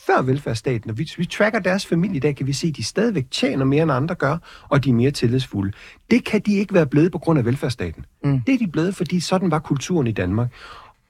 før 0.06 0.22
velfærdsstaten, 0.22 0.90
og 0.90 0.98
vi, 0.98 1.10
vi 1.16 1.24
tracker 1.24 1.58
deres 1.58 1.86
familie 1.86 2.16
i 2.16 2.20
dag, 2.20 2.36
kan 2.36 2.46
vi 2.46 2.52
se, 2.52 2.66
at 2.66 2.76
de 2.76 2.84
stadigvæk 2.84 3.24
tjener 3.30 3.64
mere 3.64 3.82
end 3.82 3.92
andre 3.92 4.14
gør, 4.14 4.36
og 4.68 4.84
de 4.84 4.90
er 4.90 4.94
mere 4.94 5.10
tillidsfulde. 5.10 5.72
Det 6.10 6.24
kan 6.24 6.40
de 6.40 6.54
ikke 6.54 6.74
være 6.74 6.86
blevet 6.86 7.12
på 7.12 7.18
grund 7.18 7.38
af 7.38 7.44
velfærdsstaten. 7.44 8.04
Mm. 8.24 8.40
Det 8.40 8.54
er 8.54 8.58
de 8.58 8.66
blevet, 8.66 8.94
fordi 8.96 9.20
sådan 9.20 9.50
var 9.50 9.58
kulturen 9.58 10.06
i 10.06 10.12
Danmark. 10.12 10.48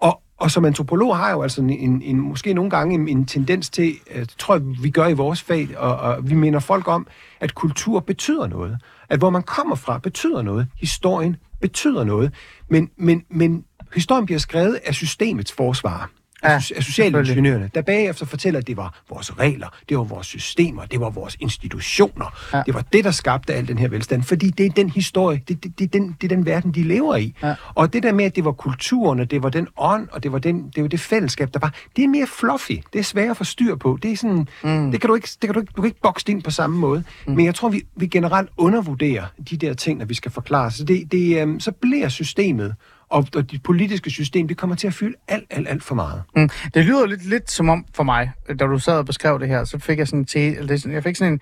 Og, 0.01 0.23
og 0.39 0.51
som 0.51 0.65
antropolog 0.65 1.17
har 1.17 1.27
jeg 1.27 1.35
jo 1.35 1.43
altså 1.43 1.61
en, 1.63 1.71
en, 1.71 2.03
en, 2.03 2.21
måske 2.21 2.55
nogle 2.55 2.71
gange 2.71 2.95
en, 2.95 3.09
en 3.09 3.27
tendens 3.27 3.71
til, 3.71 3.95
øh, 4.15 4.27
tror 4.39 4.55
jeg, 4.55 4.63
vi 4.83 4.91
gør 4.91 5.07
i 5.07 5.13
vores 5.13 5.43
fag, 5.43 5.69
og, 5.79 5.97
og 5.97 6.31
vi 6.31 6.35
minder 6.35 6.61
folk 6.61 6.89
om, 6.89 7.07
at 7.41 7.55
kultur 7.55 8.01
betyder 8.01 8.47
noget. 8.47 8.79
At 9.09 9.19
hvor 9.19 9.31
man 9.31 9.43
kommer 9.43 9.77
fra 9.77 9.99
betyder 9.99 10.43
noget. 10.43 10.67
Historien 10.81 11.37
betyder 11.61 12.05
noget. 12.05 12.35
Men, 12.69 12.91
men, 12.97 13.25
men 13.31 13.65
historien 13.95 14.27
bliver 14.27 14.39
skrevet 14.39 14.75
af 14.85 14.95
systemets 14.95 15.53
forsvar. 15.53 16.11
Af, 16.43 16.71
ja, 16.71 16.81
socialingeniørerne, 16.81 17.71
der 17.75 17.83
bagefter 17.83 18.27
fortæller, 18.27 18.61
at 18.61 18.67
det 18.67 18.77
var 18.77 19.03
vores 19.11 19.39
regler, 19.39 19.69
det 19.89 19.97
var 19.97 20.05
vores 20.05 20.27
systemer, 20.27 20.85
det 20.85 21.01
var 21.01 21.11
vores 21.11 21.37
institutioner. 21.41 22.39
Ja. 22.55 22.63
Det 22.67 22.75
var 22.75 22.85
det, 22.93 23.05
der 23.05 23.11
skabte 23.11 23.55
al 23.55 23.69
den 23.69 23.79
her 23.79 23.89
velstand. 23.89 24.23
Fordi 24.23 24.51
det 24.51 24.67
er 24.67 24.71
den 24.71 24.91
historie, 24.91 25.41
det, 25.49 25.65
det, 25.65 25.79
det, 25.79 25.85
er, 25.85 25.89
den, 25.89 26.17
det 26.21 26.33
er 26.33 26.37
den 26.37 26.47
verden, 26.47 26.73
de 26.73 26.83
lever 26.83 27.17
i. 27.17 27.35
Ja. 27.43 27.55
Og 27.75 27.93
det 27.93 28.03
der 28.03 28.13
med, 28.13 28.25
at 28.25 28.37
det 28.37 28.45
var 28.45 28.53
kulturen, 28.53 29.21
og 29.21 29.31
det 29.31 29.43
var 29.43 29.49
den 29.49 29.69
ånd, 29.77 30.09
og 30.13 30.23
det 30.23 30.33
var, 30.33 30.39
den, 30.39 30.73
det, 30.75 30.83
var 30.83 30.89
det 30.89 31.01
fællesskab, 31.01 31.55
der 31.55 31.61
var, 31.61 31.75
det 31.97 32.05
er 32.05 32.09
mere 32.09 32.27
fluffy. 32.27 32.79
Det 32.93 32.99
er 32.99 33.03
svært 33.03 33.31
at 33.31 33.37
få 33.37 33.45
styr 33.45 33.77
på. 33.77 33.99
Det 34.03 34.13
er 34.13 34.17
sådan, 34.17 34.49
mm. 34.65 34.91
det 34.91 35.01
kan 35.01 35.09
du 35.09 35.15
ikke, 35.15 35.29
det 35.41 35.49
kan 35.49 35.55
du 35.55 35.61
ikke, 35.61 35.73
du 35.77 35.83
kan 35.83 35.89
ikke 35.89 36.01
bokse 36.03 36.31
ind 36.31 36.43
på 36.43 36.51
samme 36.51 36.79
måde. 36.79 37.05
Mm. 37.27 37.33
Men 37.33 37.47
jeg 37.47 37.55
tror, 37.55 37.69
vi, 37.69 37.83
vi 37.97 38.07
generelt 38.07 38.51
undervurderer 38.57 39.25
de 39.51 39.57
der 39.57 39.75
ting, 39.75 39.99
når 39.99 40.07
vi 40.07 40.15
skal 40.15 40.31
forklare. 40.31 40.71
Så, 40.71 40.85
det, 40.85 41.13
det, 41.13 41.43
øhm, 41.43 41.61
så 41.61 41.73
bliver 41.73 42.09
systemet 42.09 42.75
og, 43.11 43.27
og 43.37 43.51
det 43.51 43.63
politiske 43.63 44.11
system, 44.11 44.49
det 44.49 44.57
kommer 44.57 44.77
til 44.77 44.87
at 44.87 44.95
fylde 44.95 45.17
alt, 45.29 45.45
alt, 45.51 45.69
alt 45.69 45.83
for 45.83 45.95
meget. 45.95 46.23
Mm. 46.37 46.49
Det 46.75 46.85
lyder 46.85 47.07
lidt, 47.07 47.29
lidt 47.29 47.51
som 47.51 47.69
om 47.69 47.85
for 47.95 48.03
mig, 48.03 48.33
da 48.49 48.55
du 48.55 48.79
sad 48.79 48.99
og 48.99 49.07
beskrev 49.07 49.41
det 49.41 49.49
her, 49.49 49.65
så 49.65 49.79
fik 49.79 49.99
jeg 49.99 50.09
sådan, 50.09 50.25
til, 50.25 50.57
eller 50.59 50.87
er 50.87 50.91
jeg 50.93 51.03
fik 51.03 51.17
sådan 51.17 51.33
en 51.33 51.41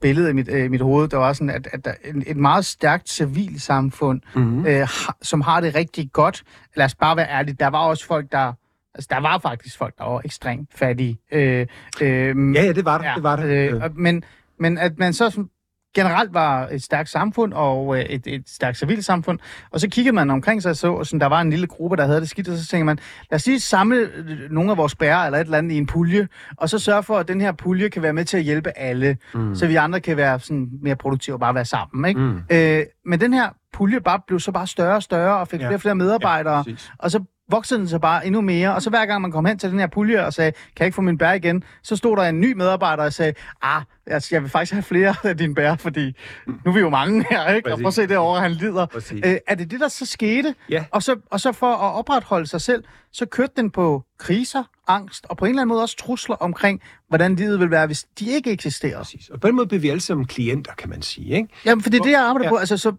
billede 0.00 0.30
i 0.30 0.32
mit, 0.32 0.48
øh, 0.48 0.70
mit 0.70 0.80
hoved, 0.80 1.08
der 1.08 1.16
var 1.16 1.32
sådan, 1.32 1.50
at, 1.50 1.68
at 1.72 1.84
der, 1.84 1.92
en, 2.04 2.24
et 2.26 2.36
meget 2.36 2.64
stærkt 2.64 3.08
civilsamfund, 3.10 4.20
mm-hmm. 4.34 4.66
øh, 4.66 4.88
som 5.22 5.40
har 5.40 5.60
det 5.60 5.74
rigtig 5.74 6.10
godt. 6.12 6.42
Lad 6.76 6.84
os 6.84 6.94
bare 6.94 7.16
være 7.16 7.28
ærlige, 7.30 7.56
der 7.60 7.66
var 7.66 7.78
også 7.78 8.06
folk, 8.06 8.32
der 8.32 8.52
Altså, 8.94 9.08
der 9.10 9.20
var 9.20 9.38
faktisk 9.38 9.78
folk, 9.78 9.98
der 9.98 10.04
var 10.04 10.20
ekstremt 10.24 10.68
fattige. 10.74 11.18
Øh, 11.32 11.66
øh, 12.00 12.54
Ja, 12.54 12.62
ja, 12.64 12.72
det 12.72 12.84
var 12.84 12.98
der. 12.98 13.14
det 13.14 13.22
var 13.22 13.36
der. 13.36 13.74
Øh, 13.74 13.82
og- 13.82 13.90
men, 13.94 14.24
men 14.58 14.78
at 14.78 14.98
man 14.98 15.12
så 15.12 15.30
sådan 15.30 15.48
generelt 15.94 16.34
var 16.34 16.68
et 16.68 16.82
stærkt 16.82 17.08
samfund 17.08 17.52
og 17.52 17.96
øh, 17.98 18.02
et, 18.04 18.26
et 18.26 18.42
stærkt 18.48 18.78
civilsamfund, 18.78 19.38
og 19.70 19.80
så 19.80 19.88
kiggede 19.88 20.14
man 20.14 20.30
omkring 20.30 20.62
sig 20.62 20.70
og 20.70 20.76
så, 20.76 20.92
og 20.92 21.06
sådan, 21.06 21.20
der 21.20 21.26
var 21.26 21.40
en 21.40 21.50
lille 21.50 21.66
gruppe, 21.66 21.96
der 21.96 22.06
havde 22.06 22.20
det 22.20 22.28
skidt, 22.28 22.48
og 22.48 22.56
så 22.58 22.66
tænker 22.66 22.84
man, 22.84 22.98
lad 23.30 23.36
os 23.36 23.46
lige 23.46 23.60
samle 23.60 23.96
øh, 23.96 24.50
nogle 24.50 24.70
af 24.70 24.76
vores 24.76 24.94
bærer 24.94 25.26
eller 25.26 25.38
et 25.38 25.44
eller 25.44 25.58
andet 25.58 25.72
i 25.72 25.78
en 25.78 25.86
pulje, 25.86 26.28
og 26.56 26.68
så 26.68 26.78
sørge 26.78 27.02
for, 27.02 27.18
at 27.18 27.28
den 27.28 27.40
her 27.40 27.52
pulje 27.52 27.88
kan 27.88 28.02
være 28.02 28.12
med 28.12 28.24
til 28.24 28.36
at 28.36 28.42
hjælpe 28.42 28.70
alle, 28.78 29.16
mm. 29.34 29.54
så 29.54 29.66
vi 29.66 29.76
andre 29.76 30.00
kan 30.00 30.16
være 30.16 30.40
sådan 30.40 30.68
mere 30.82 30.96
produktive 30.96 31.36
og 31.36 31.40
bare 31.40 31.54
være 31.54 31.64
sammen. 31.64 32.08
Ikke? 32.08 32.20
Mm. 32.20 32.40
Øh, 32.50 32.82
men 33.06 33.20
den 33.20 33.32
her 33.34 33.48
pulje 33.72 34.00
bare 34.00 34.20
blev 34.26 34.40
så 34.40 34.52
bare 34.52 34.66
større 34.66 34.94
og 34.96 35.02
større, 35.02 35.36
og 35.38 35.48
fik 35.48 35.60
Ja. 35.60 35.66
flere 35.66 35.76
og 35.76 35.80
flere 35.80 35.94
medarbejdere, 35.94 36.56
Ja, 36.56 36.62
præcis. 36.62 36.90
og 36.98 37.10
så 37.10 37.20
voksede 37.50 37.80
den 37.80 37.88
så 37.88 37.98
bare 37.98 38.26
endnu 38.26 38.40
mere, 38.40 38.74
og 38.74 38.82
så 38.82 38.90
hver 38.90 39.06
gang 39.06 39.22
man 39.22 39.32
kom 39.32 39.44
hen 39.44 39.58
til 39.58 39.70
den 39.70 39.78
her 39.78 39.86
pulje 39.86 40.26
og 40.26 40.32
sagde, 40.32 40.52
kan 40.52 40.60
jeg 40.78 40.86
ikke 40.86 40.94
få 40.94 41.02
min 41.02 41.18
bær 41.18 41.32
igen, 41.32 41.64
så 41.82 41.96
stod 41.96 42.16
der 42.16 42.22
en 42.22 42.40
ny 42.40 42.52
medarbejder 42.52 43.04
og 43.04 43.12
sagde, 43.12 43.34
ah, 43.62 43.82
altså, 44.06 44.28
jeg 44.34 44.42
vil 44.42 44.50
faktisk 44.50 44.72
have 44.72 44.82
flere 44.82 45.14
af 45.24 45.36
dine 45.36 45.54
bær, 45.54 45.74
fordi 45.74 46.16
nu 46.46 46.54
er 46.66 46.72
vi 46.72 46.80
jo 46.80 46.88
mange 46.90 47.26
her, 47.30 47.48
ikke? 47.54 47.68
Og 47.68 47.78
Præcis. 47.78 47.82
prøv 47.82 47.88
at 47.88 47.94
se 47.94 48.06
derovre, 48.14 48.40
han 48.40 48.50
lider. 48.52 48.86
Præcis. 48.86 49.20
Øh, 49.26 49.36
er 49.46 49.54
det 49.54 49.70
det, 49.70 49.80
der 49.80 49.88
så 49.88 50.06
skete? 50.06 50.54
Ja. 50.70 50.84
Og 50.90 51.02
så, 51.02 51.16
og 51.30 51.40
så 51.40 51.52
for 51.52 51.72
at 51.72 51.94
opretholde 51.94 52.46
sig 52.46 52.60
selv, 52.60 52.84
så 53.12 53.26
kørte 53.26 53.52
den 53.56 53.70
på 53.70 54.04
kriser, 54.18 54.62
angst, 54.88 55.26
og 55.28 55.36
på 55.36 55.44
en 55.44 55.48
eller 55.48 55.62
anden 55.62 55.68
måde 55.74 55.82
også 55.82 55.96
trusler 55.96 56.36
omkring, 56.36 56.80
hvordan 57.08 57.36
livet 57.36 57.60
vil 57.60 57.70
være, 57.70 57.86
hvis 57.86 58.06
de 58.18 58.30
ikke 58.30 58.52
eksisterer. 58.52 58.98
Præcis. 58.98 59.28
Og 59.28 59.40
på 59.40 59.46
den 59.48 59.56
måde 59.56 59.66
bliver 59.66 59.80
vi 59.80 59.88
alle 59.88 60.00
sammen 60.00 60.26
klienter, 60.26 60.72
kan 60.78 60.88
man 60.90 61.02
sige. 61.02 61.34
Ikke? 61.36 61.48
Jamen, 61.64 61.82
for 61.82 61.90
det 61.90 61.98
er 62.00 62.04
det, 62.04 62.10
jeg 62.10 62.20
arbejder 62.20 62.46
Ja. 62.46 62.50
på. 62.50 62.56
Altså, 62.56 62.76
så 62.76 62.92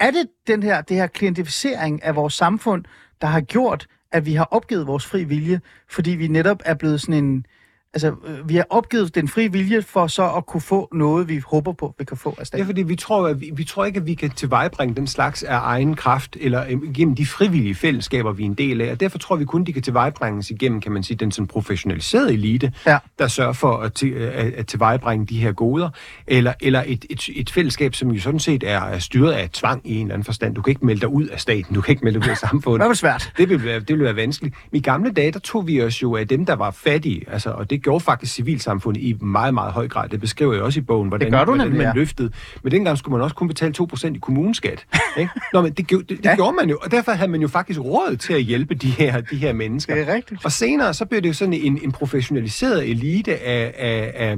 er 0.00 0.10
det 0.10 0.26
den 0.46 0.62
her, 0.62 0.80
det 0.80 0.96
her 0.96 1.06
klientificering 1.06 2.02
af 2.02 2.16
vores 2.16 2.34
samfund, 2.34 2.84
der 3.20 3.26
har 3.28 3.40
gjort, 3.40 3.86
at 4.12 4.26
vi 4.26 4.34
har 4.34 4.48
opgivet 4.50 4.86
vores 4.86 5.06
fri 5.06 5.24
vilje, 5.24 5.60
fordi 5.88 6.10
vi 6.10 6.28
netop 6.28 6.62
er 6.64 6.74
blevet 6.74 7.00
sådan 7.00 7.24
en... 7.24 7.46
Altså, 7.94 8.08
øh, 8.26 8.48
vi 8.48 8.56
har 8.56 8.66
opgivet 8.70 9.14
den 9.14 9.28
fri 9.28 9.48
vilje 9.48 9.82
for 9.82 10.06
så 10.06 10.30
at 10.36 10.46
kunne 10.46 10.60
få 10.60 10.88
noget, 10.92 11.28
vi 11.28 11.42
håber 11.46 11.72
på, 11.72 11.94
vi 11.98 12.04
kan 12.04 12.16
få 12.16 12.28
af 12.28 12.34
Det 12.34 12.40
er 12.40 12.44
staten. 12.44 12.66
fordi, 12.66 12.82
vi 12.82 12.96
tror, 12.96 13.26
at 13.28 13.40
vi, 13.40 13.50
vi 13.54 13.64
tror 13.64 13.84
ikke, 13.84 13.96
at 14.00 14.06
vi 14.06 14.14
kan 14.14 14.30
tilvejebringe 14.30 14.94
den 14.94 15.06
slags 15.06 15.42
af 15.42 15.58
egen 15.62 15.94
kraft, 15.96 16.36
eller 16.40 16.64
øh, 16.70 16.92
gennem 16.94 17.14
de 17.14 17.26
frivillige 17.26 17.74
fællesskaber, 17.74 18.32
vi 18.32 18.42
er 18.42 18.46
en 18.46 18.54
del 18.54 18.80
af. 18.80 18.90
Og 18.92 19.00
derfor 19.00 19.18
tror 19.18 19.36
vi 19.36 19.44
kun, 19.44 19.64
de 19.64 19.72
kan 19.72 19.82
tilvejebringes 19.82 20.50
igennem, 20.50 20.80
kan 20.80 20.92
man 20.92 21.02
sige, 21.02 21.16
den 21.16 21.32
sådan 21.32 21.46
professionaliserede 21.46 22.32
elite, 22.32 22.72
Ja. 22.86 22.98
der 23.18 23.28
sørger 23.28 23.52
for 23.52 23.76
at, 23.76 23.92
til, 23.94 24.10
at, 24.10 24.52
at 24.52 24.66
tilvejebringe 24.66 25.26
de 25.26 25.40
her 25.40 25.52
goder, 25.52 25.90
eller, 26.26 26.52
eller 26.60 26.82
et, 26.86 27.04
et, 27.10 27.28
et 27.36 27.50
fællesskab, 27.50 27.94
som 27.94 28.10
jo 28.10 28.20
sådan 28.20 28.40
set 28.40 28.64
er, 28.66 28.98
styret 28.98 29.32
af 29.32 29.50
tvang 29.50 29.80
i 29.84 29.94
en 29.94 30.00
eller 30.06 30.14
anden 30.14 30.24
forstand. 30.24 30.54
Du 30.54 30.62
kan 30.62 30.70
ikke 30.70 30.86
melde 30.86 31.00
dig 31.00 31.08
ud 31.08 31.26
af 31.26 31.40
staten, 31.40 31.74
du 31.74 31.80
kan 31.80 31.92
ikke 31.92 32.04
melde 32.04 32.20
dig 32.20 32.26
ud 32.26 32.30
af 32.30 32.36
samfundet. 32.38 32.80
Det 32.82 32.88
var 32.88 32.94
svært. 32.94 33.32
Det 33.38 33.48
ville, 33.48 33.64
være, 33.64 33.80
det 33.80 33.88
ville 33.88 34.04
være 34.04 34.16
vanskeligt. 34.16 34.54
I 34.72 34.80
gamle 34.80 35.10
dage, 35.10 35.32
der 35.32 35.38
tog 35.38 35.66
vi 35.66 35.82
os 35.82 36.02
jo 36.02 36.16
af 36.16 36.28
dem, 36.28 36.46
der 36.46 36.54
var 36.56 36.70
fattige, 36.70 37.24
altså, 37.30 37.50
og 37.50 37.70
det 37.70 37.77
gjorde 37.78 38.04
faktisk 38.04 38.34
civilsamfundet 38.34 39.00
i 39.00 39.16
meget, 39.20 39.54
meget 39.54 39.72
høj 39.72 39.88
grad. 39.88 40.08
Det 40.08 40.20
beskriver 40.20 40.54
jeg 40.54 40.62
også 40.62 40.80
i 40.80 40.82
bogen, 40.82 41.08
hvordan, 41.08 41.30
gør 41.30 41.38
du 41.38 41.44
hvordan 41.44 41.66
nemlig, 41.66 41.78
man 41.78 41.86
ja. 41.86 41.92
løftede. 41.94 42.30
Men 42.62 42.72
dengang 42.72 42.98
skulle 42.98 43.12
man 43.12 43.22
også 43.24 43.36
kun 43.36 43.48
betale 43.48 43.74
2% 43.94 44.06
i 44.14 44.18
kommuneskat. 44.18 44.86
Ikke? 45.18 45.30
Nå, 45.52 45.60
men 45.60 45.72
det, 45.72 45.86
gjorde- 45.86 46.04
det, 46.04 46.18
det 46.18 46.24
ja. 46.24 46.34
gjorde 46.34 46.56
man 46.60 46.68
jo, 46.70 46.78
og 46.82 46.90
derfor 46.90 47.12
havde 47.12 47.30
man 47.30 47.40
jo 47.40 47.48
faktisk 47.48 47.80
råd 47.80 48.16
til 48.16 48.32
at 48.32 48.42
hjælpe 48.42 48.74
de 48.74 48.90
her, 48.90 49.20
de 49.20 49.36
her 49.36 49.52
mennesker. 49.52 49.94
Det 49.94 50.08
er 50.08 50.14
rigtigt. 50.14 50.44
Og 50.44 50.52
senere, 50.52 50.94
så 50.94 51.04
blev 51.04 51.22
det 51.22 51.28
jo 51.28 51.34
sådan 51.34 51.54
en, 51.54 51.78
en 51.82 51.92
professionaliseret 51.92 52.90
elite 52.90 53.36
af, 53.36 53.74
af, 53.78 54.12
af 54.14 54.36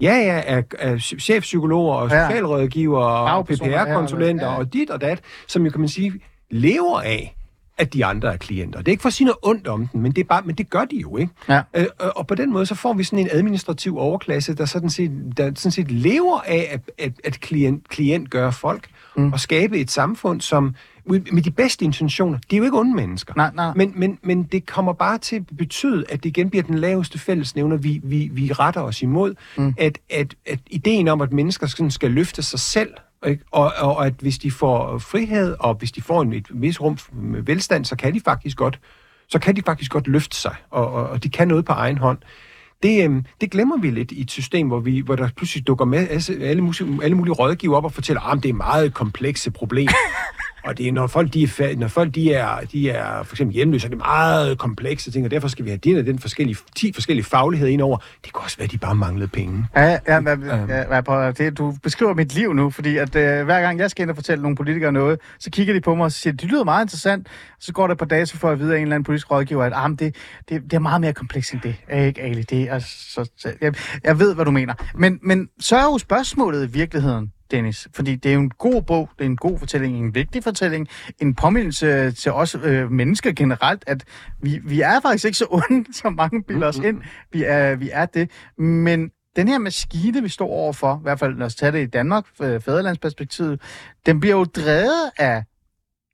Ja, 0.00 0.14
ja, 0.16 0.42
af, 0.46 0.64
af 0.78 1.00
chefpsykologer 1.00 1.94
og 1.94 2.10
Ja. 2.10 2.26
socialrådgivere 2.28 3.06
og 3.06 3.28
Fagpersoner, 3.46 3.84
PPR-konsulenter 3.84 4.46
ja, 4.46 4.52
ja. 4.52 4.58
og 4.58 4.72
dit 4.72 4.90
og 4.90 5.00
dat, 5.00 5.20
som 5.46 5.64
jo 5.64 5.70
kan 5.70 5.80
man 5.80 5.88
sige, 5.88 6.12
lever 6.50 7.00
af, 7.00 7.36
at 7.78 7.92
de 7.92 8.04
andre 8.04 8.32
er 8.32 8.36
klienter. 8.36 8.78
Det 8.78 8.88
er 8.88 8.92
ikke 8.92 9.02
for 9.02 9.08
at 9.08 9.12
sige 9.12 9.24
noget 9.24 9.38
ondt 9.42 9.66
om 9.68 9.86
den, 9.86 10.00
men 10.02 10.12
det, 10.12 10.20
er 10.20 10.24
bare, 10.28 10.42
men 10.44 10.54
det 10.54 10.70
gør 10.70 10.84
de 10.84 10.96
jo, 10.96 11.16
ikke? 11.16 11.32
Ja. 11.48 11.62
Øh, 11.76 11.86
og- 11.98 12.26
på 12.26 12.34
den 12.34 12.52
måde, 12.52 12.66
så 12.66 12.74
får 12.74 12.92
vi 12.92 13.04
sådan 13.04 13.18
en 13.18 13.28
administrativ 13.32 13.98
overklasse, 13.98 14.54
der 14.54 14.64
sådan 14.64 14.90
set, 14.90 15.32
der 15.36 15.44
sådan 15.56 15.70
set 15.72 15.90
lever 15.90 16.40
af 16.40 16.68
at, 16.70 16.80
at, 16.98 17.12
at 17.24 17.40
klient, 17.40 17.88
klient 17.88 18.30
gør 18.30 18.50
folk, 18.50 18.88
mm. 19.16 19.32
og 19.32 19.40
skabe 19.40 19.78
et 19.78 19.90
samfund, 19.90 20.40
som 20.40 20.74
med 21.06 21.42
de 21.42 21.50
bedste 21.50 21.84
intentioner, 21.84 22.38
det 22.50 22.52
er 22.52 22.58
jo 22.58 22.64
ikke 22.64 22.78
onde 22.78 22.94
mennesker. 22.94 23.34
Nej, 23.36 23.50
nej. 23.54 23.72
Men, 23.76 23.92
men, 23.96 24.18
men 24.22 24.42
det 24.42 24.66
kommer 24.66 24.92
bare 24.92 25.18
til 25.18 25.36
at 25.36 25.42
betyde, 25.58 26.04
at 26.08 26.22
det 26.22 26.28
igen 26.28 26.50
bliver 26.50 26.62
den 26.62 26.78
laveste 26.78 27.18
fællesnævner, 27.18 27.76
vi, 27.76 28.00
vi, 28.04 28.30
vi 28.32 28.52
retter 28.52 28.80
os 28.80 29.02
imod. 29.02 29.34
Mm. 29.56 29.74
At, 29.78 29.98
at, 30.10 30.34
at 30.46 30.58
ideen 30.66 31.08
om, 31.08 31.20
at 31.20 31.32
mennesker 31.32 31.66
sådan 31.66 31.90
skal 31.90 32.10
løfte 32.10 32.42
sig 32.42 32.60
selv, 32.60 32.90
ikke? 33.26 33.44
Og, 33.50 33.72
og, 33.78 34.06
at 34.06 34.14
hvis 34.20 34.38
de 34.38 34.50
får 34.50 34.98
frihed, 34.98 35.56
og 35.60 35.74
hvis 35.74 35.92
de 35.92 36.02
får 36.02 36.22
en, 36.22 36.32
et 36.32 36.46
vis 36.50 36.80
rum 36.80 36.98
med 37.12 37.42
velstand, 37.42 37.84
så 37.84 37.96
kan 37.96 38.14
de 38.14 38.20
faktisk 38.24 38.56
godt, 38.56 38.80
så 39.28 39.38
kan 39.38 39.56
de 39.56 39.62
faktisk 39.62 39.90
godt 39.90 40.06
løfte 40.06 40.36
sig, 40.36 40.54
og, 40.70 40.92
og, 40.92 41.08
og 41.08 41.22
de 41.22 41.28
kan 41.28 41.48
noget 41.48 41.64
på 41.64 41.72
egen 41.72 41.98
hånd. 41.98 42.18
Det, 42.82 43.04
øhm, 43.04 43.24
det 43.40 43.50
glemmer 43.50 43.76
vi 43.76 43.90
lidt 43.90 44.12
i 44.12 44.20
et 44.20 44.30
system, 44.30 44.68
hvor, 44.68 44.80
vi, 44.80 45.00
hvor 45.00 45.16
der 45.16 45.28
pludselig 45.36 45.66
dukker 45.66 45.84
med 45.84 46.08
alle, 46.08 46.44
alle 47.02 47.14
mulige 47.14 47.34
rådgiver 47.34 47.76
op 47.76 47.84
og 47.84 47.92
fortæller, 47.92 48.20
ah, 48.20 48.36
at 48.36 48.42
det 48.42 48.48
er 48.48 48.54
meget 48.54 48.94
komplekse 48.94 49.50
problemer. 49.50 49.92
og 50.64 50.78
det 50.78 50.88
er, 50.88 50.92
når 50.92 51.06
folk, 51.06 51.32
de 51.34 51.42
er, 51.42 51.76
når 51.76 51.88
folk 51.88 52.14
de 52.14 52.32
er, 52.32 52.60
de 52.72 52.90
er 52.90 53.22
for 53.22 53.34
eksempel 53.34 53.54
hjemløse, 53.54 53.86
er 53.86 53.88
det 53.88 53.98
meget 53.98 54.58
komplekse 54.58 55.10
ting, 55.10 55.24
og 55.24 55.30
derfor 55.30 55.48
skal 55.48 55.64
vi 55.64 55.70
have 55.70 55.78
den 55.78 55.96
og 55.98 56.06
den 56.06 56.18
forskellige, 56.18 56.56
10 56.76 56.92
forskellige 56.92 57.24
fagligheder 57.24 57.72
ind 57.72 57.80
over. 57.82 57.96
Det 58.24 58.32
kan 58.32 58.42
også 58.42 58.56
være, 58.56 58.64
at 58.64 58.72
de 58.72 58.78
bare 58.78 58.94
manglede 58.94 59.28
penge. 59.28 59.66
Ja, 59.76 59.82
ja, 59.82 59.98
ja, 60.08 60.20
ja, 60.68 60.84
ja 60.90 61.28
at- 61.28 61.38
det, 61.38 61.58
du 61.58 61.74
beskriver 61.82 62.14
mit 62.14 62.34
liv 62.34 62.54
nu, 62.54 62.70
fordi 62.70 62.96
at 62.96 63.16
øh, 63.16 63.44
hver 63.44 63.60
gang 63.60 63.78
jeg 63.78 63.90
skal 63.90 64.02
ind 64.02 64.10
og 64.10 64.16
fortælle 64.16 64.42
nogle 64.42 64.56
politikere 64.56 64.92
noget, 64.92 65.20
så 65.38 65.50
kigger 65.50 65.74
de 65.74 65.80
på 65.80 65.94
mig 65.94 66.04
og 66.04 66.12
siger, 66.12 66.32
det 66.34 66.44
lyder 66.50 66.64
meget 66.64 66.84
interessant. 66.84 67.26
Så 67.60 67.72
går 67.72 67.86
det 67.86 67.98
på 67.98 68.04
dage, 68.04 68.26
så 68.26 68.36
får 68.36 68.48
jeg 68.48 68.52
at 68.52 68.58
vide 68.60 68.72
af 68.74 68.76
en 68.76 68.82
eller 68.82 68.94
anden 68.94 69.04
politisk 69.04 69.30
rådgiver, 69.30 69.64
at 69.64 69.72
ah, 69.74 69.90
men 69.90 69.96
det, 69.96 70.16
det, 70.48 70.62
det 70.62 70.72
er 70.72 70.78
meget 70.78 71.00
mere 71.00 71.12
komplekst 71.12 71.52
end 71.52 71.60
det. 71.60 71.76
Er 71.88 72.04
ikke, 72.04 72.20
Ali? 72.22 72.42
Det 72.42 72.62
er, 72.62 72.78
så, 72.78 73.30
så, 73.38 73.52
jeg, 73.60 73.74
jeg 74.04 74.18
ved, 74.18 74.34
hvad 74.34 74.44
du 74.44 74.50
mener. 74.50 74.74
Men, 74.94 75.18
men 75.22 75.48
så 75.60 75.76
er 75.76 75.84
jo 75.84 75.98
spørgsmålet 75.98 76.68
i 76.68 76.72
virkeligheden, 76.72 77.32
Dennis. 77.50 77.88
Fordi 77.94 78.14
det 78.14 78.30
er 78.30 78.34
jo 78.34 78.40
en 78.40 78.50
god 78.50 78.82
bog, 78.82 79.10
det 79.18 79.24
er 79.24 79.28
en 79.28 79.36
god 79.36 79.58
fortælling, 79.58 79.96
en 79.96 80.14
vigtig 80.14 80.44
fortælling, 80.44 80.88
en 81.18 81.34
påmindelse 81.34 82.12
til 82.12 82.32
os 82.32 82.56
øh, 82.62 82.90
mennesker 82.90 83.32
generelt, 83.32 83.84
at 83.86 84.04
vi, 84.42 84.60
vi 84.64 84.80
er 84.80 85.00
faktisk 85.00 85.24
ikke 85.24 85.38
så 85.38 85.46
onde, 85.50 85.92
som 86.02 86.12
mange 86.12 86.42
bilder 86.42 86.68
os 86.68 86.78
ind. 86.78 87.02
Vi 87.32 87.44
er, 87.46 87.76
vi 87.76 87.90
er 87.92 88.06
det. 88.06 88.30
Men 88.58 89.10
den 89.36 89.48
her 89.48 89.58
maskine, 89.58 90.22
vi 90.22 90.28
står 90.28 90.48
overfor, 90.48 90.96
i 90.96 91.02
hvert 91.02 91.18
fald 91.18 91.34
når 91.36 91.46
vi 91.46 91.50
tager 91.50 91.70
det 91.70 91.82
i 91.82 91.86
Danmark, 91.86 92.24
øh, 92.42 92.60
fædrelandsperspektivet, 92.60 93.60
den 94.06 94.20
bliver 94.20 94.36
jo 94.36 94.44
drevet 94.44 95.10
af 95.18 95.44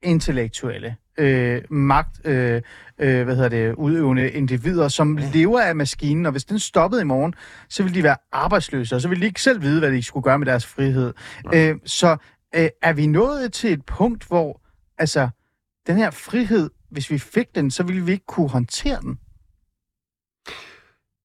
intellektuelle, 0.02 0.96
øh, 1.18 1.62
magt, 1.70 2.26
øh, 2.26 2.62
øh, 2.98 3.24
hvad 3.24 3.36
hedder 3.36 3.48
det, 3.48 3.74
udøvende 3.74 4.30
individer, 4.30 4.88
som 4.88 5.18
ja. 5.18 5.30
lever 5.34 5.60
af 5.60 5.76
maskinen, 5.76 6.26
og 6.26 6.32
hvis 6.32 6.44
den 6.44 6.58
stoppede 6.58 7.02
i 7.02 7.04
morgen, 7.04 7.34
så 7.68 7.82
ville 7.82 7.98
de 7.98 8.02
være 8.02 8.16
arbejdsløse, 8.32 8.94
og 8.94 9.00
så 9.00 9.08
ville 9.08 9.20
de 9.20 9.26
ikke 9.26 9.42
selv 9.42 9.62
vide, 9.62 9.78
hvad 9.78 9.92
de 9.92 10.02
skulle 10.02 10.24
gøre 10.24 10.38
med 10.38 10.46
deres 10.46 10.66
frihed. 10.66 11.12
Øh, 11.54 11.76
så 11.84 12.16
øh, 12.54 12.68
er 12.82 12.92
vi 12.92 13.06
nået 13.06 13.52
til 13.52 13.72
et 13.72 13.84
punkt, 13.84 14.24
hvor 14.24 14.60
altså, 14.98 15.28
den 15.86 15.96
her 15.96 16.10
frihed, 16.10 16.70
hvis 16.90 17.10
vi 17.10 17.18
fik 17.18 17.54
den, 17.54 17.70
så 17.70 17.82
ville 17.82 18.04
vi 18.04 18.12
ikke 18.12 18.26
kunne 18.26 18.48
håndtere 18.48 19.00
den? 19.00 19.18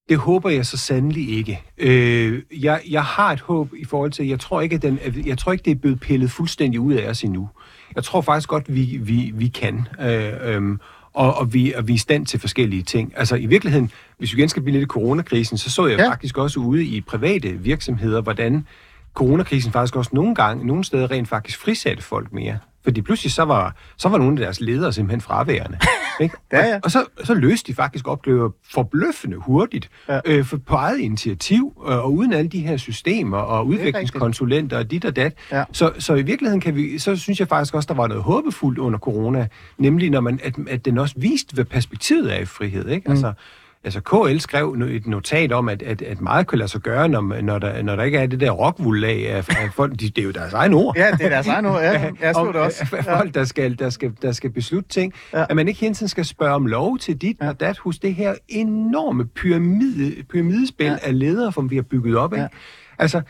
Det 0.10 0.18
håber 0.18 0.50
jeg 0.50 0.66
så 0.66 0.78
sandelig 0.78 1.30
ikke. 1.30 1.64
Øh, 1.78 2.44
jeg, 2.52 2.82
jeg 2.90 3.04
har 3.04 3.32
et 3.32 3.40
håb 3.40 3.74
i 3.74 3.86
forhold 3.86 4.12
til, 4.12 4.28
jeg 4.28 4.40
tror 4.40 4.62
ikke, 4.62 4.76
at 4.76 4.82
den, 4.82 5.00
jeg 5.26 5.38
tror 5.38 5.52
ikke, 5.52 5.64
det 5.64 5.72
er 5.72 5.76
blevet 5.76 6.00
pillet 6.00 6.32
fuldstændig 6.32 6.80
ud 6.80 6.94
af 6.94 7.10
os 7.10 7.24
endnu. 7.24 7.50
Jeg 7.96 8.04
tror 8.04 8.22
faktisk 8.22 8.50
godt, 8.50 8.76
vi, 8.76 9.00
vi, 9.02 9.32
vi 9.36 9.48
kan. 9.48 9.88
Øh, 10.02 10.34
øh, 10.41 10.78
og, 11.14 11.38
og, 11.38 11.54
vi, 11.54 11.74
og 11.74 11.88
vi 11.88 11.93
er 11.93 11.96
i 11.96 11.98
stand 11.98 12.26
til 12.26 12.39
forskellige 12.39 12.84
ting. 12.84 13.14
Altså 13.16 13.36
i 13.36 13.46
virkeligheden, 13.46 13.91
hvis 14.18 14.34
vi 14.34 14.38
igen 14.38 14.50
skal 14.50 14.64
blive 14.64 14.74
lidt 14.74 14.84
i 14.84 14.88
coronakrisen, 14.88 15.58
så 15.58 15.72
så 15.72 15.88
jeg 15.88 16.00
ja. 16.00 16.10
faktisk 16.10 16.38
også 16.38 16.60
ude 16.60 16.86
i 16.86 17.02
private 17.02 17.50
virksomheder, 17.50 18.22
hvordan 18.22 18.68
coronakrisen 19.14 19.72
faktisk 19.72 19.96
også 19.96 20.12
nogle 20.14 20.36
gange, 20.36 20.68
nogle 20.68 20.84
steder 20.84 21.12
rent 21.12 21.28
faktisk 21.28 21.60
frisatte 21.60 22.04
folk 22.04 22.34
mere. 22.34 22.58
Fordi 22.86 23.02
pludselig 23.02 23.32
så 23.32 23.44
var, 23.44 23.76
så 23.98 24.10
var 24.10 24.18
nogle 24.18 24.34
af 24.34 24.38
deres 24.38 24.62
ledere 24.62 24.94
simpelthen 24.94 25.22
fraværende. 25.22 25.78
ikke? 26.22 26.38
Ja, 26.52 26.66
ja. 26.68 26.76
Og, 26.76 26.82
og 26.84 26.92
så, 26.92 27.06
så 27.24 27.34
løste 27.34 27.72
de 27.72 27.76
faktisk 27.76 28.08
opgaver 28.08 28.50
forbløffende 28.74 29.38
hurtigt 29.38 29.90
Ja. 30.10 30.20
øh, 30.26 30.46
for, 30.46 30.58
på 30.58 30.76
eget 30.76 31.00
initiativ, 31.00 31.84
øh, 31.90 31.98
og 31.98 32.14
uden 32.14 32.34
alle 32.34 32.50
de 32.50 32.60
her 32.60 32.78
systemer 32.78 33.38
og 33.38 33.68
udviklingskonsulenter 33.68 34.78
og 34.78 34.92
dit 34.92 35.06
og 35.06 35.16
dat. 35.16 35.34
Ja. 35.52 35.64
Så, 35.72 35.92
så 36.00 36.16
i 36.16 36.22
virkeligheden 36.22 36.62
kan 36.62 36.76
vi, 36.76 37.00
så 37.00 37.16
synes 37.16 37.40
jeg 37.40 37.48
faktisk 37.48 37.74
også, 37.76 37.88
der 37.88 37.94
var 37.94 38.08
noget 38.08 38.24
håbefuldt 38.24 38.80
under 38.80 39.00
corona, 39.00 39.48
nemlig 39.78 40.10
når 40.10 40.22
man, 40.22 40.40
at, 40.44 40.56
at 40.70 40.86
den 40.86 40.98
også 40.98 41.16
viste, 41.18 41.54
hvad 41.54 41.66
perspektivet 41.66 42.36
er 42.36 42.40
i 42.40 42.46
frihed. 42.46 42.88
Ikke? 42.88 43.10
Mm. 43.12 43.18
Altså, 43.86 44.02
KL 44.02 44.38
skrev 44.38 44.76
et 44.90 45.08
notat 45.08 45.52
om, 45.52 45.70
at, 45.70 45.82
at, 45.82 46.02
at 46.02 46.22
meget 46.22 46.48
kan 46.48 46.58
lade 46.58 46.70
sig 46.70 46.82
gøre, 46.82 47.10
når, 47.10 47.42
når, 47.42 47.60
der, 47.60 47.82
når 47.82 47.96
der 47.96 48.04
ikke 48.04 48.18
er 48.18 48.26
det 48.26 48.40
der 48.40 48.52
rockvullag 48.52 49.30
af, 49.30 49.38
af 49.38 49.70
folk. 49.76 50.00
De, 50.00 50.10
det 50.10 50.18
er 50.18 50.24
jo 50.24 50.32
deres 50.32 50.54
egen 50.54 50.74
ord. 50.74 50.98
Ja, 50.98 51.12
det 51.12 51.26
er 51.26 51.30
deres 51.30 51.48
egen 51.48 51.66
ord. 51.66 51.82
Ja, 51.82 51.92
jeg 52.22 52.36
så 52.36 52.46
det 52.54 52.56
også. 52.56 52.88
Af 52.98 53.04
folk, 53.18 53.34
der 53.36 53.44
skal, 53.44 53.80
der, 53.80 53.90
skal, 53.90 54.14
der 54.22 54.32
skal 54.32 54.50
beslutte 54.50 54.90
ting. 54.90 55.14
Ja. 55.34 55.40
Ja. 55.40 55.46
At 55.50 55.56
man 55.56 55.68
ikke 55.68 55.80
hele 55.80 55.94
tiden 55.94 56.08
skal 56.08 56.26
spørge 56.26 56.54
om 56.54 56.66
lov 56.66 56.98
til 56.98 57.18
dit 57.18 57.38
Ja. 57.40 57.46
ja. 57.46 57.52
og 57.52 57.60
dat 57.60 57.78
hos 57.78 58.00
det 58.00 58.16
her 58.16 58.34
enorme 58.50 59.26
pyramide, 59.26 60.24
pyramidespil 60.30 60.86
Ja. 60.86 60.92
ja. 60.92 60.98
af 61.02 61.20
ledere, 61.20 61.52
som 61.52 61.70
vi 61.70 61.76
har 61.76 61.84
bygget 61.84 62.18
op. 62.18 62.34
Ikke? 62.34 62.42
Ja. 62.42 62.48
Altså, 63.00 63.22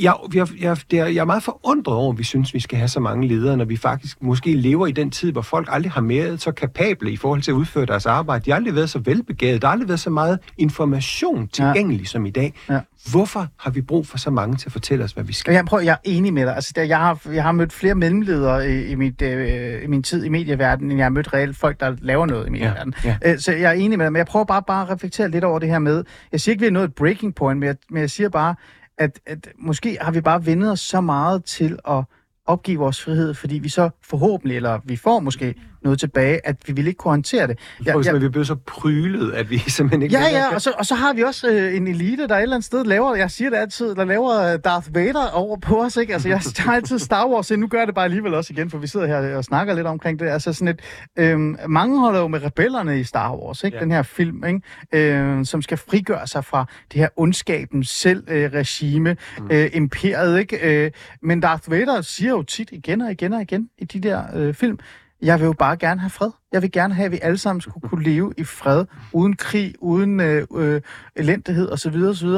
jeg, 0.00 0.14
jeg, 0.34 0.48
jeg, 0.60 0.70
er, 0.70 1.06
jeg 1.06 1.16
er 1.16 1.24
meget 1.24 1.42
forundret 1.42 1.96
over, 1.96 2.12
at 2.12 2.18
vi 2.18 2.24
synes, 2.24 2.54
vi 2.54 2.60
skal 2.60 2.78
have 2.78 2.88
så 2.88 3.00
mange 3.00 3.28
ledere, 3.28 3.56
når 3.56 3.64
vi 3.64 3.76
faktisk 3.76 4.22
måske 4.22 4.54
lever 4.54 4.86
i 4.86 4.92
den 4.92 5.10
tid, 5.10 5.32
hvor 5.32 5.42
folk 5.42 5.68
aldrig 5.70 5.92
har 5.92 6.00
været 6.00 6.42
så 6.42 6.52
kapable 6.52 7.12
i 7.12 7.16
forhold 7.16 7.42
til 7.42 7.50
at 7.50 7.54
udføre 7.54 7.86
deres 7.86 8.06
arbejde. 8.06 8.44
De 8.44 8.50
har 8.50 8.56
aldrig 8.56 8.74
været 8.74 8.90
så 8.90 8.98
velbegavede. 8.98 9.58
Der 9.58 9.66
har 9.66 9.72
aldrig 9.72 9.88
været 9.88 10.00
så 10.00 10.10
meget 10.10 10.38
information 10.58 11.48
tilgængelig 11.48 12.00
ja. 12.00 12.06
som 12.06 12.26
i 12.26 12.30
dag. 12.30 12.54
Ja. 12.70 12.80
Hvorfor 13.10 13.46
har 13.56 13.70
vi 13.70 13.80
brug 13.80 14.06
for 14.06 14.18
så 14.18 14.30
mange 14.30 14.56
til 14.56 14.68
at 14.68 14.72
fortælle 14.72 15.04
os, 15.04 15.12
hvad 15.12 15.24
vi 15.24 15.32
skal? 15.32 15.54
Jeg, 15.54 15.64
prøver, 15.64 15.82
jeg 15.82 15.92
er 15.92 15.96
enig 16.04 16.34
med 16.34 16.46
dig. 16.46 16.54
Altså, 16.54 16.72
der, 16.76 16.82
jeg, 16.82 16.98
har, 16.98 17.20
jeg 17.32 17.42
har 17.42 17.52
mødt 17.52 17.72
flere 17.72 17.94
mellemledere 17.94 18.70
i, 18.70 18.86
i, 18.86 18.94
mit, 18.94 19.22
øh, 19.22 19.84
i 19.84 19.86
min 19.86 20.02
tid 20.02 20.24
i 20.24 20.28
medieverdenen, 20.28 20.90
end 20.90 20.98
jeg 20.98 21.04
har 21.04 21.10
mødt 21.10 21.34
reelt 21.34 21.56
folk, 21.56 21.80
der 21.80 21.96
laver 22.00 22.26
noget 22.26 22.46
i 22.46 22.50
medieverdenen. 22.50 22.94
ja. 23.04 23.16
Øh, 23.24 23.38
så 23.38 23.52
jeg 23.52 23.70
er 23.70 23.72
enig 23.72 23.98
med 23.98 24.06
dig, 24.06 24.12
men 24.12 24.18
jeg 24.18 24.26
prøver 24.26 24.44
bare, 24.44 24.62
bare 24.62 24.82
at 24.82 24.90
reflektere 24.90 25.30
lidt 25.30 25.44
over 25.44 25.58
det 25.58 25.68
her 25.68 25.78
med, 25.78 26.04
jeg 26.32 26.40
siger 26.40 26.52
ikke, 26.52 26.60
vi 26.60 26.66
er 26.66 26.70
nået 26.70 26.84
et 26.84 26.94
breaking 26.94 27.34
point, 27.34 27.60
men 27.60 27.66
jeg, 27.66 27.76
men 27.90 28.00
jeg 28.00 28.10
siger 28.10 28.28
bare, 28.28 28.54
at, 28.98 29.20
at 29.26 29.48
måske 29.58 29.98
har 30.00 30.10
vi 30.12 30.20
bare 30.20 30.46
vendet 30.46 30.70
os 30.70 30.80
så 30.80 31.00
meget 31.00 31.44
til 31.44 31.78
at 31.88 32.04
opgive 32.46 32.78
vores 32.78 33.02
frihed, 33.02 33.34
fordi 33.34 33.58
vi 33.58 33.68
så 33.68 33.90
forhåbentlig, 34.02 34.56
eller 34.56 34.80
vi 34.84 34.96
får 34.96 35.20
måske 35.20 35.54
noget 35.84 36.00
tilbage, 36.00 36.46
at 36.46 36.56
vi 36.66 36.72
vil 36.72 36.86
ikke 36.86 36.98
kunne 36.98 37.12
håndtere 37.12 37.46
det. 37.46 37.58
Tror, 37.92 38.02
ja, 38.06 38.18
vi 38.18 38.28
blevet 38.28 38.46
så 38.46 38.54
prylet, 38.54 39.32
at 39.32 39.50
vi 39.50 39.58
simpelthen 39.76 40.02
ikke... 40.02 40.18
Ja, 40.18 40.28
ja, 40.28 40.54
og 40.54 40.62
så, 40.62 40.72
og 40.78 40.86
så 40.86 40.94
har 40.94 41.12
vi 41.14 41.22
også 41.22 41.48
øh, 41.48 41.76
en 41.76 41.86
elite, 41.86 42.28
der 42.28 42.36
et 42.36 42.42
eller 42.42 42.56
andet 42.56 42.66
sted 42.66 42.84
laver, 42.84 43.14
jeg 43.14 43.30
siger 43.30 43.50
det 43.50 43.56
altid, 43.56 43.94
der 43.94 44.04
laver 44.04 44.52
øh, 44.52 44.58
Darth 44.64 44.94
Vader 44.94 45.30
over 45.30 45.56
på 45.56 45.82
os, 45.82 45.96
ikke? 45.96 46.12
Altså, 46.12 46.28
jeg 46.28 46.40
tager 46.54 46.76
altid 46.76 46.98
Star 46.98 47.28
Wars, 47.28 47.46
så 47.46 47.56
nu 47.56 47.66
gør 47.66 47.78
jeg 47.78 47.86
det 47.86 47.94
bare 47.94 48.04
alligevel 48.04 48.34
også 48.34 48.52
igen, 48.52 48.70
for 48.70 48.78
vi 48.78 48.86
sidder 48.86 49.06
her 49.06 49.36
og 49.36 49.44
snakker 49.44 49.74
lidt 49.74 49.86
omkring 49.86 50.18
det. 50.18 50.28
Altså 50.28 50.52
sådan 50.52 50.68
et, 50.68 50.80
øh, 51.18 51.38
mange 51.68 52.00
holder 52.00 52.20
jo 52.20 52.28
med 52.28 52.44
rebellerne 52.44 53.00
i 53.00 53.04
Star 53.04 53.36
Wars, 53.36 53.64
ikke? 53.64 53.76
Ja. 53.76 53.82
Den 53.82 53.90
her 53.90 54.02
film, 54.02 54.44
ikke? 54.44 54.60
Øh, 54.92 55.44
som 55.44 55.62
skal 55.62 55.78
frigøre 55.78 56.26
sig 56.26 56.44
fra 56.44 56.66
det 56.92 57.00
her 57.00 57.08
ondskabens 57.16 57.88
selv-regime, 57.88 59.16
øh, 59.50 59.64
øh, 59.64 59.70
imperiet, 59.72 60.38
ikke? 60.38 60.84
Øh, 60.84 60.90
men 61.22 61.40
Darth 61.40 61.70
Vader 61.70 62.00
siger 62.00 62.30
jo 62.30 62.42
tit 62.42 62.68
igen 62.72 63.00
og 63.00 63.10
igen 63.10 63.32
og 63.32 63.42
igen 63.42 63.68
i 63.78 63.84
de 63.84 64.00
der 64.00 64.22
øh, 64.34 64.54
film, 64.54 64.78
jeg 65.24 65.40
vil 65.40 65.46
jo 65.46 65.52
bare 65.52 65.76
gerne 65.76 66.00
have 66.00 66.10
fred. 66.10 66.30
Jeg 66.52 66.62
vil 66.62 66.72
gerne 66.72 66.94
have, 66.94 67.06
at 67.06 67.12
vi 67.12 67.18
alle 67.22 67.38
sammen 67.38 67.60
skulle 67.60 67.88
kunne 67.88 68.04
leve 68.04 68.34
i 68.36 68.44
fred, 68.44 68.84
uden 69.12 69.36
krig, 69.36 69.74
uden 69.78 70.20
øh, 70.20 70.46
øh, 70.56 70.80
elendighed 71.16 71.72
osv. 71.72 71.94
osv. 71.96 72.28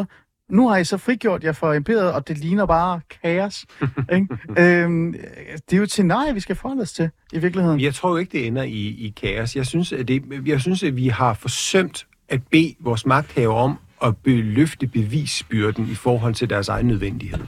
Nu 0.50 0.68
har 0.68 0.76
I 0.76 0.84
så 0.84 0.96
frigjort 0.96 1.44
jer 1.44 1.52
for 1.52 1.72
imperiet, 1.72 2.12
og 2.12 2.28
det 2.28 2.38
ligner 2.38 2.66
bare 2.66 3.00
kaos. 3.22 3.66
ikke? 4.16 4.28
øhm, 4.58 5.12
det 5.70 5.72
er 5.72 5.76
jo 5.76 5.82
et 5.82 5.90
scenarie, 5.90 6.34
vi 6.34 6.40
skal 6.40 6.56
forholde 6.56 6.82
os 6.82 6.92
til, 6.92 7.10
i 7.32 7.38
virkeligheden. 7.38 7.80
Jeg 7.80 7.94
tror 7.94 8.10
jo 8.10 8.16
ikke, 8.16 8.32
det 8.32 8.46
ender 8.46 8.62
i, 8.62 8.86
i 8.86 9.14
kaos. 9.16 9.56
Jeg 9.56 9.66
synes, 9.66 9.92
at 9.92 10.08
det, 10.08 10.22
jeg 10.46 10.60
synes, 10.60 10.82
at 10.82 10.96
vi 10.96 11.08
har 11.08 11.34
forsømt 11.34 12.06
at 12.28 12.40
bede 12.50 12.74
vores 12.80 13.06
magthaver 13.06 13.54
om 13.54 13.78
at 14.04 14.16
beløfte 14.16 14.86
bevisbyrden 14.86 15.88
i 15.90 15.94
forhold 15.94 16.34
til 16.34 16.50
deres 16.50 16.68
egen 16.68 16.86
nødvendighed. 16.86 17.38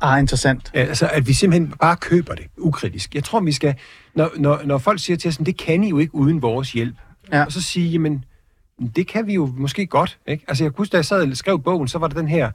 Ah, 0.00 0.20
interessant. 0.20 0.70
Altså, 0.74 1.08
at 1.12 1.26
vi 1.28 1.32
simpelthen 1.32 1.74
bare 1.80 1.96
køber 1.96 2.34
det 2.34 2.44
ukritisk. 2.58 3.14
Jeg 3.14 3.24
tror, 3.24 3.40
vi 3.40 3.52
skal... 3.52 3.74
Når, 4.14 4.30
når, 4.36 4.60
når 4.64 4.78
folk 4.78 5.00
siger 5.00 5.16
til 5.16 5.28
os, 5.28 5.38
"Men 5.40 5.46
det 5.46 5.56
kan 5.56 5.84
I 5.84 5.88
jo 5.88 5.98
ikke 5.98 6.14
uden 6.14 6.42
vores 6.42 6.72
hjælp, 6.72 6.96
Ja. 7.32 7.44
og 7.44 7.52
så 7.52 7.62
sige, 7.62 7.88
jamen, 7.88 8.24
det 8.96 9.06
kan 9.06 9.26
vi 9.26 9.34
jo 9.34 9.46
måske 9.56 9.86
godt. 9.86 10.18
Ikke? 10.26 10.44
Altså, 10.48 10.64
jeg 10.64 10.72
kunne 10.72 10.78
huske, 10.82 10.92
da 10.92 10.96
jeg 10.96 11.04
sad 11.04 11.30
og 11.30 11.36
skrev 11.36 11.62
bogen, 11.62 11.88
så 11.88 11.98
var 11.98 12.08
der 12.08 12.14
den 12.20 12.28
her... 12.28 12.50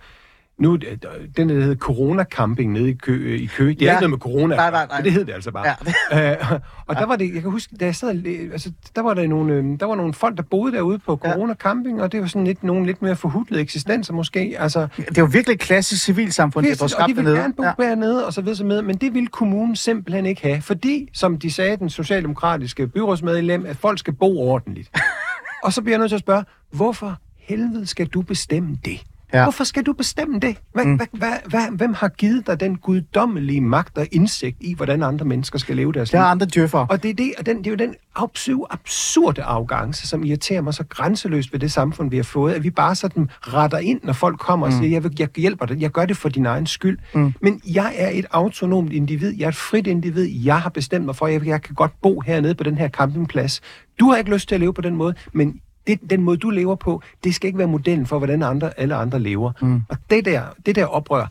Nu, 0.62 0.74
øh, 0.74 0.98
den 1.38 1.50
der 1.50 1.56
hedder 1.56 1.76
Corona-camping 1.76 2.68
nede 2.72 2.90
i 2.90 2.94
Kø. 2.94 3.36
I 3.36 3.46
Køge. 3.46 3.74
Det 3.74 3.82
er 3.82 3.86
Ja. 3.86 3.92
ikke 3.92 4.02
noget 4.02 4.10
med 4.10 4.18
corona, 4.20 4.56
Nej, 4.56 4.72
nej, 4.72 4.86
nej. 4.88 4.98
men 4.98 5.06
det 5.06 5.14
hed 5.14 5.26
det 5.26 5.34
altså 5.34 5.52
bare. 5.52 5.66
Ja. 6.12 6.32
Øh, 6.52 6.52
og 6.88 6.96
der 6.96 7.06
var 7.06 7.16
det, 7.16 7.34
jeg 7.34 7.42
kan 7.42 7.52
huske, 7.52 7.76
da 7.80 7.86
jeg 7.86 7.96
sad, 7.96 8.10
og 8.10 8.16
læ- 8.16 8.50
altså, 8.52 8.72
der 8.96 9.02
var 9.02 9.14
der 9.14 9.28
nogle, 9.28 9.54
øh, 9.54 9.64
der 9.80 9.86
var 9.86 9.96
nogle 9.96 10.14
folk, 10.14 10.38
der 10.38 10.44
boede 10.44 10.72
derude 10.72 11.00
på. 11.00 11.16
Corona 11.18 11.54
Camping, 11.54 12.02
og 12.02 12.12
det 12.12 12.22
var 12.22 12.28
sådan 12.28 12.48
lidt, 12.48 12.64
nogle 12.64 12.86
lidt 12.86 13.02
mere 13.02 13.16
forhudlede 13.16 13.62
eksistenser 13.62 14.14
måske. 14.14 14.56
Altså, 14.60 14.88
Det 15.10 15.18
jo 15.18 15.26
virkelig 15.26 15.54
et 15.54 15.60
klassisk 15.60 16.04
civilsamfund, 16.06 16.66
det 16.66 16.80
er 16.80 16.84
og 16.84 16.90
skabt 16.90 17.10
de 17.10 17.16
ville 17.16 17.30
dernede. 17.30 17.44
gerne 17.44 17.54
bo 17.54 17.64
ja. 17.84 17.90
dernede, 17.90 18.26
og 18.26 18.34
så 18.34 18.42
videre, 18.42 18.56
så 18.56 18.64
med, 18.66 18.82
men 18.82 18.96
det 18.98 19.14
ville 19.14 19.28
kommunen 19.28 19.76
simpelthen 19.76 20.26
ikke 20.26 20.42
have, 20.42 20.62
fordi, 20.62 21.10
som 21.14 21.40
de 21.40 21.52
sagde, 21.52 21.78
den 21.78 21.90
socialdemokratiske 21.90 22.88
byrådsmedlem, 22.88 23.66
at 23.66 23.78
folk 23.78 24.00
skal 24.00 24.14
bo 24.14 24.40
ordentligt. 24.40 24.92
og 25.64 25.74
så 25.74 25.82
bliver 25.82 25.94
jeg 25.94 26.00
nødt 26.00 26.10
til 26.10 26.16
at 26.16 26.22
spørge, 26.22 26.44
hvorfor 26.72 27.18
helvede 27.40 27.86
skal 27.86 28.08
du 28.08 28.22
bestemme 28.22 28.78
det? 28.86 29.02
Ja. 29.34 29.44
Hvorfor 29.44 29.64
skal 29.64 29.84
du 29.84 29.94
bestemme 29.94 30.40
det? 30.40 30.58
Hvad, 30.74 30.86
mm. 30.86 30.96
hvad, 30.96 31.08
hvad, 31.12 31.34
hvad, 31.46 31.68
hvem 31.72 31.94
har 31.94 32.08
givet 32.08 32.48
dig 32.48 32.60
den 32.60 32.78
guddommelige 32.78 33.62
magt 33.62 33.98
og 33.98 34.08
indsigt 34.12 34.58
i, 34.62 34.74
hvordan 34.74 35.04
andre 35.04 35.26
mennesker 35.26 35.60
skal 35.60 35.76
leve 35.76 35.94
deres 35.94 36.10
Der 36.10 36.18
liv? 36.18 36.22
er 36.22 36.28
andre 36.28 36.46
djøffer. 36.46 36.80
Og 36.80 37.04
det 37.04 37.10
er, 37.10 37.14
det, 37.14 37.34
og 37.40 37.46
den, 37.46 37.58
det 37.58 37.68
er 37.68 37.72
jo 37.72 37.78
den 37.78 37.96
absurde, 38.16 38.68
absurde 38.70 39.44
arrogance, 39.44 40.08
som 40.08 40.24
irriterer 40.24 40.62
mig 40.62 40.74
så 40.74 40.84
grænseløst 40.90 41.54
ved 41.54 41.60
det 41.60 41.72
samfund, 41.72 42.10
vi 42.10 42.16
har 42.16 42.24
fået, 42.24 42.54
at 42.54 42.64
vi 42.64 42.70
bare 42.70 42.96
sådan 42.96 43.30
retter 43.42 43.78
ind, 43.78 44.00
når 44.04 44.14
folk 44.14 44.40
kommer 44.40 44.68
og 44.68 44.74
siger, 44.74 44.90
jeg, 44.90 45.04
vil, 45.04 45.16
jeg 45.20 45.28
hjælper 45.38 45.66
dig, 45.66 45.82
jeg 45.82 45.90
gør 45.90 46.06
det 46.06 46.18
for 46.18 46.30
din 46.30 46.46
egen 46.46 46.68
skyld. 46.68 47.00
Mm. 47.14 47.34
Men 47.42 47.62
jeg 47.68 47.94
er 47.98 48.10
et 48.10 48.26
autonomt 48.32 48.94
individ, 48.94 49.34
jeg 49.38 49.46
er 49.46 49.50
et 49.50 49.56
frit 49.56 49.88
individ, 49.88 50.24
jeg 50.26 50.62
har 50.62 50.70
bestemt 50.70 51.06
mig 51.06 51.16
for, 51.16 51.26
at 51.26 51.34
jeg, 51.34 51.46
jeg 51.48 51.62
kan 51.62 51.76
godt 51.76 51.92
bo 52.02 52.20
hernede 52.20 52.56
på 52.56 52.64
den 52.64 52.78
her 52.78 52.90
campingplads. 52.90 53.62
Du 54.00 54.10
har 54.10 54.18
ikke 54.18 54.34
lyst 54.34 54.48
til 54.48 54.56
at 54.56 54.62
leve 54.62 54.74
på 54.74 54.82
den 54.82 54.96
måde, 54.96 55.16
men 55.34 55.60
det, 55.88 56.00
den 56.10 56.22
måde, 56.22 56.38
du 56.38 56.50
lever 56.50 56.76
på, 56.76 57.02
det 57.24 57.36
skal 57.36 57.48
ikke 57.48 57.58
være 57.58 57.68
modellen 57.68 58.06
for, 58.06 58.18
hvordan 58.18 58.44
andre, 58.44 58.80
alle 58.80 58.96
andre 58.96 59.20
lever. 59.20 59.52
Mm. 59.62 59.82
Og 59.90 59.98
det 60.10 60.26
der, 60.26 60.44
det 60.66 60.76
der 60.76 60.86
oprør, 60.86 61.28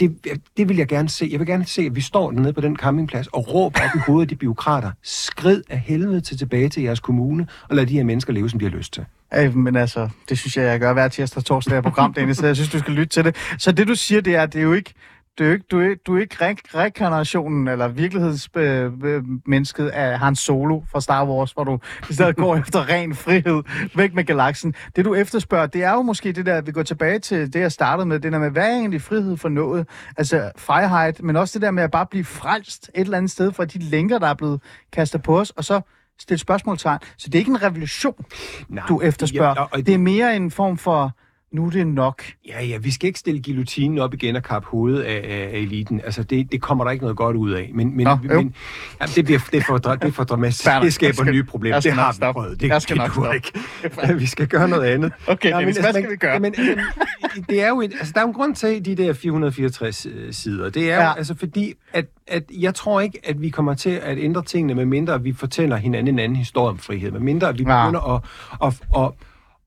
det, 0.00 0.38
det 0.56 0.68
vil 0.68 0.76
jeg 0.76 0.88
gerne 0.88 1.08
se. 1.08 1.28
Jeg 1.32 1.38
vil 1.38 1.46
gerne 1.46 1.66
se, 1.66 1.82
at 1.82 1.96
vi 1.96 2.00
står 2.00 2.32
nede 2.32 2.52
på 2.52 2.60
den 2.60 2.76
campingplads 2.76 3.26
og 3.26 3.54
råber 3.54 3.80
op 3.80 3.90
i 3.94 3.98
hovedet 4.06 4.24
af 4.24 4.28
de 4.28 4.36
byråkrater. 4.36 4.90
Skrid 5.02 5.62
af 5.70 5.78
helvede 5.78 6.20
til 6.20 6.38
tilbage 6.38 6.68
til 6.68 6.82
jeres 6.82 7.00
kommune, 7.00 7.46
og 7.68 7.76
lad 7.76 7.86
de 7.86 7.92
her 7.92 8.04
mennesker 8.04 8.32
leve, 8.32 8.50
som 8.50 8.58
de 8.58 8.64
har 8.64 8.76
lyst 8.76 8.92
til. 8.92 9.04
Øh, 9.34 9.56
men 9.56 9.76
altså, 9.76 10.08
det 10.28 10.38
synes 10.38 10.56
jeg, 10.56 10.64
jeg 10.64 10.80
gør 10.80 10.92
hver 10.92 11.08
tirsdag 11.08 11.38
og 11.38 11.44
torsdag 11.44 11.76
af 11.76 11.82
program, 11.82 12.14
Dennis, 12.14 12.36
så 12.36 12.46
jeg 12.46 12.56
synes, 12.56 12.70
du 12.70 12.78
skal 12.78 12.92
lytte 12.92 13.14
til 13.14 13.24
det. 13.24 13.36
Så 13.58 13.72
det, 13.72 13.88
du 13.88 13.94
siger, 13.94 14.20
det 14.20 14.34
er, 14.34 14.46
det 14.46 14.58
er 14.58 14.62
jo 14.62 14.72
ikke 14.72 14.94
Du 15.38 15.44
er 15.44 15.52
ikke, 15.52 15.64
du 15.70 15.80
er, 15.80 15.94
du 16.06 16.16
er 16.16 16.20
ikke 16.20 16.34
re- 16.34 16.78
rekarnationen 16.78 17.68
eller 17.68 17.88
virkelighedsmennesket 17.88 19.88
af 19.88 20.18
Hans 20.18 20.38
Solo 20.38 20.80
fra 20.92 21.00
Star 21.00 21.26
Wars, 21.26 21.52
hvor 21.52 21.64
du 21.64 21.78
i 22.10 22.14
stedet 22.14 22.36
går 22.36 22.56
efter 22.60 22.88
ren 22.88 23.14
frihed 23.14 23.62
væk 23.96 24.14
med 24.14 24.24
galaksen. 24.24 24.74
Det 24.96 25.04
du 25.04 25.14
efterspørger, 25.14 25.66
det 25.66 25.84
er 25.84 25.92
jo 25.92 26.02
måske 26.02 26.32
det 26.32 26.46
der, 26.46 26.60
vi 26.60 26.72
går 26.72 26.82
tilbage 26.82 27.18
til 27.18 27.52
det, 27.52 27.60
jeg 27.60 27.72
startede 27.72 28.06
med, 28.06 28.20
det 28.20 28.32
der 28.32 28.38
med, 28.38 28.50
hvad 28.50 28.70
er 28.70 28.76
egentlig 28.76 29.02
frihed 29.02 29.36
for 29.36 29.48
noget? 29.48 29.88
Altså 30.16 30.50
frihed, 30.58 31.22
men 31.22 31.36
også 31.36 31.58
det 31.58 31.62
der 31.62 31.70
med 31.70 31.82
at 31.82 31.90
bare 31.90 32.06
blive 32.10 32.24
frelst 32.24 32.90
et 32.94 33.00
eller 33.00 33.16
andet 33.18 33.30
sted 33.30 33.52
fra 33.52 33.64
de 33.64 33.78
lænker, 33.78 34.18
der 34.18 34.26
er 34.26 34.34
blevet 34.34 34.60
kastet 34.92 35.22
på 35.22 35.40
os, 35.40 35.50
og 35.50 35.64
så 35.64 35.80
stille 36.18 36.38
spørgsmålstegn. 36.38 36.98
Så 37.16 37.26
det 37.28 37.34
er 37.34 37.38
ikke 37.38 37.50
en 37.50 37.62
revolution, 37.62 38.24
Nej, 38.68 38.84
du 38.88 39.00
efterspørger. 39.00 39.54
Ja, 39.56 39.62
og, 39.62 39.68
og 39.72 39.86
Det 39.86 39.94
er 39.94 39.98
mere 39.98 40.36
en 40.36 40.50
form 40.50 40.78
for, 40.78 41.12
nu 41.52 41.66
er 41.66 41.70
det 41.70 41.86
nok. 41.86 42.22
Ja, 42.48 42.64
ja, 42.64 42.76
vi 42.78 42.90
skal 42.90 43.06
ikke 43.06 43.18
stille 43.18 43.42
guillotinen 43.42 43.98
op 43.98 44.14
igen 44.14 44.36
og 44.36 44.42
kappe 44.42 44.68
hovedet 44.68 45.02
af, 45.02 45.14
af, 45.28 45.50
af 45.54 45.58
eliten. 45.58 46.00
Altså, 46.04 46.22
det, 46.22 46.52
det 46.52 46.60
kommer 46.62 46.84
der 46.84 46.90
ikke 46.90 47.02
noget 47.04 47.16
godt 47.16 47.36
ud 47.36 47.50
af. 47.50 47.70
Men, 47.74 47.96
men, 47.96 48.04
Nå, 48.04 48.10
jo. 48.30 48.34
men 48.42 48.54
ja, 49.00 49.06
det, 49.06 49.24
bliver, 49.24 49.40
det, 49.52 49.58
er 49.58 49.64
for, 49.66 49.78
det 49.78 50.04
er 50.04 50.10
for 50.12 50.24
dramatisk. 50.24 50.66
Nok. 50.66 50.82
Det 50.82 50.94
skaber 50.94 51.12
skal- 51.14 51.32
nye 51.32 51.44
problemer. 51.44 51.80
Det 51.80 51.92
har 51.92 52.12
vi 52.12 52.32
prøvet. 52.32 52.60
Det, 52.60 52.68
Jeg 52.68 52.82
skal 52.82 52.96
det 52.98 53.16
nok 53.16 53.34
ikke. 53.34 54.14
vi 54.18 54.26
skal 54.26 54.46
gøre 54.48 54.68
noget 54.68 54.84
andet. 54.84 55.12
Okay, 55.26 55.52
Dennis, 55.58 55.66
altså, 55.76 55.82
hvad 55.82 55.92
man- 55.92 56.02
skal 56.02 56.10
vi 56.10 56.16
gøre? 56.16 56.32
Jamen, 56.32 56.54
jamen, 56.58 57.44
det 57.48 57.62
er 57.62 57.68
jo 57.68 57.80
et, 57.80 57.92
altså, 57.98 58.12
der 58.14 58.20
er 58.20 58.24
jo 58.24 58.28
en 58.28 58.34
grund 58.34 58.54
til 58.54 58.84
de 58.84 58.94
der 58.94 59.12
464 59.12 60.06
øh, 60.06 60.32
sider. 60.32 60.70
Det 60.70 60.90
er 60.92 60.96
Ja. 60.96 61.04
jo 61.08 61.12
altså 61.16 61.34
fordi, 61.38 61.74
at, 61.92 62.04
at 62.26 62.42
jeg 62.60 62.74
tror 62.74 63.00
ikke, 63.00 63.18
at 63.24 63.42
vi 63.42 63.48
kommer 63.50 63.74
til 63.74 63.90
at 63.90 64.18
ændre 64.18 64.42
tingene, 64.42 64.74
med 64.74 64.84
mindre 64.84 65.14
at 65.14 65.24
vi 65.24 65.32
fortæller 65.32 65.76
hinanden 65.76 66.14
en 66.14 66.18
anden 66.18 66.36
historie 66.36 66.68
om 66.70 66.78
frihed. 66.78 67.10
Med 67.10 67.20
mindre 67.20 67.48
at 67.48 67.58
vi 67.58 67.64
Ja. 67.68 67.84
begynder 67.86 68.14
at, 68.14 68.22
at, 68.64 69.02
at, 69.02 69.10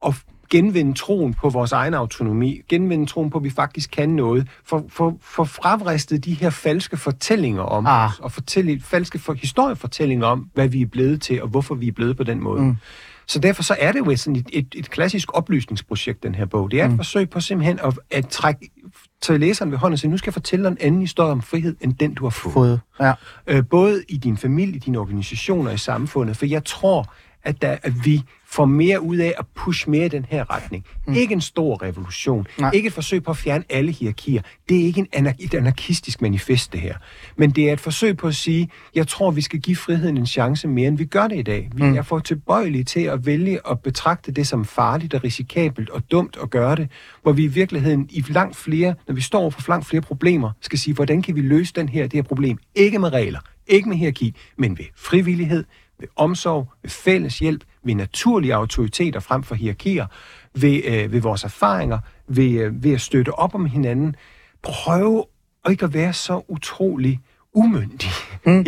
at 0.07 0.13
genvinde 0.49 0.93
troen 0.93 1.33
på 1.33 1.49
vores 1.49 1.71
egen 1.71 1.93
autonomi, 1.93 2.61
genvinde 2.69 3.05
troen 3.05 3.29
på, 3.29 3.37
at 3.37 3.43
vi 3.43 3.49
faktisk 3.49 3.91
kan 3.91 4.09
noget, 4.09 4.47
for, 4.65 4.85
for, 4.89 5.17
for 5.21 5.43
fravristet 5.43 6.25
de 6.25 6.33
her 6.33 6.49
falske 6.49 6.97
fortællinger 6.97 7.63
om 7.63 7.85
Ah. 7.85 8.09
os, 8.09 8.19
og 8.19 8.31
fortælle 8.31 8.81
falske 8.81 9.19
for, 9.19 9.33
historiefortællinger 9.33 10.27
om, 10.27 10.49
hvad 10.53 10.67
vi 10.67 10.81
er 10.81 10.85
blevet 10.85 11.21
til, 11.21 11.41
og 11.41 11.47
hvorfor 11.47 11.75
vi 11.75 11.87
er 11.87 11.91
blevet 11.91 12.17
på 12.17 12.23
den 12.23 12.43
måde. 12.43 12.61
Mm. 12.61 12.77
Så 13.27 13.39
derfor 13.39 13.63
så 13.63 13.75
er 13.79 13.91
det 13.91 13.99
jo 13.99 14.09
et, 14.09 14.19
sådan 14.19 14.35
et, 14.35 14.49
et, 14.53 14.75
et 14.75 14.89
klassisk 14.89 15.29
oplysningsprojekt, 15.33 16.23
den 16.23 16.35
her 16.35 16.45
bog. 16.45 16.71
Det 16.71 16.81
er 16.81 16.85
et 16.85 16.91
mm. 16.91 16.97
forsøg 16.97 17.29
på 17.29 17.39
simpelthen 17.39 17.79
at, 17.83 17.99
at 18.11 18.27
trække 18.27 18.69
til 19.21 19.39
læseren 19.39 19.71
ved 19.71 19.77
hånden 19.77 19.93
og 19.93 19.99
sige, 19.99 20.11
nu 20.11 20.17
skal 20.17 20.29
jeg 20.29 20.33
fortælle 20.33 20.65
dig 20.65 20.71
en 20.71 20.77
anden 20.81 21.01
historie 21.01 21.31
om 21.31 21.41
frihed, 21.41 21.75
end 21.81 21.93
den 21.93 22.13
du 22.13 22.25
har 22.25 22.29
fået. 22.29 22.53
Fået. 22.53 22.79
Ja. 22.99 23.13
Øh, 23.47 23.63
både 23.69 24.03
i 24.09 24.17
din 24.17 24.37
familie, 24.37 24.79
dine 24.79 24.99
organisationer 24.99 25.71
i 25.71 25.77
samfundet, 25.77 26.37
for 26.37 26.45
jeg 26.45 26.65
tror, 26.65 27.13
at, 27.43 27.61
der, 27.61 27.77
at 27.83 27.93
vi 28.05 28.23
får 28.55 28.65
mere 28.65 29.01
ud 29.01 29.17
af 29.17 29.33
at 29.37 29.45
pushe 29.55 29.89
mere 29.89 30.05
i 30.05 30.09
den 30.09 30.25
her 30.29 30.53
retning. 30.55 30.85
Mm. 31.07 31.13
Ikke 31.13 31.33
en 31.33 31.41
stor 31.41 31.81
revolution. 31.83 32.47
Nej. 32.59 32.71
Ikke 32.73 32.87
et 32.87 32.93
forsøg 32.93 33.23
på 33.23 33.31
at 33.31 33.37
fjerne 33.37 33.63
alle 33.69 33.91
hierarkier. 33.91 34.41
Det 34.69 34.81
er 34.81 34.85
ikke 34.85 34.99
en 34.99 35.07
anar- 35.15 35.35
et 35.39 35.53
anarkistisk 35.53 36.21
manifest, 36.21 36.73
det 36.73 36.81
her. 36.81 36.95
Men 37.35 37.49
det 37.51 37.69
er 37.69 37.73
et 37.73 37.79
forsøg 37.79 38.17
på 38.17 38.27
at 38.27 38.35
sige, 38.35 38.69
jeg 38.95 39.07
tror, 39.07 39.31
vi 39.31 39.41
skal 39.41 39.59
give 39.59 39.75
friheden 39.75 40.17
en 40.17 40.25
chance 40.25 40.67
mere, 40.67 40.87
end 40.87 40.97
vi 40.97 41.05
gør 41.05 41.27
det 41.27 41.39
i 41.39 41.41
dag. 41.41 41.69
Vi 41.75 41.83
mm. 41.83 41.97
er 41.97 42.01
for 42.01 42.19
tilbøjelige 42.19 42.83
til 42.83 42.99
at 42.99 43.25
vælge 43.25 43.59
at 43.69 43.79
betragte 43.79 44.31
det 44.31 44.47
som 44.47 44.65
farligt 44.65 45.13
og 45.13 45.23
risikabelt 45.23 45.89
og 45.89 46.11
dumt 46.11 46.37
at 46.43 46.49
gøre 46.49 46.75
det, 46.75 46.89
hvor 47.23 47.31
vi 47.31 47.43
i 47.43 47.47
virkeligheden 47.47 48.07
i 48.11 48.23
langt 48.27 48.55
flere, 48.55 48.95
når 49.07 49.15
vi 49.15 49.21
står 49.21 49.49
for 49.49 49.61
langt 49.67 49.85
flere 49.87 50.01
problemer, 50.01 50.51
skal 50.61 50.79
sige, 50.79 50.93
hvordan 50.93 51.21
kan 51.21 51.35
vi 51.35 51.41
løse 51.41 51.73
den 51.73 51.89
her, 51.89 52.03
det 52.03 52.13
her 52.13 52.21
problem? 52.23 52.57
Ikke 52.75 52.99
med 52.99 53.13
regler, 53.13 53.39
ikke 53.67 53.89
med 53.89 53.97
hierarki, 53.97 54.35
men 54.57 54.77
ved 54.77 54.85
frivillighed, 54.95 55.63
ved 55.99 56.07
omsorg, 56.15 56.67
ved 56.83 56.89
fælles 56.89 57.39
hjælp, 57.39 57.63
ved 57.85 57.95
naturlige 57.95 58.55
autoriteter 58.55 59.19
frem 59.19 59.43
for 59.43 59.55
hierarkier, 59.55 60.05
ved, 60.53 60.81
øh, 60.85 61.11
ved 61.11 61.21
vores 61.21 61.43
erfaringer, 61.43 61.99
ved, 62.27 62.51
øh, 62.51 62.83
ved 62.83 62.93
at 62.93 63.01
støtte 63.01 63.33
op 63.33 63.55
om 63.55 63.65
hinanden. 63.65 64.15
Prøve 64.63 65.25
ikke 65.69 65.85
at 65.85 65.93
være 65.93 66.13
så 66.13 66.41
utrolig 66.47 67.19
umyndig. 67.55 68.09
Mm. 68.45 68.63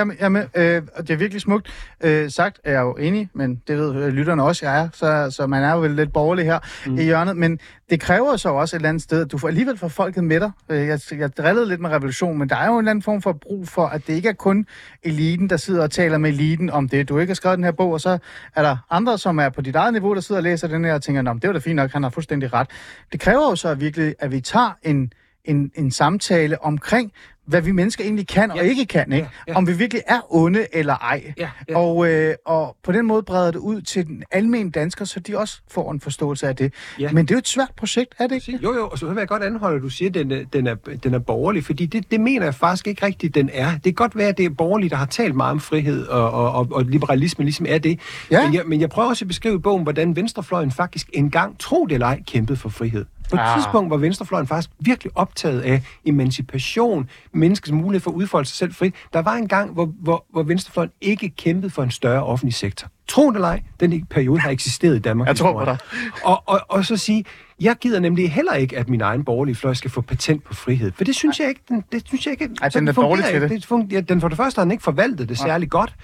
med, 0.00 0.14
jeg 0.18 0.24
er 0.24 0.28
med. 0.28 0.46
Øh, 0.54 0.82
og 0.96 1.08
det 1.08 1.14
er 1.14 1.18
virkelig 1.18 1.40
smukt. 1.40 1.70
Øh, 2.00 2.30
sagt 2.30 2.60
er 2.64 2.72
jeg 2.72 2.80
jo 2.80 2.92
enig, 2.92 3.28
men 3.34 3.62
det 3.68 3.78
ved 3.78 3.94
øh, 3.94 4.08
lytterne 4.08 4.42
også, 4.42 4.66
jeg 4.66 4.80
er, 4.80 4.88
så, 4.92 5.30
så 5.30 5.46
man 5.46 5.62
er 5.62 5.72
jo 5.72 5.80
vel 5.80 5.90
lidt 5.90 6.12
borgerlig 6.12 6.44
her 6.44 6.58
mm. 6.86 6.98
i 6.98 7.02
hjørnet. 7.02 7.36
Men 7.36 7.58
det 7.90 8.00
kræver 8.00 8.36
så 8.36 8.48
også 8.48 8.76
et 8.76 8.78
eller 8.78 8.88
andet 8.88 9.02
sted, 9.02 9.20
at 9.24 9.32
du 9.32 9.38
får 9.38 9.48
alligevel 9.48 9.78
får 9.78 9.88
folket 9.88 10.24
med 10.24 10.40
dig. 10.40 10.50
Øh, 10.68 10.86
jeg, 10.86 11.00
jeg 11.18 11.36
drillede 11.36 11.68
lidt 11.68 11.80
med 11.80 11.90
revolution, 11.90 12.38
men 12.38 12.48
der 12.48 12.56
er 12.56 12.66
jo 12.66 12.72
en 12.72 12.78
eller 12.78 12.90
anden 12.90 13.02
form 13.02 13.22
for 13.22 13.32
brug 13.32 13.68
for, 13.68 13.86
at 13.86 14.06
det 14.06 14.14
ikke 14.14 14.28
er 14.28 14.32
kun 14.32 14.66
eliten, 15.02 15.50
der 15.50 15.56
sidder 15.56 15.82
og 15.82 15.90
taler 15.90 16.18
med 16.18 16.30
eliten 16.30 16.70
om 16.70 16.88
det. 16.88 17.08
Du 17.08 17.18
ikke 17.18 17.30
har 17.30 17.34
skrevet 17.34 17.56
den 17.56 17.64
her 17.64 17.72
bog, 17.72 17.92
og 17.92 18.00
så 18.00 18.18
er 18.56 18.62
der 18.62 18.76
andre, 18.90 19.18
som 19.18 19.38
er 19.38 19.48
på 19.48 19.60
dit 19.60 19.76
eget 19.76 19.92
niveau, 19.92 20.14
der 20.14 20.20
sidder 20.20 20.38
og 20.38 20.42
læser 20.42 20.68
den 20.68 20.84
her 20.84 20.94
og 20.94 21.02
tænker, 21.02 21.22
Nå, 21.22 21.32
det 21.32 21.46
var 21.46 21.52
da 21.52 21.58
fint 21.58 21.76
nok, 21.76 21.90
han 21.90 22.02
har 22.02 22.10
fuldstændig 22.10 22.52
ret. 22.52 22.68
Det 23.12 23.20
kræver 23.20 23.50
jo 23.50 23.56
så 23.56 23.74
virkelig, 23.74 24.14
at 24.18 24.32
vi 24.32 24.40
tager 24.40 24.76
en, 24.82 25.12
en, 25.44 25.70
en 25.74 25.90
samtale 25.90 26.62
omkring, 26.64 27.12
hvad 27.46 27.60
vi 27.62 27.72
mennesker 27.72 28.04
egentlig 28.04 28.26
kan 28.28 28.50
og 28.50 28.56
Ja. 28.56 28.62
ikke 28.62 28.84
kan, 28.86 29.12
ikke? 29.12 29.28
Ja, 29.46 29.52
ja. 29.52 29.56
om 29.56 29.66
vi 29.66 29.72
virkelig 29.72 30.02
er 30.06 30.20
onde 30.34 30.66
eller 30.72 30.94
ej. 30.96 31.32
Ja, 31.38 31.48
ja. 31.68 31.78
Og, 31.78 32.08
øh, 32.10 32.34
og 32.46 32.76
på 32.84 32.92
den 32.92 33.06
måde 33.06 33.22
breder 33.22 33.50
det 33.50 33.58
ud 33.58 33.80
til 33.80 34.06
den 34.06 34.22
almindelige 34.30 34.70
dansker, 34.80 35.04
så 35.04 35.20
de 35.20 35.38
også 35.38 35.60
får 35.70 35.92
en 35.92 36.00
forståelse 36.00 36.48
af 36.48 36.56
det. 36.56 36.72
Ja. 36.98 37.12
Men 37.12 37.24
det 37.26 37.30
er 37.30 37.34
jo 37.34 37.38
et 37.38 37.48
svært 37.48 37.70
projekt, 37.76 38.14
er 38.18 38.26
det 38.26 38.34
ikke? 38.48 38.58
Jo, 38.62 38.74
jo, 38.74 38.88
og 38.88 38.98
så 38.98 39.06
vil 39.06 39.16
jeg 39.18 39.28
godt 39.28 39.42
anholde, 39.42 39.76
at 39.76 39.82
du 39.82 39.88
siger, 39.88 40.08
at 40.08 40.14
den, 40.14 40.30
er- 40.32 40.44
den, 40.52 40.66
er, 40.66 40.74
den 41.02 41.14
er 41.14 41.18
borgerlig, 41.18 41.64
fordi 41.64 41.86
det, 41.86 42.10
det 42.10 42.20
mener 42.20 42.44
jeg 42.46 42.54
faktisk 42.54 42.86
ikke 42.86 43.06
rigtigt, 43.06 43.34
den 43.34 43.50
er. 43.52 43.70
Det 43.72 43.82
kan 43.82 43.92
godt 43.94 44.16
være, 44.16 44.28
at 44.28 44.38
det 44.38 44.44
er 44.44 44.50
borgerlige, 44.50 44.90
der 44.90 44.96
har 44.96 45.06
talt 45.06 45.34
meget 45.34 45.50
om 45.52 45.60
frihed, 45.60 46.06
og, 46.06 46.30
og, 46.30 46.52
og, 46.52 46.68
og 46.72 46.84
liberalisme 46.84 47.44
ligesom 47.44 47.66
er 47.68 47.78
det. 47.78 48.00
Ja. 48.30 48.44
Men, 48.44 48.54
jeg, 48.54 48.62
men 48.66 48.80
jeg 48.80 48.90
prøver 48.90 49.08
også 49.08 49.24
at 49.24 49.28
beskrive 49.28 49.54
i 49.54 49.58
bogen, 49.58 49.82
hvordan 49.82 50.16
venstrefløjen 50.16 50.70
faktisk 50.70 51.10
engang, 51.12 51.58
tro 51.58 51.86
det 51.86 51.94
eller 51.94 52.06
ej, 52.06 52.22
kæmpede 52.26 52.58
for 52.58 52.68
frihed. 52.68 53.04
På 53.30 53.36
et 53.36 53.40
Ah. 53.40 53.56
tidspunkt 53.58 53.90
var 53.90 53.96
venstrefløjen 53.96 54.46
faktisk 54.46 54.70
virkelig 54.80 55.12
optaget 55.14 55.60
af 55.60 55.82
emancipation, 56.04 57.08
menneskets 57.32 57.72
mulighed 57.72 58.00
for 58.00 58.10
at 58.10 58.14
udfolde 58.14 58.48
sig 58.48 58.56
selv 58.56 58.74
frit. 58.74 58.94
Der 59.12 59.22
var 59.22 59.34
en 59.34 59.48
gang, 59.48 59.72
hvor, 59.72 59.86
hvor, 60.00 60.24
hvor 60.32 60.42
venstrefløjen 60.42 60.90
ikke 61.00 61.28
kæmpede 61.28 61.70
for 61.70 61.82
en 61.82 61.90
større 61.90 62.24
offentlig 62.24 62.54
sektor. 62.54 62.88
Tro 63.08 63.28
det 63.28 63.34
eller 63.34 63.48
ej, 63.48 63.62
den 63.80 64.06
periode 64.06 64.40
har 64.40 64.50
eksisteret 64.50 64.96
i 64.96 64.98
Danmark. 64.98 65.28
Jeg 65.34 65.36
tror 65.36 65.58
på 65.58 65.64
dig. 65.64 65.78
Og, 66.24 66.42
og, 66.46 66.60
og 66.68 66.84
så 66.84 66.96
sige, 66.96 67.24
jeg 67.60 67.76
gider 67.80 68.00
nemlig 68.00 68.32
heller 68.32 68.52
ikke, 68.54 68.78
at 68.78 68.88
min 68.88 69.00
egen 69.00 69.24
borgerlige 69.24 69.54
fløj 69.54 69.74
skal 69.74 69.90
få 69.90 70.00
patent 70.00 70.44
på 70.44 70.54
frihed. 70.54 70.92
For 70.96 71.04
det 71.04 71.14
synes 71.14 71.40
jeg 71.40 71.48
ikke, 71.48 71.60
den, 71.68 71.84
det 71.92 72.02
synes 72.06 72.26
jeg 72.26 72.32
ikke. 72.32 72.54
Ej, 72.62 72.70
sådan 72.70 72.82
den 72.82 72.88
er 72.88 72.92
fungerer 72.92 73.08
dårlig 73.10 73.24
til 73.24 73.40
det. 73.40 73.50
det 73.50 73.66
fun- 73.72 73.88
ja, 73.90 74.00
den 74.00 74.20
for 74.20 74.28
det 74.28 74.36
første 74.36 74.58
har 74.58 74.64
den 74.64 74.72
ikke 74.72 74.84
forvaltet 74.84 75.28
det 75.28 75.38
særlig 75.38 75.70
godt. 75.70 75.94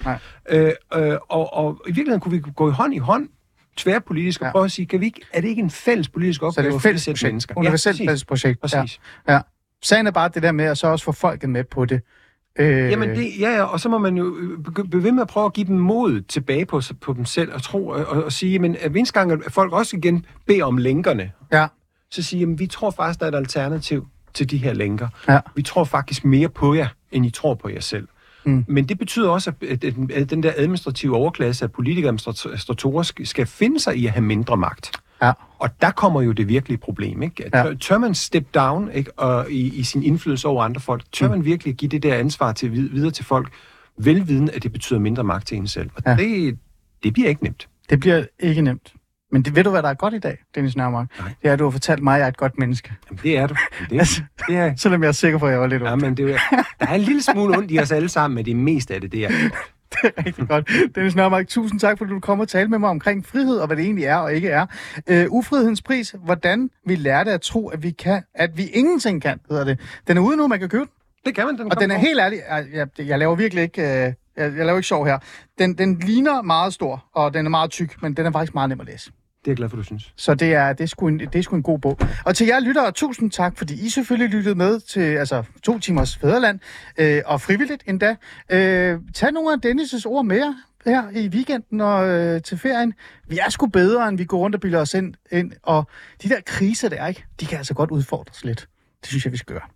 Øh, 0.49 0.71
øh, 0.95 1.17
og, 1.29 1.53
og 1.53 1.81
i 1.87 1.91
virkeligheden 1.91 2.19
kunne 2.19 2.31
vi 2.31 2.39
gå 2.55 2.69
i 2.69 2.71
hånd 2.73 2.93
i 2.93 2.97
hånd 2.97 3.27
tværpolitisk 3.77 4.41
og 4.41 4.45
Ja. 4.47 4.51
prøve 4.51 4.65
at 4.65 4.71
sige, 4.71 4.85
kan 4.85 4.99
vi 4.99 5.05
ikke, 5.05 5.21
er 5.33 5.41
det 5.41 5.47
ikke 5.47 5.61
en 5.61 5.69
fælles 5.69 6.09
politisk 6.09 6.39
Så 6.39 6.45
opgave 6.45 6.65
det 6.67 6.71
er 6.73 6.75
et 6.75 6.81
fælles 6.81 7.05
projekt. 7.05 7.23
mennesker? 7.23 7.53
Universelt 7.57 7.93
præcis. 7.93 8.07
fælles 8.07 8.25
projekt. 8.25 8.61
Præcis. 8.61 8.99
Ja. 9.27 9.33
ja. 9.33 9.39
Sagen 9.83 10.07
er 10.07 10.11
bare 10.11 10.29
det 10.33 10.43
der 10.43 10.51
med 10.51 10.65
at 10.65 10.77
så 10.77 10.87
også 10.87 11.05
få 11.05 11.11
folket 11.11 11.49
med 11.49 11.63
på 11.63 11.85
det. 11.85 12.01
Øh, 12.59 12.67
Jamen, 12.91 13.09
det, 13.09 13.39
ja, 13.39 13.49
ja, 13.55 13.63
og 13.63 13.79
så 13.79 13.89
må 13.89 13.97
man 13.97 14.17
jo 14.17 14.35
øh, 14.37 14.59
blive 14.89 15.03
ved 15.03 15.11
med 15.11 15.21
at 15.21 15.27
prøve 15.27 15.45
at 15.45 15.53
give 15.53 15.67
dem 15.67 15.77
mod 15.77 16.21
tilbage 16.21 16.65
på, 16.65 16.81
på 17.01 17.13
dem 17.13 17.25
selv 17.25 17.53
og 17.53 17.61
tro 17.63 17.87
og, 17.87 18.05
og, 18.05 18.23
og 18.23 18.31
sige, 18.31 18.59
men 18.59 18.75
at 18.79 18.91
hver 18.91 18.99
eneste 18.99 19.19
gang, 19.19 19.31
at 19.45 19.51
folk 19.51 19.73
også 19.73 19.97
igen 19.97 20.25
beder 20.47 20.63
om 20.65 20.77
lænkerne, 20.77 21.31
Ja. 21.51 21.67
så 22.11 22.23
sige, 22.23 22.39
jamen, 22.39 22.59
vi 22.59 22.67
tror 22.67 22.91
faktisk, 22.91 23.19
der 23.19 23.25
er 23.25 23.31
et 23.31 23.35
alternativ 23.35 24.07
til 24.33 24.49
de 24.51 24.57
her 24.57 24.73
lænker. 24.73 25.07
Ja. 25.27 25.39
Vi 25.55 25.61
tror 25.61 25.83
faktisk 25.83 26.25
mere 26.25 26.49
på 26.49 26.73
jer, 26.73 26.87
end 27.11 27.25
I 27.25 27.29
tror 27.29 27.53
på 27.53 27.69
jer 27.69 27.79
selv. 27.79 28.07
Mm. 28.43 28.65
Men 28.67 28.85
det 28.89 28.99
betyder 28.99 29.29
også, 29.29 29.51
at, 29.69 29.81
den 30.29 30.43
der 30.43 30.53
administrative 30.57 31.15
overklasse 31.15 31.65
af 31.65 31.71
politikere 31.71 32.17
skal, 33.25 33.45
finde 33.45 33.79
sig 33.79 33.95
i 33.97 34.05
at 34.05 34.11
have 34.11 34.23
mindre 34.23 34.57
magt. 34.57 34.91
Ja. 35.21 35.31
Og 35.59 35.69
der 35.81 35.91
kommer 35.91 36.21
jo 36.21 36.31
det 36.31 36.47
virkelige 36.47 36.77
problem, 36.77 37.21
ikke? 37.23 37.45
At 37.45 37.65
Ja. 37.67 37.73
tør, 37.73 37.97
man 37.97 38.15
step 38.15 38.53
down 38.55 38.91
ikke? 38.93 39.11
Og 39.19 39.51
i, 39.51 39.79
i 39.79 39.83
sin 39.83 40.03
indflydelse 40.03 40.47
over 40.47 40.63
andre 40.63 40.81
folk? 40.81 41.03
Tør 41.11 41.25
Mm. 41.27 41.31
man 41.31 41.45
virkelig 41.45 41.75
give 41.75 41.89
det 41.89 42.03
der 42.03 42.15
ansvar 42.15 42.51
til 42.53 42.71
vid- 42.71 42.89
videre 42.91 43.11
til 43.11 43.25
folk, 43.25 43.49
velvidende, 43.97 44.51
at 44.53 44.63
det 44.63 44.71
betyder 44.71 44.99
mindre 44.99 45.23
magt 45.23 45.47
til 45.47 45.57
en 45.57 45.67
selv? 45.67 45.89
Og 45.95 46.03
ja. 46.05 46.15
det, 46.15 46.57
det 47.03 47.13
bliver 47.13 47.29
ikke 47.29 47.43
nemt. 47.43 47.67
Det 47.89 47.99
bliver 47.99 48.23
ikke 48.39 48.61
nemt. 48.61 48.93
Men 49.31 49.41
det, 49.41 49.55
ved 49.55 49.63
du, 49.63 49.69
hvad 49.69 49.83
der 49.83 49.89
er 49.89 49.93
godt 49.93 50.13
i 50.13 50.19
dag, 50.19 50.37
Dennis 50.55 50.75
Nørmark? 50.75 51.07
Nej. 51.19 51.33
Det 51.41 51.49
er, 51.49 51.53
at 51.53 51.59
du 51.59 51.63
har 51.63 51.71
fortalt 51.71 52.03
mig, 52.03 52.13
at 52.13 52.19
jeg 52.19 52.25
er 52.25 52.29
et 52.29 52.37
godt 52.37 52.59
menneske. 52.59 52.93
Jamen, 53.09 53.19
det 53.23 53.37
er 53.37 53.47
du. 53.47 53.55
Det, 53.89 53.99
Altså, 53.99 54.21
det 54.47 54.57
er, 54.57 54.75
selvom 54.75 55.03
jeg 55.03 55.07
er 55.07 55.11
sikker 55.11 55.37
på, 55.39 55.45
at 55.45 55.51
jeg 55.51 55.61
var 55.61 55.67
lidt 55.67 55.83
ja, 55.83 55.91
ondt. 55.93 56.03
men 56.03 56.17
det 56.17 56.31
er, 56.31 56.37
der 56.79 56.87
er 56.87 56.93
en 56.95 57.01
lille 57.01 57.23
smule 57.23 57.57
ondt 57.57 57.71
i 57.71 57.79
os 57.79 57.91
alle 57.91 58.09
sammen, 58.09 58.35
men 58.35 58.45
det 58.45 58.55
meste 58.55 58.93
af 58.93 59.01
det, 59.01 59.11
det 59.11 59.23
er 59.25 59.29
Det 59.91 60.11
er 60.17 60.25
rigtig 60.25 60.47
godt. 60.47 60.69
Dennis 60.95 61.15
Nørmark, 61.15 61.47
tusind 61.47 61.79
tak, 61.79 61.97
fordi 61.97 62.11
du 62.11 62.19
kom 62.19 62.39
og 62.39 62.47
tale 62.47 62.69
med 62.69 62.79
mig 62.79 62.89
omkring 62.89 63.25
frihed, 63.25 63.57
og 63.57 63.67
hvad 63.67 63.77
det 63.77 63.85
egentlig 63.85 64.05
er 64.05 64.15
og 64.15 64.33
ikke 64.33 64.49
er. 64.49 64.65
Øh, 65.07 65.25
ufrihedens 65.29 65.81
pris, 65.81 66.15
hvordan 66.23 66.69
vi 66.85 66.95
lærte 66.95 67.31
at 67.31 67.41
tro, 67.41 67.67
at 67.67 67.83
vi 67.83 67.91
kan, 67.91 68.23
at 68.35 68.57
vi 68.57 68.65
ingenting 68.65 69.21
kan, 69.21 69.39
hedder 69.49 69.63
det. 69.63 69.79
Den 70.07 70.17
er 70.17 70.21
ude 70.21 70.37
nu, 70.37 70.47
man 70.47 70.59
kan 70.59 70.69
købe 70.69 70.83
den. 70.83 70.91
Det 71.25 71.35
kan 71.35 71.45
man, 71.45 71.57
den 71.57 71.71
Og 71.71 71.79
den 71.79 71.91
er 71.91 71.97
helt 71.97 72.19
ærlig, 72.19 72.39
jeg, 72.49 72.65
jeg, 72.73 73.07
jeg 73.07 73.19
laver 73.19 73.35
virkelig 73.35 73.63
ikke, 73.63 73.81
øh, 73.81 73.87
jeg, 73.87 74.13
jeg 74.37 74.65
laver 74.65 74.77
ikke 74.77 74.87
sjov 74.87 75.05
her. 75.05 75.19
Den, 75.59 75.77
den 75.77 75.99
ligner 75.99 76.41
meget 76.41 76.73
stor, 76.73 77.05
og 77.15 77.33
den 77.33 77.45
er 77.45 77.49
meget 77.49 77.71
tyk, 77.71 78.01
men 78.01 78.13
den 78.13 78.25
er 78.25 78.31
faktisk 78.31 78.53
meget 78.53 78.69
nem 78.69 78.79
at 78.79 78.85
læse. 78.85 79.11
Det 79.41 79.47
er 79.47 79.51
jeg 79.51 79.57
glad 79.57 79.69
for, 79.69 79.77
du 79.77 79.83
synes. 79.83 80.13
Så 80.15 80.33
det 80.35 80.53
er, 80.53 80.73
det, 80.73 80.83
er 80.83 80.87
sgu 80.87 81.07
en, 81.07 81.19
det 81.19 81.35
er 81.35 81.41
sgu 81.41 81.55
en 81.55 81.63
god 81.63 81.79
bog. 81.79 81.99
Og 82.25 82.35
til 82.35 82.47
jer 82.47 82.59
lyttere, 82.59 82.91
tusind 82.91 83.31
tak, 83.31 83.57
fordi 83.57 83.85
I 83.85 83.89
selvfølgelig 83.89 84.37
lyttede 84.37 84.55
med 84.55 84.79
til 84.79 85.01
altså, 85.01 85.43
to 85.63 85.79
timers 85.79 86.17
fædreland, 86.17 86.59
øh, 86.97 87.21
og 87.25 87.41
frivilligt 87.41 87.83
endda. 87.87 88.15
Øh, 88.49 88.99
tag 89.13 89.31
nogle 89.31 89.53
af 89.53 89.71
Dennis' 89.71 90.05
ord 90.05 90.25
med 90.25 90.37
jer 90.37 90.53
her 90.85 91.09
i 91.09 91.27
weekenden 91.27 91.81
og 91.81 92.07
øh, 92.07 92.41
til 92.41 92.57
ferien. 92.57 92.93
Vi 93.27 93.37
er 93.37 93.49
sgu 93.49 93.67
bedre, 93.67 94.09
end 94.09 94.17
vi 94.17 94.25
går 94.25 94.37
rundt 94.37 94.55
og 94.55 94.61
bilder 94.61 94.79
os 94.79 94.93
ind, 94.93 95.13
ind. 95.31 95.51
Og 95.63 95.87
de 96.23 96.29
der 96.29 96.41
kriser 96.45 96.89
der, 96.89 97.07
ikke? 97.07 97.25
de 97.39 97.45
kan 97.45 97.57
altså 97.57 97.73
godt 97.73 97.91
udfordres 97.91 98.45
lidt. 98.45 98.67
Det 99.01 99.09
synes 99.09 99.25
jeg, 99.25 99.31
vi 99.31 99.37
skal 99.37 99.55
gøre. 99.55 99.67